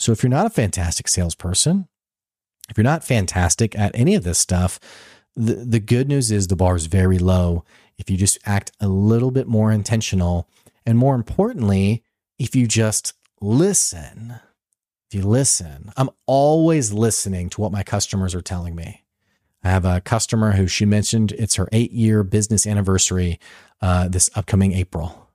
So 0.01 0.11
if 0.11 0.23
you're 0.23 0.31
not 0.31 0.47
a 0.47 0.49
fantastic 0.49 1.07
salesperson, 1.07 1.87
if 2.69 2.77
you're 2.77 2.83
not 2.83 3.03
fantastic 3.03 3.77
at 3.77 3.91
any 3.93 4.15
of 4.15 4.23
this 4.23 4.39
stuff, 4.39 4.79
the, 5.35 5.53
the 5.53 5.79
good 5.79 6.07
news 6.07 6.31
is 6.31 6.47
the 6.47 6.55
bar 6.55 6.75
is 6.75 6.87
very 6.87 7.19
low. 7.19 7.63
If 7.99 8.09
you 8.09 8.17
just 8.17 8.39
act 8.43 8.71
a 8.79 8.87
little 8.87 9.29
bit 9.29 9.47
more 9.47 9.71
intentional, 9.71 10.49
and 10.87 10.97
more 10.97 11.13
importantly, 11.13 12.03
if 12.39 12.55
you 12.55 12.65
just 12.65 13.13
listen, 13.41 14.39
if 15.07 15.19
you 15.19 15.21
listen, 15.21 15.91
I'm 15.95 16.09
always 16.25 16.91
listening 16.91 17.49
to 17.51 17.61
what 17.61 17.71
my 17.71 17.83
customers 17.83 18.33
are 18.33 18.41
telling 18.41 18.75
me. 18.75 19.03
I 19.63 19.69
have 19.69 19.85
a 19.85 20.01
customer 20.01 20.53
who 20.53 20.65
she 20.65 20.83
mentioned 20.83 21.31
it's 21.33 21.55
her 21.55 21.69
eight 21.71 21.91
year 21.91 22.23
business 22.23 22.65
anniversary 22.65 23.39
uh, 23.81 24.07
this 24.07 24.31
upcoming 24.33 24.71
April. 24.73 25.29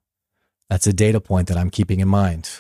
That's 0.68 0.88
a 0.88 0.92
data 0.92 1.20
point 1.20 1.46
that 1.46 1.56
I'm 1.56 1.70
keeping 1.70 2.00
in 2.00 2.08
mind. 2.08 2.50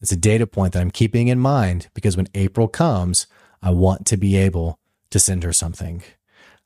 It's 0.00 0.12
a 0.12 0.16
data 0.16 0.46
point 0.46 0.72
that 0.74 0.80
I'm 0.80 0.90
keeping 0.90 1.28
in 1.28 1.38
mind 1.38 1.88
because 1.94 2.16
when 2.16 2.28
April 2.34 2.68
comes, 2.68 3.26
I 3.62 3.70
want 3.70 4.06
to 4.06 4.16
be 4.16 4.36
able 4.36 4.78
to 5.10 5.18
send 5.18 5.42
her 5.42 5.52
something. 5.52 6.02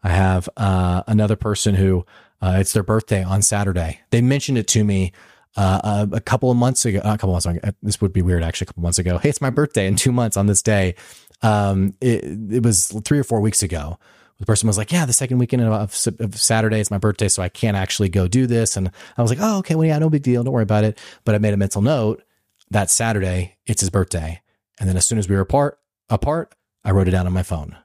I 0.03 0.11
have 0.11 0.49
uh, 0.57 1.03
another 1.07 1.37
person 1.37 1.75
who 1.75 2.05
uh, 2.43 2.57
it's 2.59 2.73
their 2.73 2.83
birthday 2.83 3.23
on 3.23 3.43
Saturday. 3.43 4.01
They 4.11 4.23
mentioned 4.23 4.59
it 4.59 4.67
to 4.69 4.83
me 4.83 5.13
uh, 5.57 6.07
a, 6.13 6.17
a, 6.17 6.21
couple 6.21 6.51
of 6.51 6.57
months 6.57 6.85
ago. 6.85 7.01
a 7.01 7.19
couple 7.19 7.33
months 7.33 7.47
ago. 7.47 7.61
Uh, 7.63 7.73
this 7.83 8.01
would 8.01 8.13
be 8.13 8.23
weird, 8.23 8.43
actually. 8.43 8.67
A 8.67 8.69
couple 8.69 8.83
months 8.83 8.99
ago. 8.99 9.19
Hey, 9.19 9.29
it's 9.29 9.41
my 9.41 9.51
birthday 9.51 9.87
in 9.87 9.97
two 9.97 10.13
months 10.13 10.37
on 10.37 10.47
this 10.47 10.63
day. 10.63 10.95
Um, 11.43 11.95
it, 12.01 12.25
it 12.53 12.63
was 12.63 12.89
three 13.05 13.19
or 13.19 13.25
four 13.25 13.41
weeks 13.41 13.63
ago 13.63 13.99
The 14.39 14.47
person 14.47 14.67
was 14.67 14.77
like, 14.77 14.93
"Yeah, 14.93 15.07
the 15.07 15.13
second 15.13 15.39
weekend 15.39 15.63
of, 15.63 16.07
of 16.21 16.37
Saturday 16.37 16.81
is 16.81 16.91
my 16.91 16.99
birthday, 16.99 17.29
so 17.29 17.43
I 17.43 17.49
can't 17.49 17.77
actually 17.77 18.11
go 18.11 18.29
do 18.29 18.47
this." 18.47 18.77
And 18.77 18.91
I 19.17 19.23
was 19.23 19.31
like, 19.31 19.41
"Oh, 19.41 19.59
okay, 19.59 19.75
well, 19.75 19.87
yeah, 19.87 19.99
no 19.99 20.11
big 20.11 20.23
deal, 20.23 20.45
don't 20.45 20.53
worry 20.53 20.63
about 20.63 20.85
it." 20.85 20.99
But 21.25 21.35
I 21.35 21.39
made 21.39 21.55
a 21.55 21.57
mental 21.57 21.83
note 21.83 22.23
that 22.71 22.91
Saturday 22.91 23.57
it's 23.67 23.81
his 23.81 23.91
birthday, 23.91 24.41
and 24.79 24.89
then 24.89 24.97
as 24.97 25.07
soon 25.07 25.19
as 25.19 25.29
we 25.29 25.35
were 25.35 25.43
apart, 25.43 25.79
apart, 26.09 26.55
I 26.85 26.93
wrote 26.93 27.09
it 27.09 27.13
down 27.13 27.27
on 27.27 27.33
my 27.33 27.43
phone, 27.43 27.77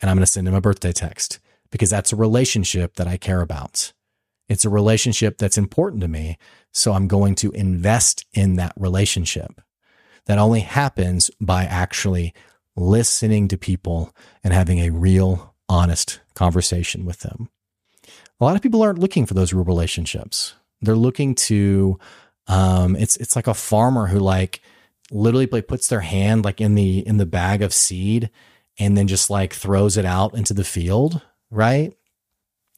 and 0.00 0.10
I'm 0.10 0.16
going 0.16 0.24
to 0.24 0.30
send 0.30 0.48
him 0.48 0.54
a 0.54 0.60
birthday 0.60 0.92
text 0.92 1.38
because 1.70 1.90
that's 1.90 2.12
a 2.12 2.16
relationship 2.16 2.96
that 2.96 3.06
I 3.06 3.16
care 3.16 3.40
about. 3.40 3.92
It's 4.48 4.64
a 4.64 4.70
relationship 4.70 5.38
that's 5.38 5.56
important 5.56 6.02
to 6.02 6.08
me, 6.08 6.36
so 6.72 6.92
I'm 6.92 7.06
going 7.06 7.36
to 7.36 7.52
invest 7.52 8.26
in 8.32 8.56
that 8.56 8.72
relationship. 8.76 9.60
That 10.26 10.38
only 10.38 10.60
happens 10.60 11.30
by 11.40 11.64
actually 11.64 12.34
listening 12.76 13.48
to 13.48 13.56
people 13.56 14.14
and 14.42 14.52
having 14.52 14.80
a 14.80 14.90
real, 14.90 15.54
honest 15.68 16.20
conversation 16.34 17.04
with 17.04 17.20
them. 17.20 17.48
A 18.40 18.44
lot 18.44 18.56
of 18.56 18.62
people 18.62 18.82
aren't 18.82 18.98
looking 18.98 19.26
for 19.26 19.34
those 19.34 19.52
real 19.52 19.64
relationships. 19.64 20.54
They're 20.80 20.96
looking 20.96 21.34
to, 21.36 21.98
um, 22.46 22.96
it's 22.96 23.16
it's 23.16 23.36
like 23.36 23.46
a 23.46 23.54
farmer 23.54 24.06
who 24.06 24.18
like 24.18 24.60
literally 25.10 25.46
like 25.46 25.68
puts 25.68 25.88
their 25.88 26.00
hand 26.00 26.44
like 26.44 26.60
in 26.60 26.74
the 26.74 27.06
in 27.06 27.16
the 27.16 27.26
bag 27.26 27.62
of 27.62 27.74
seed 27.74 28.30
and 28.78 28.96
then 28.96 29.06
just 29.06 29.30
like 29.30 29.52
throws 29.52 29.96
it 29.96 30.04
out 30.04 30.34
into 30.34 30.54
the 30.54 30.64
field, 30.64 31.22
right? 31.50 31.92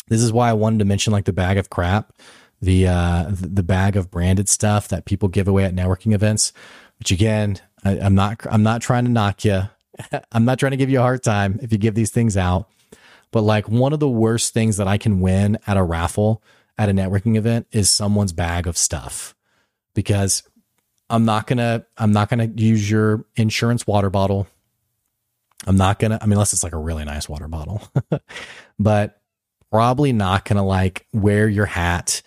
This 0.09 0.23
is 0.23 0.33
why 0.33 0.51
I 0.51 0.55
wanted 0.55 0.81
to 0.81 0.85
mention 0.85 1.13
like 1.13 1.25
the 1.25 1.33
bag 1.33 1.59
of 1.59 1.71
crap, 1.71 2.13
the 2.61 2.89
uh 2.89 3.27
the 3.31 3.63
bag 3.63 3.97
of 3.97 4.11
branded 4.11 4.49
stuff 4.49 4.89
that 4.89 5.05
people 5.05 5.29
give 5.29 5.49
away 5.49 5.65
at 5.65 5.75
networking 5.75 6.15
events. 6.15 6.53
Which 6.99 7.11
again, 7.11 7.59
I, 7.85 7.99
I'm 7.99 8.15
not 8.15 8.47
I'm 8.51 8.63
not 8.63 8.83
trying 8.83 9.05
to 9.05 9.11
knock 9.11 9.45
you. 9.45 9.63
I'm 10.33 10.45
not 10.45 10.59
trying 10.59 10.73
to 10.73 10.77
give 10.77 10.91
you 10.91 10.99
a 10.99 11.03
hard 11.03 11.23
time 11.23 11.59
if 11.63 11.73
you 11.73 11.79
give 11.79 11.95
these 11.95 12.11
things 12.11 12.37
out. 12.37 12.69
But 13.31 13.43
like 13.43 13.69
one 13.69 13.93
of 13.93 14.01
the 14.01 14.09
worst 14.09 14.53
things 14.53 14.77
that 14.77 14.89
I 14.89 14.99
can 14.99 15.21
win 15.21 15.59
at 15.67 15.77
a 15.77 15.83
raffle 15.83 16.43
at 16.79 16.89
a 16.89 16.93
networking 16.93 17.37
event 17.37 17.67
is 17.73 17.91
someone's 17.91 18.33
bag 18.33 18.67
of 18.67 18.77
stuff. 18.77 19.35
Because 19.95 20.43
I'm 21.11 21.25
not 21.25 21.47
gonna 21.47 21.85
I'm 21.99 22.13
not 22.13 22.31
gonna 22.31 22.51
use 22.57 22.91
your 22.91 23.25
insurance 23.37 23.87
water 23.87 24.11
bottle. 24.11 24.47
I'm 25.67 25.77
not 25.77 25.99
gonna 25.99 26.19
I 26.21 26.25
mean 26.27 26.33
unless 26.33 26.53
it's 26.53 26.65
like 26.65 26.73
a 26.73 26.79
really 26.79 27.05
nice 27.05 27.29
water 27.29 27.49
bottle. 27.49 27.83
but 28.79 29.21
probably 29.71 30.13
not 30.13 30.45
gonna 30.45 30.65
like 30.65 31.07
wear 31.13 31.49
your 31.49 31.67
hat. 31.67 32.23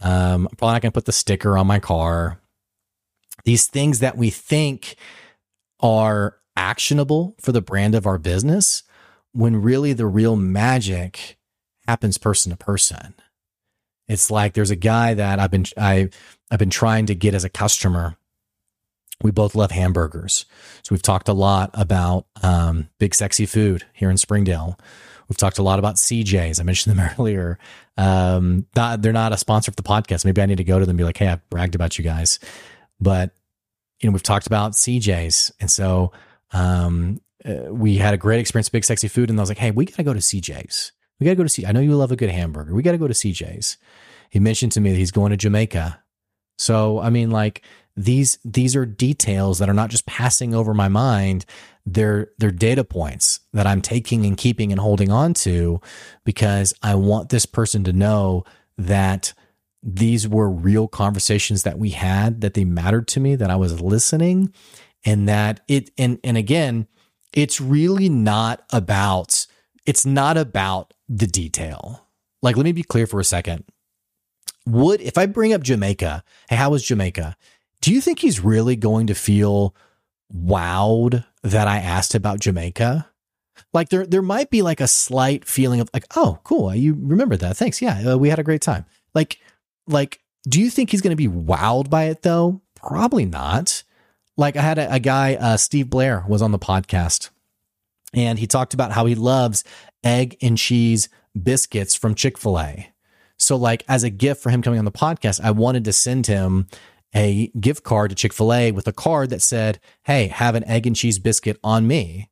Um, 0.00 0.46
I'm 0.50 0.56
probably 0.56 0.74
not 0.74 0.82
gonna 0.82 0.92
put 0.92 1.06
the 1.06 1.12
sticker 1.12 1.58
on 1.58 1.66
my 1.66 1.80
car. 1.80 2.40
These 3.44 3.66
things 3.66 3.98
that 3.98 4.16
we 4.16 4.30
think 4.30 4.96
are 5.80 6.36
actionable 6.56 7.34
for 7.40 7.52
the 7.52 7.62
brand 7.62 7.94
of 7.94 8.06
our 8.06 8.18
business 8.18 8.82
when 9.32 9.56
really 9.56 9.92
the 9.92 10.06
real 10.06 10.36
magic 10.36 11.38
happens 11.86 12.18
person 12.18 12.50
to 12.50 12.56
person. 12.56 13.14
It's 14.10 14.28
like 14.28 14.54
there's 14.54 14.72
a 14.72 14.76
guy 14.76 15.14
that 15.14 15.38
I've 15.38 15.52
been 15.52 15.66
I 15.76 16.10
I've 16.50 16.58
been 16.58 16.68
trying 16.68 17.06
to 17.06 17.14
get 17.14 17.32
as 17.32 17.44
a 17.44 17.48
customer. 17.48 18.16
We 19.22 19.30
both 19.30 19.54
love 19.54 19.70
hamburgers, 19.70 20.46
so 20.82 20.94
we've 20.94 21.02
talked 21.02 21.28
a 21.28 21.32
lot 21.32 21.70
about 21.74 22.26
um, 22.42 22.88
big 22.98 23.14
sexy 23.14 23.46
food 23.46 23.84
here 23.92 24.10
in 24.10 24.16
Springdale. 24.16 24.78
We've 25.28 25.36
talked 25.36 25.58
a 25.58 25.62
lot 25.62 25.78
about 25.78 25.94
CJ's. 25.94 26.58
I 26.58 26.64
mentioned 26.64 26.96
them 26.96 27.10
earlier. 27.18 27.58
Um, 27.96 28.66
not, 28.74 29.00
they're 29.00 29.12
not 29.12 29.32
a 29.32 29.36
sponsor 29.36 29.70
of 29.70 29.76
the 29.76 29.84
podcast. 29.84 30.24
Maybe 30.24 30.42
I 30.42 30.46
need 30.46 30.56
to 30.56 30.64
go 30.64 30.80
to 30.80 30.86
them 30.86 30.94
and 30.94 30.98
be 30.98 31.04
like, 31.04 31.18
"Hey, 31.18 31.28
I've 31.28 31.48
bragged 31.48 31.76
about 31.76 31.96
you 31.96 32.02
guys," 32.02 32.40
but 32.98 33.30
you 34.00 34.08
know, 34.08 34.12
we've 34.12 34.24
talked 34.24 34.48
about 34.48 34.72
CJ's, 34.72 35.52
and 35.60 35.70
so 35.70 36.10
um, 36.52 37.20
uh, 37.44 37.72
we 37.72 37.98
had 37.98 38.12
a 38.12 38.16
great 38.16 38.40
experience 38.40 38.66
with 38.66 38.72
Big 38.72 38.84
Sexy 38.84 39.06
Food, 39.06 39.30
and 39.30 39.38
I 39.38 39.42
was 39.42 39.50
like, 39.50 39.58
"Hey, 39.58 39.70
we 39.70 39.84
got 39.84 39.96
to 39.96 40.02
go 40.02 40.14
to 40.14 40.18
CJ's. 40.18 40.90
We 41.20 41.26
got 41.26 41.32
to 41.32 41.36
go 41.36 41.42
to 41.42 41.48
C. 41.48 41.66
I 41.66 41.72
know 41.72 41.80
you 41.80 41.94
love 41.94 42.10
a 42.10 42.16
good 42.16 42.30
hamburger. 42.30 42.74
We 42.74 42.82
got 42.82 42.92
to 42.92 42.98
go 42.98 43.08
to 43.08 43.14
CJ's." 43.14 43.76
He 44.30 44.40
mentioned 44.40 44.72
to 44.72 44.80
me 44.80 44.90
that 44.90 44.96
he's 44.96 45.10
going 45.10 45.30
to 45.30 45.36
Jamaica. 45.36 46.00
So, 46.58 47.00
I 47.00 47.10
mean, 47.10 47.30
like 47.30 47.62
these 47.96 48.38
these 48.44 48.76
are 48.76 48.86
details 48.86 49.58
that 49.58 49.68
are 49.68 49.74
not 49.74 49.90
just 49.90 50.06
passing 50.06 50.54
over 50.54 50.74
my 50.74 50.88
mind. 50.88 51.44
They're 51.84 52.30
they're 52.38 52.50
data 52.50 52.84
points 52.84 53.40
that 53.52 53.66
I'm 53.66 53.82
taking 53.82 54.24
and 54.24 54.36
keeping 54.36 54.70
and 54.72 54.80
holding 54.80 55.10
on 55.10 55.34
to 55.34 55.80
because 56.24 56.72
I 56.82 56.94
want 56.94 57.28
this 57.30 57.46
person 57.46 57.84
to 57.84 57.92
know 57.92 58.44
that 58.78 59.34
these 59.82 60.28
were 60.28 60.50
real 60.50 60.88
conversations 60.88 61.62
that 61.62 61.78
we 61.78 61.90
had 61.90 62.42
that 62.42 62.54
they 62.54 62.64
mattered 62.64 63.08
to 63.08 63.20
me 63.20 63.34
that 63.36 63.50
I 63.50 63.56
was 63.56 63.80
listening 63.80 64.52
and 65.04 65.28
that 65.28 65.60
it 65.68 65.90
and 65.96 66.18
and 66.22 66.36
again 66.36 66.86
it's 67.32 67.60
really 67.60 68.08
not 68.08 68.62
about 68.72 69.46
it's 69.86 70.04
not 70.04 70.36
about 70.36 70.92
the 71.10 71.26
detail. 71.26 72.06
Like 72.40 72.56
let 72.56 72.64
me 72.64 72.72
be 72.72 72.82
clear 72.82 73.06
for 73.06 73.20
a 73.20 73.24
second. 73.24 73.64
Would 74.66 75.00
if 75.00 75.18
i 75.18 75.26
bring 75.26 75.52
up 75.52 75.62
jamaica 75.62 76.22
hey 76.48 76.56
how 76.56 76.70
was 76.70 76.84
jamaica? 76.84 77.36
Do 77.80 77.92
you 77.92 78.00
think 78.00 78.20
he's 78.20 78.40
really 78.40 78.76
going 78.76 79.06
to 79.08 79.14
feel 79.14 79.74
wowed 80.32 81.24
that 81.42 81.66
i 81.66 81.78
asked 81.78 82.14
about 82.14 82.40
jamaica? 82.40 83.08
Like 83.74 83.88
there 83.88 84.06
there 84.06 84.22
might 84.22 84.50
be 84.50 84.62
like 84.62 84.80
a 84.80 84.86
slight 84.86 85.44
feeling 85.44 85.80
of 85.80 85.90
like 85.92 86.06
oh 86.16 86.38
cool 86.44 86.74
you 86.74 86.96
remember 86.98 87.36
that 87.36 87.56
thanks 87.56 87.82
yeah 87.82 88.12
uh, 88.12 88.16
we 88.16 88.30
had 88.30 88.38
a 88.38 88.44
great 88.44 88.62
time. 88.62 88.86
Like 89.14 89.38
like 89.86 90.20
do 90.48 90.60
you 90.60 90.70
think 90.70 90.90
he's 90.90 91.02
going 91.02 91.16
to 91.16 91.16
be 91.16 91.28
wowed 91.28 91.90
by 91.90 92.04
it 92.04 92.22
though? 92.22 92.60
Probably 92.74 93.26
not. 93.26 93.82
Like 94.36 94.56
I 94.56 94.62
had 94.62 94.78
a, 94.78 94.94
a 94.94 94.98
guy, 94.98 95.34
uh, 95.34 95.56
Steve 95.56 95.90
Blair, 95.90 96.24
was 96.26 96.40
on 96.40 96.50
the 96.50 96.58
podcast, 96.58 97.28
and 98.14 98.38
he 98.38 98.46
talked 98.46 98.72
about 98.72 98.92
how 98.92 99.04
he 99.04 99.14
loves 99.14 99.64
egg 100.04 100.36
and 100.40 100.56
cheese 100.56 101.08
biscuits 101.40 101.94
from 101.94 102.14
Chick 102.14 102.38
Fil 102.38 102.58
A. 102.58 102.92
So, 103.38 103.56
like 103.56 103.84
as 103.88 104.02
a 104.04 104.10
gift 104.10 104.42
for 104.42 104.50
him 104.50 104.62
coming 104.62 104.78
on 104.78 104.84
the 104.84 104.92
podcast, 104.92 105.40
I 105.42 105.50
wanted 105.50 105.84
to 105.84 105.92
send 105.92 106.26
him 106.26 106.68
a 107.14 107.48
gift 107.58 107.82
card 107.82 108.10
to 108.10 108.16
Chick 108.16 108.32
Fil 108.32 108.52
A 108.52 108.72
with 108.72 108.86
a 108.86 108.92
card 108.92 109.30
that 109.30 109.42
said, 109.42 109.80
"Hey, 110.04 110.28
have 110.28 110.54
an 110.54 110.64
egg 110.64 110.86
and 110.86 110.94
cheese 110.94 111.18
biscuit 111.18 111.58
on 111.64 111.86
me." 111.86 112.30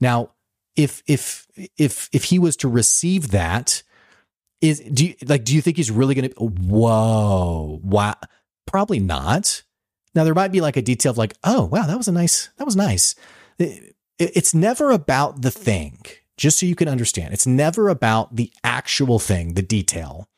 Now, 0.00 0.32
if 0.76 1.02
if 1.06 1.46
if 1.76 2.08
if 2.12 2.24
he 2.24 2.38
was 2.38 2.56
to 2.58 2.68
receive 2.68 3.30
that, 3.30 3.82
is 4.60 4.80
do 4.80 5.06
you 5.06 5.14
like 5.26 5.44
do 5.44 5.54
you 5.54 5.60
think 5.60 5.76
he's 5.76 5.90
really 5.90 6.14
going 6.14 6.30
to? 6.30 6.36
Whoa, 6.36 7.80
wow, 7.82 8.14
probably 8.66 9.00
not. 9.00 9.62
Now 10.14 10.24
there 10.24 10.34
might 10.34 10.52
be 10.52 10.60
like 10.60 10.76
a 10.76 10.82
detail 10.82 11.10
of 11.10 11.18
like, 11.18 11.34
oh 11.44 11.64
wow, 11.66 11.86
that 11.86 11.96
was 11.96 12.08
a 12.08 12.12
nice, 12.12 12.50
that 12.58 12.64
was 12.64 12.76
nice. 12.76 13.14
It, 13.58 13.96
it's 14.18 14.54
never 14.54 14.90
about 14.90 15.42
the 15.42 15.50
thing, 15.50 16.04
just 16.36 16.58
so 16.58 16.66
you 16.66 16.74
can 16.74 16.88
understand. 16.88 17.34
It's 17.34 17.46
never 17.46 17.88
about 17.88 18.36
the 18.36 18.52
actual 18.64 19.18
thing, 19.18 19.54
the 19.54 19.62
detail. 19.62 20.28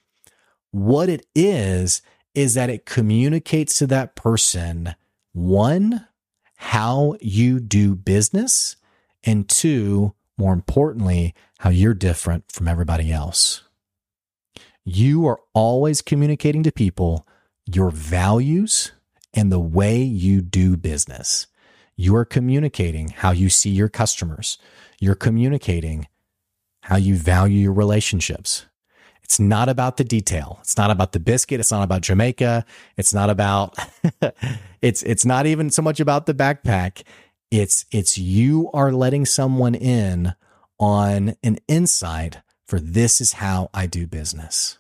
What 0.71 1.09
it 1.09 1.27
is, 1.35 2.03
is 2.35 2.55
that 2.55 2.71
it 2.71 2.85
communicates 2.87 3.79
to 3.79 3.87
that 3.87 4.17
person 4.17 4.95
one, 5.33 6.07
how 6.57 7.17
you 7.21 7.61
do 7.61 7.95
business, 7.95 8.77
and 9.23 9.49
two, 9.49 10.15
more 10.37 10.53
importantly, 10.53 11.35
how 11.59 11.71
you're 11.71 11.95
different 11.95 12.51
from 12.51 12.69
everybody 12.69 13.13
else. 13.13 13.63
You 14.85 15.27
are 15.27 15.41
always 15.55 16.03
communicating 16.03 16.63
to 16.65 16.73
people 16.73 17.27
your 17.67 17.91
values, 17.91 18.93
and 19.33 19.51
the 19.51 19.61
way 19.61 20.03
you 20.03 20.41
do 20.41 20.77
business. 20.77 21.47
You 21.97 22.17
are 22.17 22.25
communicating 22.25 23.09
how 23.09 23.31
you 23.31 23.49
see 23.49 23.71
your 23.71 23.89
customers. 23.89 24.59
You're 25.01 25.15
communicating 25.15 26.09
how 26.83 26.97
you 26.97 27.17
value 27.17 27.59
your 27.59 27.73
relationships. 27.73 28.67
It's 29.23 29.41
not 29.41 29.69
about 29.69 29.97
the 29.97 30.05
detail. 30.05 30.59
It's 30.61 30.77
not 30.77 30.91
about 30.91 31.13
the 31.13 31.21
biscuit. 31.21 31.59
It's 31.59 31.71
not 31.71 31.83
about 31.83 32.03
Jamaica. 32.03 32.65
It's 32.97 33.15
not 33.15 33.31
about 33.31 33.77
it's 34.83 35.03
it's 35.03 35.25
not 35.25 35.47
even 35.47 35.71
so 35.71 35.81
much 35.81 35.99
about 35.99 36.27
the 36.27 36.35
backpack. 36.35 37.03
It's 37.51 37.87
it's 37.91 38.19
you 38.19 38.71
are 38.75 38.93
letting 38.93 39.25
someone 39.25 39.75
in 39.75 40.35
on 40.79 41.37
an 41.43 41.59
insight 41.69 42.39
for 42.67 42.79
this 42.79 43.21
is 43.21 43.35
how 43.35 43.71
I 43.73 43.87
do 43.87 44.07
business. 44.07 44.79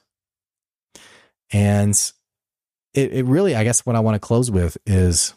And 1.52 1.94
it, 2.92 3.12
it 3.12 3.24
really, 3.24 3.54
I 3.54 3.64
guess, 3.64 3.86
what 3.86 3.96
I 3.96 4.00
want 4.00 4.14
to 4.14 4.18
close 4.18 4.50
with 4.50 4.76
is 4.86 5.34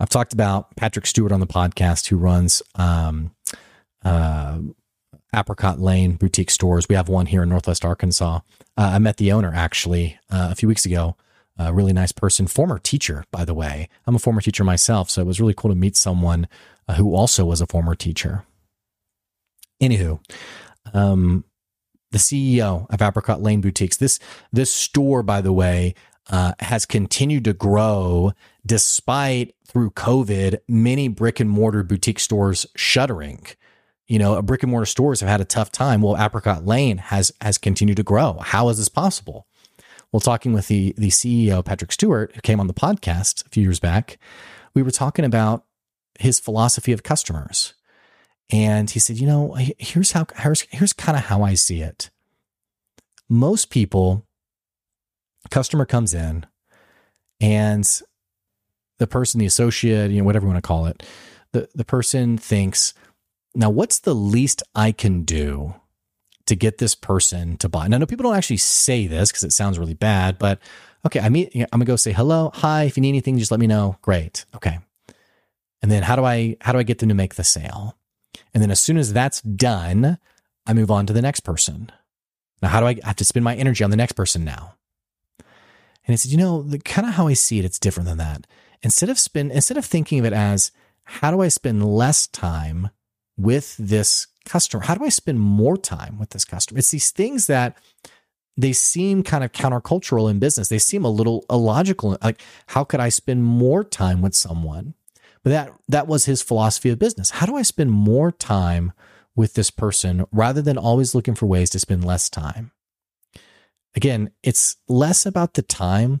I've 0.00 0.08
talked 0.08 0.32
about 0.32 0.74
Patrick 0.76 1.06
Stewart 1.06 1.32
on 1.32 1.40
the 1.40 1.46
podcast, 1.46 2.08
who 2.08 2.16
runs 2.16 2.62
um, 2.74 3.34
uh, 4.04 4.58
Apricot 5.34 5.80
Lane 5.80 6.14
boutique 6.16 6.50
stores. 6.50 6.88
We 6.88 6.94
have 6.94 7.08
one 7.08 7.26
here 7.26 7.42
in 7.42 7.48
Northwest 7.48 7.84
Arkansas. 7.84 8.40
Uh, 8.76 8.90
I 8.94 8.98
met 8.98 9.16
the 9.16 9.32
owner 9.32 9.52
actually 9.54 10.18
uh, 10.30 10.48
a 10.50 10.54
few 10.54 10.68
weeks 10.68 10.86
ago. 10.86 11.16
A 11.56 11.72
really 11.72 11.92
nice 11.92 12.10
person, 12.10 12.48
former 12.48 12.80
teacher, 12.80 13.24
by 13.30 13.44
the 13.44 13.54
way. 13.54 13.88
I'm 14.06 14.16
a 14.16 14.18
former 14.18 14.40
teacher 14.40 14.64
myself, 14.64 15.08
so 15.08 15.22
it 15.22 15.26
was 15.26 15.40
really 15.40 15.54
cool 15.54 15.70
to 15.70 15.76
meet 15.76 15.96
someone 15.96 16.48
uh, 16.88 16.94
who 16.94 17.14
also 17.14 17.44
was 17.44 17.60
a 17.60 17.66
former 17.66 17.94
teacher. 17.94 18.44
Anywho, 19.80 20.18
um, 20.92 21.44
the 22.10 22.18
CEO 22.18 22.86
of 22.90 23.00
Apricot 23.00 23.40
Lane 23.40 23.60
Boutiques. 23.60 23.98
This 23.98 24.18
this 24.52 24.72
store, 24.72 25.22
by 25.22 25.40
the 25.40 25.52
way, 25.52 25.94
uh, 26.30 26.52
has 26.60 26.86
continued 26.86 27.44
to 27.44 27.52
grow 27.52 28.32
despite 28.64 29.54
through 29.66 29.90
COVID 29.90 30.58
many 30.68 31.08
brick 31.08 31.40
and 31.40 31.50
mortar 31.50 31.82
boutique 31.82 32.18
stores 32.20 32.66
shuttering. 32.76 33.46
you 34.06 34.18
know, 34.18 34.40
brick 34.42 34.62
and 34.62 34.70
mortar 34.70 34.86
stores 34.86 35.20
have 35.20 35.28
had 35.28 35.40
a 35.40 35.46
tough 35.46 35.72
time. 35.72 36.02
Well, 36.02 36.16
Apricot 36.22 36.64
Lane 36.66 36.98
has 36.98 37.32
has 37.40 37.58
continued 37.58 37.96
to 37.96 38.02
grow. 38.02 38.34
How 38.40 38.68
is 38.68 38.78
this 38.78 38.88
possible? 38.88 39.46
Well, 40.12 40.20
talking 40.20 40.52
with 40.52 40.68
the 40.68 40.94
the 40.96 41.08
CEO 41.08 41.64
Patrick 41.64 41.92
Stewart, 41.92 42.34
who 42.34 42.40
came 42.40 42.60
on 42.60 42.66
the 42.66 42.74
podcast 42.74 43.46
a 43.46 43.48
few 43.48 43.62
years 43.62 43.80
back, 43.80 44.18
we 44.74 44.82
were 44.82 44.90
talking 44.90 45.24
about 45.24 45.64
his 46.18 46.38
philosophy 46.38 46.92
of 46.92 47.02
customers, 47.02 47.74
and 48.50 48.90
he 48.90 49.00
said, 49.00 49.18
you 49.18 49.26
know, 49.26 49.56
here's 49.78 50.12
how 50.12 50.26
here's 50.36 50.62
here's 50.70 50.92
kind 50.92 51.18
of 51.18 51.24
how 51.24 51.42
I 51.42 51.54
see 51.54 51.80
it. 51.80 52.10
Most 53.28 53.70
people, 53.70 54.26
customer 55.50 55.84
comes 55.84 56.14
in, 56.14 56.46
and 57.40 57.88
the 58.98 59.06
person, 59.06 59.38
the 59.40 59.46
associate, 59.46 60.10
you 60.10 60.18
know, 60.18 60.24
whatever 60.24 60.46
you 60.46 60.52
want 60.52 60.62
to 60.62 60.66
call 60.66 60.86
it, 60.86 61.02
the 61.52 61.68
the 61.74 61.84
person 61.84 62.38
thinks 62.38 62.94
now, 63.54 63.70
what's 63.70 64.00
the 64.00 64.14
least 64.14 64.62
I 64.74 64.92
can 64.92 65.22
do 65.22 65.74
to 66.46 66.56
get 66.56 66.78
this 66.78 66.94
person 66.94 67.56
to 67.58 67.68
buy? 67.68 67.86
Now, 67.86 67.96
I 67.96 67.98
know 68.00 68.06
people 68.06 68.24
don't 68.24 68.36
actually 68.36 68.56
say 68.56 69.06
this 69.06 69.30
because 69.30 69.44
it 69.44 69.52
sounds 69.52 69.78
really 69.78 69.94
bad, 69.94 70.38
but 70.38 70.58
okay, 71.06 71.20
I 71.20 71.28
mean, 71.28 71.48
I'm 71.54 71.66
gonna 71.78 71.84
go 71.84 71.96
say 71.96 72.12
hello, 72.12 72.50
hi. 72.54 72.84
If 72.84 72.96
you 72.96 73.00
need 73.00 73.10
anything, 73.10 73.38
just 73.38 73.50
let 73.50 73.60
me 73.60 73.66
know. 73.66 73.96
Great, 74.02 74.44
okay. 74.56 74.80
And 75.82 75.92
then 75.92 76.02
how 76.02 76.16
do 76.16 76.24
I 76.24 76.56
how 76.60 76.72
do 76.72 76.78
I 76.78 76.82
get 76.82 76.98
them 76.98 77.10
to 77.10 77.14
make 77.14 77.34
the 77.34 77.44
sale? 77.44 77.96
And 78.52 78.62
then 78.62 78.70
as 78.70 78.80
soon 78.80 78.96
as 78.96 79.12
that's 79.12 79.40
done, 79.42 80.18
I 80.66 80.72
move 80.72 80.90
on 80.90 81.06
to 81.06 81.12
the 81.12 81.22
next 81.22 81.40
person. 81.40 81.92
Now, 82.62 82.68
how 82.68 82.80
do 82.80 82.86
I, 82.86 82.96
I 83.02 83.06
have 83.08 83.16
to 83.16 83.24
spend 83.24 83.44
my 83.44 83.54
energy 83.54 83.84
on 83.84 83.90
the 83.90 83.96
next 83.96 84.12
person 84.12 84.44
now? 84.44 84.74
And 86.06 86.12
he 86.12 86.16
said, 86.16 86.32
you 86.32 86.38
know, 86.38 86.62
the 86.62 86.78
kind 86.78 87.08
of 87.08 87.14
how 87.14 87.26
I 87.26 87.32
see 87.32 87.58
it, 87.58 87.64
it's 87.64 87.78
different 87.78 88.08
than 88.08 88.18
that. 88.18 88.46
Instead 88.82 89.08
of 89.08 89.18
spend, 89.18 89.52
instead 89.52 89.76
of 89.76 89.84
thinking 89.84 90.18
of 90.18 90.24
it 90.24 90.32
as 90.32 90.70
how 91.04 91.30
do 91.30 91.40
I 91.40 91.48
spend 91.48 91.84
less 91.84 92.26
time 92.26 92.90
with 93.36 93.76
this 93.78 94.26
customer? 94.44 94.84
How 94.84 94.94
do 94.94 95.04
I 95.04 95.08
spend 95.08 95.40
more 95.40 95.76
time 95.76 96.18
with 96.18 96.30
this 96.30 96.44
customer? 96.44 96.78
It's 96.78 96.90
these 96.90 97.10
things 97.10 97.46
that 97.46 97.76
they 98.56 98.72
seem 98.72 99.22
kind 99.22 99.42
of 99.42 99.52
countercultural 99.52 100.30
in 100.30 100.38
business. 100.38 100.68
They 100.68 100.78
seem 100.78 101.04
a 101.04 101.10
little 101.10 101.44
illogical. 101.50 102.16
Like, 102.22 102.40
how 102.68 102.84
could 102.84 103.00
I 103.00 103.08
spend 103.08 103.44
more 103.44 103.82
time 103.82 104.22
with 104.22 104.34
someone? 104.34 104.94
But 105.42 105.50
that 105.50 105.72
that 105.88 106.06
was 106.06 106.24
his 106.24 106.42
philosophy 106.42 106.90
of 106.90 106.98
business. 106.98 107.30
How 107.30 107.46
do 107.46 107.56
I 107.56 107.62
spend 107.62 107.90
more 107.90 108.30
time 108.32 108.92
with 109.36 109.54
this 109.54 109.70
person 109.70 110.24
rather 110.32 110.62
than 110.62 110.78
always 110.78 111.14
looking 111.14 111.34
for 111.34 111.46
ways 111.46 111.70
to 111.70 111.78
spend 111.78 112.04
less 112.04 112.30
time? 112.30 112.70
Again, 113.94 114.30
it's 114.42 114.76
less 114.88 115.24
about 115.24 115.54
the 115.54 115.62
time, 115.62 116.20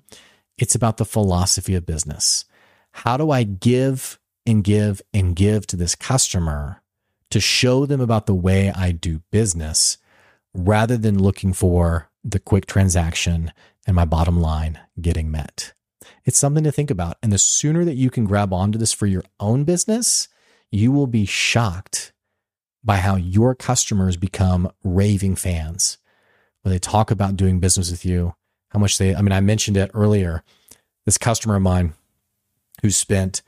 it's 0.58 0.74
about 0.74 0.96
the 0.96 1.04
philosophy 1.04 1.74
of 1.74 1.86
business. 1.86 2.44
How 2.92 3.16
do 3.16 3.30
I 3.30 3.42
give 3.42 4.20
and 4.46 4.62
give 4.62 5.02
and 5.12 5.34
give 5.34 5.66
to 5.68 5.76
this 5.76 5.94
customer 5.94 6.82
to 7.30 7.40
show 7.40 7.86
them 7.86 8.00
about 8.00 8.26
the 8.26 8.34
way 8.34 8.70
I 8.70 8.92
do 8.92 9.22
business 9.32 9.98
rather 10.54 10.96
than 10.96 11.20
looking 11.20 11.52
for 11.52 12.10
the 12.22 12.38
quick 12.38 12.66
transaction 12.66 13.52
and 13.86 13.96
my 13.96 14.04
bottom 14.04 14.40
line 14.40 14.78
getting 15.00 15.30
met. 15.30 15.74
It's 16.24 16.38
something 16.38 16.64
to 16.64 16.72
think 16.72 16.90
about. 16.90 17.16
And 17.22 17.32
the 17.32 17.38
sooner 17.38 17.84
that 17.84 17.96
you 17.96 18.10
can 18.10 18.24
grab 18.24 18.52
onto 18.52 18.78
this 18.78 18.92
for 18.92 19.06
your 19.06 19.24
own 19.40 19.64
business, 19.64 20.28
you 20.70 20.92
will 20.92 21.06
be 21.06 21.26
shocked 21.26 22.12
by 22.82 22.96
how 22.96 23.16
your 23.16 23.54
customers 23.54 24.16
become 24.16 24.70
raving 24.82 25.36
fans. 25.36 25.98
They 26.64 26.78
talk 26.78 27.10
about 27.10 27.36
doing 27.36 27.60
business 27.60 27.90
with 27.90 28.04
you, 28.04 28.34
how 28.70 28.78
much 28.78 28.98
they, 28.98 29.14
I 29.14 29.20
mean, 29.20 29.32
I 29.32 29.40
mentioned 29.40 29.76
it 29.76 29.90
earlier. 29.94 30.42
This 31.04 31.18
customer 31.18 31.56
of 31.56 31.62
mine 31.62 31.92
who 32.80 32.90
spent 32.90 33.42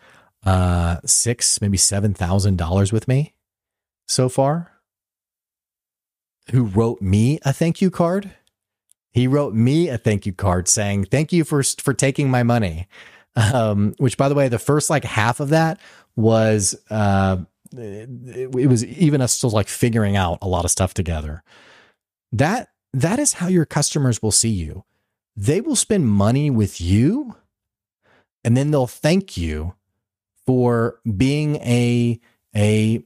uh, 0.45 0.99
six, 1.07 1.61
maybe 1.61 1.79
seven 1.79 2.13
thousand 2.13 2.59
dollars 2.59 2.93
with 2.93 3.09
me 3.09 3.35
so 4.07 4.29
far 4.29 4.77
who 6.51 6.65
wrote 6.65 7.03
me 7.03 7.39
a 7.45 7.53
thank 7.53 7.81
you 7.81 7.91
card. 7.91 8.31
He 9.13 9.27
wrote 9.27 9.55
me 9.55 9.89
a 9.89 9.99
thank 9.99 10.27
you 10.27 10.33
card 10.33 10.69
saying, 10.69 11.07
Thank 11.07 11.33
you 11.33 11.45
for, 11.45 11.63
for 11.63 11.95
taking 11.95 12.31
my 12.31 12.43
money. 12.43 12.87
Um, 13.35 13.95
which, 13.99 14.17
by 14.17 14.31
the 14.31 14.35
way, 14.35 14.49
the 14.49 14.59
first 14.59 14.89
like 14.89 15.05
half 15.05 15.41
of 15.41 15.51
that 15.51 15.79
was, 16.15 16.75
uh, 16.91 17.39
it, 17.77 18.09
it 18.57 18.67
was 18.67 18.85
even 18.85 19.21
us 19.21 19.35
still 19.35 19.51
like 19.51 19.69
figuring 19.69 20.17
out 20.17 20.39
a 20.41 20.49
lot 20.49 20.65
of 20.65 20.71
stuff 20.71 20.95
together. 20.95 21.43
That, 22.33 22.69
that 23.03 23.19
is 23.19 23.35
how 23.35 23.49
your 23.49 23.67
customers 23.67 24.23
will 24.23 24.33
see 24.33 24.51
you. 24.51 24.85
They 25.37 25.61
will 25.61 25.77
spend 25.77 26.09
money 26.09 26.51
with 26.51 26.81
you 26.81 27.37
and 28.43 28.57
then 28.57 28.71
they'll 28.71 28.87
thank 28.87 29.37
you 29.37 29.75
for 30.47 31.01
being 31.17 31.57
a, 31.57 32.21
a 32.55 33.03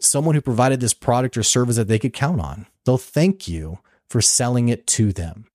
someone 0.00 0.34
who 0.34 0.40
provided 0.40 0.80
this 0.80 0.92
product 0.94 1.36
or 1.36 1.44
service 1.44 1.76
that 1.76 1.86
they 1.86 2.00
could 2.00 2.12
count 2.12 2.40
on. 2.40 2.66
They'll 2.84 2.98
thank 2.98 3.46
you 3.46 3.78
for 4.10 4.20
selling 4.20 4.68
it 4.68 4.86
to 4.88 5.12
them. 5.12 5.46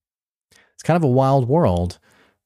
It's 0.74 0.84
kind 0.84 0.96
of 0.96 1.04
a 1.04 1.08
wild 1.08 1.48
world, 1.50 2.00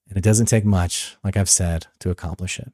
and 0.09 0.17
it 0.17 0.23
doesn't 0.23 0.47
take 0.47 0.65
much, 0.65 1.15
like 1.23 1.38
I've 1.38 1.49
said, 1.49 1.88
to 1.99 2.09
accomplish 2.09 2.59
it. 2.59 2.73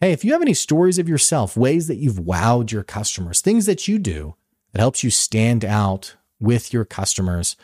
Hey, 0.00 0.12
if 0.12 0.24
you 0.24 0.32
have 0.32 0.42
any 0.42 0.54
stories 0.54 0.98
of 0.98 1.08
yourself, 1.08 1.56
ways 1.56 1.86
that 1.88 1.96
you've 1.96 2.16
wowed 2.16 2.72
your 2.72 2.82
customers, 2.82 3.42
things 3.42 3.66
that 3.66 3.86
you 3.86 3.98
do 3.98 4.34
that 4.72 4.80
helps 4.80 5.04
you 5.04 5.10
stand 5.10 5.64
out 5.64 6.16
with 6.44 6.72
your 6.72 6.84
customers, 6.84 7.56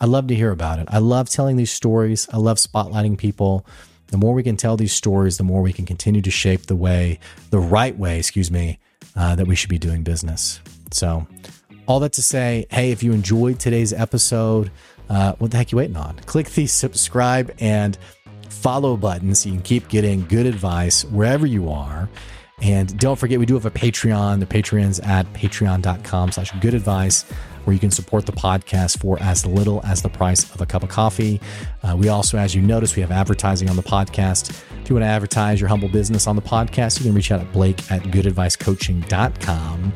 I'd 0.00 0.10
love 0.10 0.26
to 0.28 0.34
hear 0.34 0.50
about 0.50 0.78
it. 0.78 0.88
I 0.90 0.98
love 0.98 1.28
telling 1.28 1.56
these 1.56 1.72
stories. 1.72 2.28
I 2.32 2.36
love 2.36 2.58
spotlighting 2.58 3.18
people. 3.18 3.66
The 4.08 4.18
more 4.18 4.34
we 4.34 4.42
can 4.42 4.56
tell 4.56 4.76
these 4.76 4.92
stories, 4.92 5.38
the 5.38 5.44
more 5.44 5.62
we 5.62 5.72
can 5.72 5.86
continue 5.86 6.22
to 6.22 6.30
shape 6.30 6.66
the 6.66 6.76
way, 6.76 7.18
the 7.50 7.58
right 7.58 7.96
way, 7.98 8.18
excuse 8.18 8.50
me, 8.50 8.78
uh, 9.16 9.34
that 9.34 9.46
we 9.46 9.56
should 9.56 9.70
be 9.70 9.78
doing 9.78 10.02
business. 10.02 10.60
So, 10.92 11.26
all 11.86 12.00
that 12.00 12.12
to 12.14 12.22
say, 12.22 12.66
hey, 12.70 12.90
if 12.90 13.02
you 13.02 13.12
enjoyed 13.12 13.58
today's 13.58 13.92
episode, 13.92 14.70
uh, 15.08 15.32
what 15.38 15.50
the 15.50 15.56
heck 15.56 15.72
you 15.72 15.78
waiting 15.78 15.96
on? 15.96 16.16
Click 16.26 16.50
the 16.50 16.66
subscribe 16.66 17.54
and 17.58 17.96
follow 18.48 18.96
button 18.96 19.34
so 19.34 19.48
you 19.48 19.54
can 19.56 19.62
keep 19.62 19.88
getting 19.88 20.26
good 20.26 20.46
advice 20.46 21.04
wherever 21.04 21.46
you 21.46 21.70
are. 21.70 22.08
And 22.62 22.98
don't 22.98 23.16
forget, 23.16 23.38
we 23.38 23.44
do 23.44 23.54
have 23.54 23.66
a 23.66 23.70
Patreon. 23.70 24.40
The 24.40 24.46
Patreon's 24.46 24.98
at 25.00 25.30
patreon.com 25.34 26.32
slash 26.32 26.52
good 26.60 26.72
advice, 26.72 27.24
where 27.64 27.74
you 27.74 27.80
can 27.80 27.90
support 27.90 28.24
the 28.24 28.32
podcast 28.32 28.98
for 28.98 29.22
as 29.22 29.44
little 29.44 29.84
as 29.84 30.00
the 30.00 30.08
price 30.08 30.50
of 30.54 30.60
a 30.62 30.66
cup 30.66 30.82
of 30.82 30.88
coffee. 30.88 31.40
Uh, 31.82 31.94
we 31.98 32.08
also, 32.08 32.38
as 32.38 32.54
you 32.54 32.62
notice, 32.62 32.96
we 32.96 33.02
have 33.02 33.10
advertising 33.10 33.68
on 33.68 33.76
the 33.76 33.82
podcast. 33.82 34.50
If 34.80 34.88
you 34.88 34.94
want 34.94 35.04
to 35.04 35.08
advertise 35.08 35.60
your 35.60 35.68
humble 35.68 35.88
business 35.88 36.26
on 36.26 36.34
the 36.34 36.42
podcast, 36.42 36.98
you 36.98 37.04
can 37.04 37.14
reach 37.14 37.30
out 37.30 37.40
at 37.40 37.52
blake 37.52 37.90
at 37.90 38.02
goodadvicecoaching.com. 38.04 39.92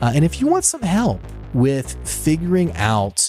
Uh, 0.00 0.12
and 0.14 0.24
if 0.24 0.40
you 0.40 0.48
want 0.48 0.64
some 0.64 0.82
help 0.82 1.20
with 1.54 1.96
figuring 2.08 2.72
out 2.72 3.28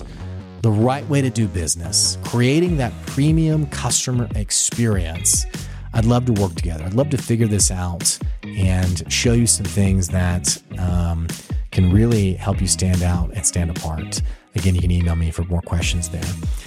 the 0.62 0.72
right 0.72 1.08
way 1.08 1.22
to 1.22 1.30
do 1.30 1.48
business, 1.48 2.18
creating 2.24 2.78
that 2.78 2.94
premium 3.06 3.68
customer 3.68 4.28
experience, 4.36 5.46
I'd 5.94 6.06
love 6.06 6.26
to 6.26 6.34
work 6.34 6.56
together. 6.56 6.86
I'd 6.86 6.94
love 6.94 7.10
to 7.10 7.18
figure 7.18 7.48
this 7.48 7.70
out 7.70 8.18
and 8.58 9.12
show 9.12 9.34
you 9.34 9.48
some 9.48 9.66
things 9.66 10.10
that 10.10 10.62
um, 10.80 11.28
can 11.72 11.92
really 11.92 12.34
help 12.34 12.62
you 12.62 12.68
stand 12.68 13.02
out 13.02 13.32
and 13.34 13.46
stand 13.46 13.70
apart. 13.70 14.22
Again, 14.54 14.76
you 14.76 14.82
can 14.82 14.92
email 14.92 15.16
me 15.16 15.32
for 15.32 15.44
more 15.46 15.62
questions 15.62 16.10
there. 16.10 16.24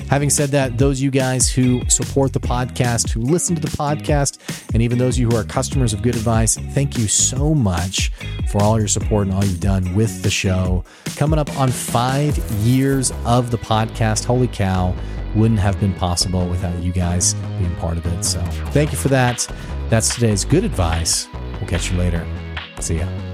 Having 0.08 0.30
said 0.30 0.48
that, 0.50 0.78
those 0.78 1.02
you 1.02 1.10
guys 1.10 1.50
who 1.50 1.82
support 1.90 2.32
the 2.32 2.40
podcast, 2.40 3.10
who 3.10 3.20
listen 3.20 3.54
to 3.56 3.60
the 3.60 3.76
podcast, 3.76 4.38
and 4.72 4.82
even 4.82 4.96
those 4.96 5.16
of 5.16 5.20
you 5.20 5.28
who 5.28 5.36
are 5.36 5.44
customers 5.44 5.92
of 5.92 6.00
Good 6.00 6.16
Advice, 6.16 6.56
thank 6.56 6.96
you 6.96 7.06
so 7.06 7.54
much 7.54 8.10
for 8.50 8.62
all 8.62 8.78
your 8.78 8.88
support 8.88 9.26
and 9.26 9.36
all 9.36 9.44
you've 9.44 9.60
done 9.60 9.94
with 9.94 10.22
the 10.22 10.30
show. 10.30 10.82
Coming 11.16 11.38
up 11.38 11.54
on 11.58 11.70
five 11.70 12.38
years 12.62 13.12
of 13.26 13.50
the 13.50 13.58
podcast. 13.58 14.24
Holy 14.24 14.48
cow, 14.48 14.94
wouldn't 15.34 15.60
have 15.60 15.78
been 15.78 15.92
possible 15.92 16.46
without 16.48 16.82
you 16.82 16.92
guys 16.92 17.34
being 17.58 17.74
part 17.76 17.98
of 17.98 18.06
it. 18.06 18.24
So 18.24 18.40
thank 18.70 18.92
you 18.92 18.98
for 18.98 19.08
that. 19.08 19.46
That's 19.90 20.14
today's 20.14 20.44
Good 20.44 20.64
Advice. 20.64 21.28
We'll 21.60 21.68
catch 21.68 21.90
you 21.90 21.98
later. 21.98 22.26
See 22.80 22.98
ya. 22.98 23.33